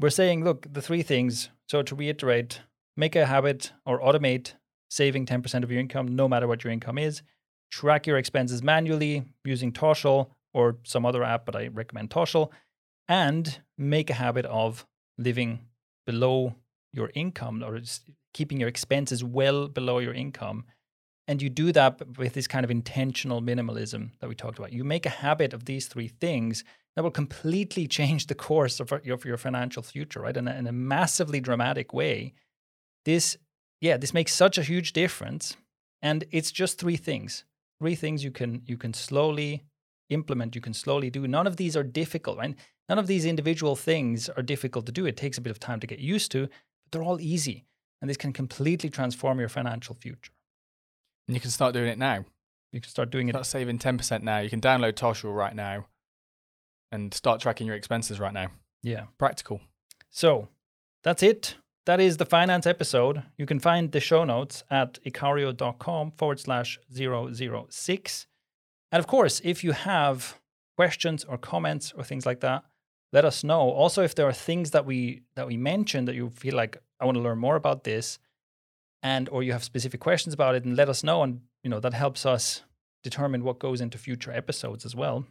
We're 0.00 0.10
saying, 0.10 0.42
look, 0.42 0.66
the 0.72 0.82
three 0.82 1.02
things. 1.02 1.50
So 1.68 1.82
to 1.82 1.94
reiterate, 1.94 2.60
make 2.96 3.14
a 3.14 3.26
habit 3.26 3.72
or 3.84 4.00
automate 4.00 4.54
saving 4.90 5.26
10% 5.26 5.62
of 5.62 5.70
your 5.70 5.80
income, 5.80 6.16
no 6.16 6.28
matter 6.28 6.48
what 6.48 6.64
your 6.64 6.72
income 6.72 6.98
is. 6.98 7.22
Track 7.70 8.08
your 8.08 8.18
expenses 8.18 8.60
manually 8.60 9.24
using 9.44 9.72
Toshl 9.72 10.30
or 10.52 10.78
some 10.82 11.06
other 11.06 11.22
app, 11.22 11.46
but 11.46 11.54
I 11.54 11.68
recommend 11.68 12.10
Toshl. 12.10 12.50
And 13.08 13.60
make 13.78 14.10
a 14.10 14.14
habit 14.14 14.46
of 14.46 14.84
living 15.18 15.60
below 16.06 16.54
your 16.92 17.10
income 17.14 17.62
or 17.62 17.80
keeping 18.32 18.60
your 18.60 18.68
expenses 18.68 19.22
well 19.24 19.68
below 19.68 19.98
your 19.98 20.14
income. 20.14 20.64
And 21.28 21.42
you 21.42 21.50
do 21.50 21.72
that 21.72 22.18
with 22.18 22.34
this 22.34 22.46
kind 22.46 22.64
of 22.64 22.70
intentional 22.70 23.42
minimalism 23.42 24.10
that 24.20 24.28
we 24.28 24.34
talked 24.34 24.58
about. 24.58 24.72
You 24.72 24.84
make 24.84 25.06
a 25.06 25.10
habit 25.10 25.52
of 25.52 25.64
these 25.64 25.88
three 25.88 26.08
things 26.08 26.62
that 26.94 27.02
will 27.02 27.10
completely 27.10 27.86
change 27.98 28.26
the 28.26 28.34
course 28.34 28.80
of 28.80 28.92
your, 29.04 29.18
your 29.24 29.36
financial 29.36 29.82
future, 29.82 30.20
right? 30.20 30.36
In 30.36 30.48
a, 30.48 30.54
in 30.54 30.66
a 30.66 30.72
massively 30.72 31.40
dramatic 31.40 31.92
way. 31.92 32.34
This, 33.04 33.36
yeah, 33.80 33.96
this 33.96 34.14
makes 34.14 34.32
such 34.32 34.58
a 34.58 34.62
huge 34.62 34.92
difference. 34.92 35.56
And 36.02 36.24
it's 36.30 36.52
just 36.52 36.78
three 36.78 36.96
things. 36.96 37.44
Three 37.80 37.94
things 37.94 38.24
you 38.24 38.30
can 38.30 38.62
you 38.64 38.78
can 38.78 38.94
slowly 38.94 39.64
implement, 40.08 40.54
you 40.54 40.60
can 40.60 40.72
slowly 40.72 41.10
do. 41.10 41.26
None 41.26 41.46
of 41.46 41.56
these 41.56 41.76
are 41.76 41.82
difficult, 41.82 42.38
right? 42.38 42.54
None 42.88 42.98
of 42.98 43.06
these 43.06 43.24
individual 43.24 43.76
things 43.76 44.28
are 44.28 44.42
difficult 44.42 44.86
to 44.86 44.92
do. 44.92 45.06
It 45.06 45.16
takes 45.16 45.38
a 45.38 45.40
bit 45.40 45.50
of 45.50 45.58
time 45.58 45.80
to 45.80 45.86
get 45.86 45.98
used 45.98 46.30
to, 46.32 46.46
but 46.46 46.92
they're 46.92 47.02
all 47.02 47.20
easy. 47.20 47.64
And 48.00 48.08
this 48.08 48.16
can 48.16 48.32
completely 48.32 48.90
transform 48.90 49.40
your 49.40 49.48
financial 49.48 49.94
future. 49.94 50.32
And 51.26 51.34
you 51.34 51.40
can 51.40 51.50
start 51.50 51.72
doing 51.72 51.88
it 51.88 51.98
now. 51.98 52.24
You 52.72 52.80
can 52.80 52.90
start 52.90 53.10
doing 53.10 53.28
it. 53.28 53.32
Start 53.32 53.46
saving 53.46 53.78
ten 53.78 53.96
percent 53.96 54.22
now. 54.22 54.38
You 54.38 54.50
can 54.50 54.60
download 54.60 54.92
Toshl 54.92 55.34
right 55.34 55.54
now, 55.54 55.86
and 56.92 57.12
start 57.14 57.40
tracking 57.40 57.66
your 57.66 57.76
expenses 57.76 58.20
right 58.20 58.34
now. 58.34 58.48
Yeah. 58.82 59.04
Practical. 59.18 59.60
So 60.10 60.48
that's 61.02 61.22
it. 61.22 61.56
That 61.86 62.00
is 62.00 62.16
the 62.16 62.26
finance 62.26 62.66
episode. 62.66 63.22
You 63.38 63.46
can 63.46 63.60
find 63.60 63.92
the 63.92 64.00
show 64.00 64.24
notes 64.24 64.64
at 64.70 64.98
ikario.com 65.04 66.12
forward 66.12 66.40
slash 66.40 66.78
006. 66.92 68.26
And 68.92 69.00
of 69.00 69.06
course, 69.06 69.40
if 69.42 69.64
you 69.64 69.72
have 69.72 70.38
questions 70.76 71.24
or 71.24 71.38
comments 71.38 71.92
or 71.96 72.04
things 72.04 72.26
like 72.26 72.40
that, 72.40 72.64
let 73.16 73.24
us 73.24 73.42
know. 73.50 73.62
Also, 73.82 74.00
if 74.02 74.14
there 74.14 74.26
are 74.30 74.34
things 74.48 74.70
that 74.70 74.84
we 74.90 75.22
that 75.36 75.46
we 75.50 75.56
mentioned 75.56 76.06
that 76.08 76.14
you 76.20 76.30
feel 76.30 76.54
like 76.62 76.72
I 77.00 77.04
want 77.06 77.16
to 77.18 77.22
learn 77.28 77.38
more 77.38 77.56
about 77.56 77.82
this, 77.84 78.18
and 79.02 79.28
or 79.32 79.42
you 79.42 79.52
have 79.52 79.64
specific 79.64 80.00
questions 80.00 80.34
about 80.34 80.54
it, 80.56 80.64
and 80.66 80.76
let 80.76 80.88
us 80.88 81.02
know, 81.02 81.22
and 81.24 81.40
you 81.64 81.70
know 81.70 81.80
that 81.80 81.94
helps 81.94 82.26
us 82.26 82.62
determine 83.02 83.42
what 83.44 83.58
goes 83.58 83.80
into 83.80 83.98
future 83.98 84.32
episodes 84.32 84.84
as 84.84 84.94
well. 84.94 85.24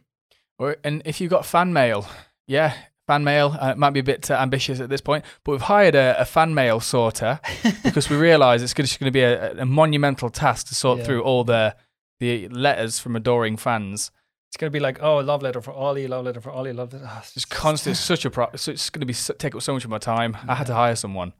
Or, 0.58 0.76
and 0.84 1.02
if 1.04 1.20
you've 1.20 1.30
got 1.36 1.44
fan 1.44 1.72
mail, 1.72 2.00
yeah, 2.46 2.72
fan 3.06 3.22
mail 3.24 3.54
uh, 3.60 3.74
might 3.76 3.90
be 3.94 4.00
a 4.00 4.08
bit 4.14 4.30
uh, 4.30 4.34
ambitious 4.46 4.80
at 4.80 4.88
this 4.88 5.02
point, 5.02 5.24
but 5.44 5.52
we've 5.52 5.68
hired 5.76 5.94
a, 5.94 6.16
a 6.18 6.24
fan 6.24 6.54
mail 6.54 6.80
sorter 6.80 7.40
because 7.84 8.08
we 8.10 8.16
realise 8.16 8.62
it's 8.62 8.72
just 8.74 8.98
going 9.00 9.12
to 9.12 9.18
be 9.20 9.20
a, 9.22 9.52
a 9.60 9.66
monumental 9.66 10.30
task 10.30 10.68
to 10.68 10.74
sort 10.74 10.98
Yeah. 10.98 11.04
through 11.06 11.22
all 11.22 11.44
the 11.44 11.76
the 12.20 12.48
letters 12.48 12.98
from 12.98 13.14
adoring 13.16 13.58
fans. 13.58 14.10
It's 14.48 14.56
gonna 14.56 14.70
be 14.70 14.80
like, 14.80 15.02
oh, 15.02 15.18
love 15.18 15.42
letter 15.42 15.60
for 15.60 15.72
Ollie, 15.72 16.06
love 16.06 16.24
letter 16.24 16.40
for 16.40 16.50
Ollie, 16.50 16.72
love 16.72 16.92
letter. 16.92 17.04
ah, 17.08 17.18
it's 17.20 17.36
It's 17.36 17.44
constant. 17.44 17.96
It's 17.96 18.04
such 18.04 18.24
a 18.24 18.30
pro. 18.30 18.48
So 18.56 18.70
it's 18.72 18.88
going 18.90 19.00
to 19.00 19.06
be 19.06 19.12
so, 19.12 19.34
take 19.34 19.54
up 19.54 19.62
so 19.62 19.72
much 19.74 19.84
of 19.84 19.90
my 19.90 19.98
time. 19.98 20.36
I 20.48 20.54
had 20.54 20.66
to 20.68 20.74
hire 20.74 20.96
someone. 20.96 21.32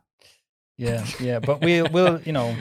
Yeah, 0.76 1.06
yeah, 1.20 1.38
but 1.38 1.60
we'll 1.62 1.88
we'll 1.90 2.20
you 2.22 2.32
know 2.32 2.54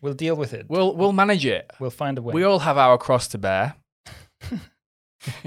we'll 0.00 0.14
deal 0.14 0.36
with 0.36 0.52
it. 0.52 0.66
We'll 0.68 0.94
we'll 0.94 1.12
manage 1.12 1.44
it. 1.44 1.68
We'll 1.80 1.90
find 1.90 2.16
a 2.18 2.22
way. 2.22 2.32
We 2.34 2.44
all 2.44 2.60
have 2.60 2.78
our 2.78 2.98
cross 2.98 3.26
to 3.28 3.38
bear. 3.38 3.74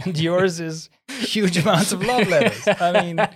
and 0.06 0.18
yours 0.18 0.60
is 0.60 0.90
huge 1.08 1.58
amounts 1.64 1.92
of 1.94 2.04
love 2.04 2.28
letters. 2.28 2.68
I 2.68 3.02
mean, 3.02 3.18
what 3.18 3.36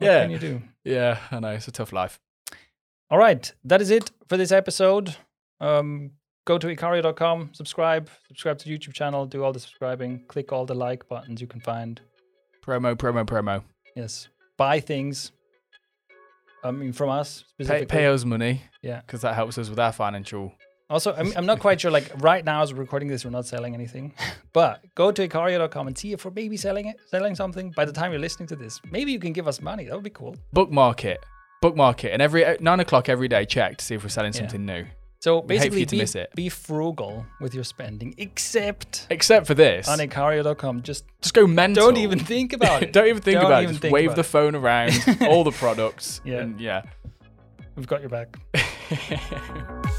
yeah, 0.00 0.22
can 0.22 0.30
you 0.30 0.38
do? 0.38 0.62
yeah. 0.84 1.18
I 1.30 1.40
know 1.40 1.50
it's 1.50 1.68
a 1.68 1.72
tough 1.72 1.92
life. 1.92 2.18
All 3.10 3.18
right, 3.18 3.52
that 3.64 3.82
is 3.82 3.90
it 3.90 4.10
for 4.28 4.36
this 4.36 4.50
episode. 4.52 5.16
Um, 5.60 6.12
go 6.46 6.56
to 6.58 6.66
ikario.com, 6.68 7.50
subscribe, 7.52 8.08
subscribe 8.28 8.56
to 8.58 8.64
the 8.68 8.78
YouTube 8.78 8.94
channel, 8.94 9.26
do 9.26 9.44
all 9.44 9.52
the 9.52 9.60
subscribing, 9.60 10.24
click 10.28 10.52
all 10.52 10.64
the 10.64 10.74
like 10.74 11.06
buttons 11.08 11.40
you 11.42 11.46
can 11.46 11.60
find. 11.60 12.00
Promo, 12.64 12.94
promo, 12.96 13.24
promo. 13.26 13.62
Yes, 13.94 14.28
buy 14.56 14.80
things. 14.80 15.32
I 16.64 16.70
mean, 16.70 16.92
from 16.92 17.10
us 17.10 17.44
specifically. 17.50 17.86
pay 17.86 18.06
us 18.06 18.24
money. 18.24 18.62
Yeah. 18.82 19.00
because 19.02 19.20
that 19.20 19.34
helps 19.34 19.58
us 19.58 19.68
with 19.68 19.78
our 19.78 19.92
financial. 19.92 20.52
Also, 20.88 21.12
I'm, 21.14 21.32
I'm 21.36 21.46
not 21.46 21.58
quite 21.58 21.80
sure. 21.80 21.90
Like 21.90 22.10
right 22.22 22.44
now, 22.44 22.62
as 22.62 22.72
we're 22.72 22.80
recording 22.80 23.08
this, 23.08 23.24
we're 23.24 23.30
not 23.32 23.46
selling 23.46 23.74
anything. 23.74 24.14
But 24.52 24.82
go 24.94 25.12
to 25.12 25.28
ikario.com 25.28 25.86
and 25.86 25.98
see 25.98 26.12
if 26.14 26.24
we're 26.24 26.30
maybe 26.30 26.56
selling 26.56 26.86
it, 26.86 26.96
selling 27.10 27.34
something. 27.34 27.72
By 27.76 27.84
the 27.84 27.92
time 27.92 28.10
you're 28.10 28.20
listening 28.20 28.46
to 28.48 28.56
this, 28.56 28.80
maybe 28.90 29.12
you 29.12 29.18
can 29.18 29.34
give 29.34 29.46
us 29.46 29.60
money. 29.60 29.84
That 29.84 29.94
would 29.94 30.02
be 30.04 30.08
cool. 30.10 30.34
bookmark 30.54 31.04
it 31.04 31.20
bookmark 31.62 32.04
it 32.04 32.12
and 32.12 32.20
every 32.22 32.44
at 32.44 32.60
nine 32.60 32.80
o'clock 32.80 33.08
every 33.08 33.28
day 33.28 33.44
check 33.44 33.76
to 33.78 33.84
see 33.84 33.94
if 33.94 34.02
we're 34.02 34.08
selling 34.10 34.32
Yeah. 34.32 34.40
something 34.40 34.64
new 34.66 34.84
So 35.20 35.40
We'd 35.40 35.58
hate 35.60 35.70
for 35.72 35.76
basically, 35.76 35.96
be, 35.96 36.02
miss 36.02 36.14
it. 36.14 36.30
be 36.36 36.48
frugal 36.48 37.26
with 37.40 37.54
your 37.54 37.64
spending, 37.64 38.14
except 38.18 39.06
except 39.10 39.46
for 39.46 39.54
this 39.54 39.88
on 39.88 39.98
ikario.com. 39.98 40.82
Just 40.82 41.04
just 41.22 41.34
go 41.34 41.46
mental 41.46 41.86
don't 41.86 41.96
even 41.96 42.18
think 42.18 42.52
about 42.52 42.82
it. 42.82 42.92
don't 42.92 43.06
even 43.08 43.22
think 43.22 43.36
Don't 43.36 43.46
about 43.46 43.62
even 43.62 43.70
it 43.70 43.72
just 43.74 43.82
think 43.82 43.92
wave 43.94 44.14
the 44.14 44.20
it. 44.20 44.24
phone 44.24 44.54
around 44.54 44.92
all 45.22 45.42
the 45.44 45.50
products 45.62 46.20
Yeah. 46.24 46.40
and 46.40 46.60
yeah 46.60 46.82
We've 47.74 47.86
got 47.86 48.00
your 48.00 48.08
back. 48.10 48.38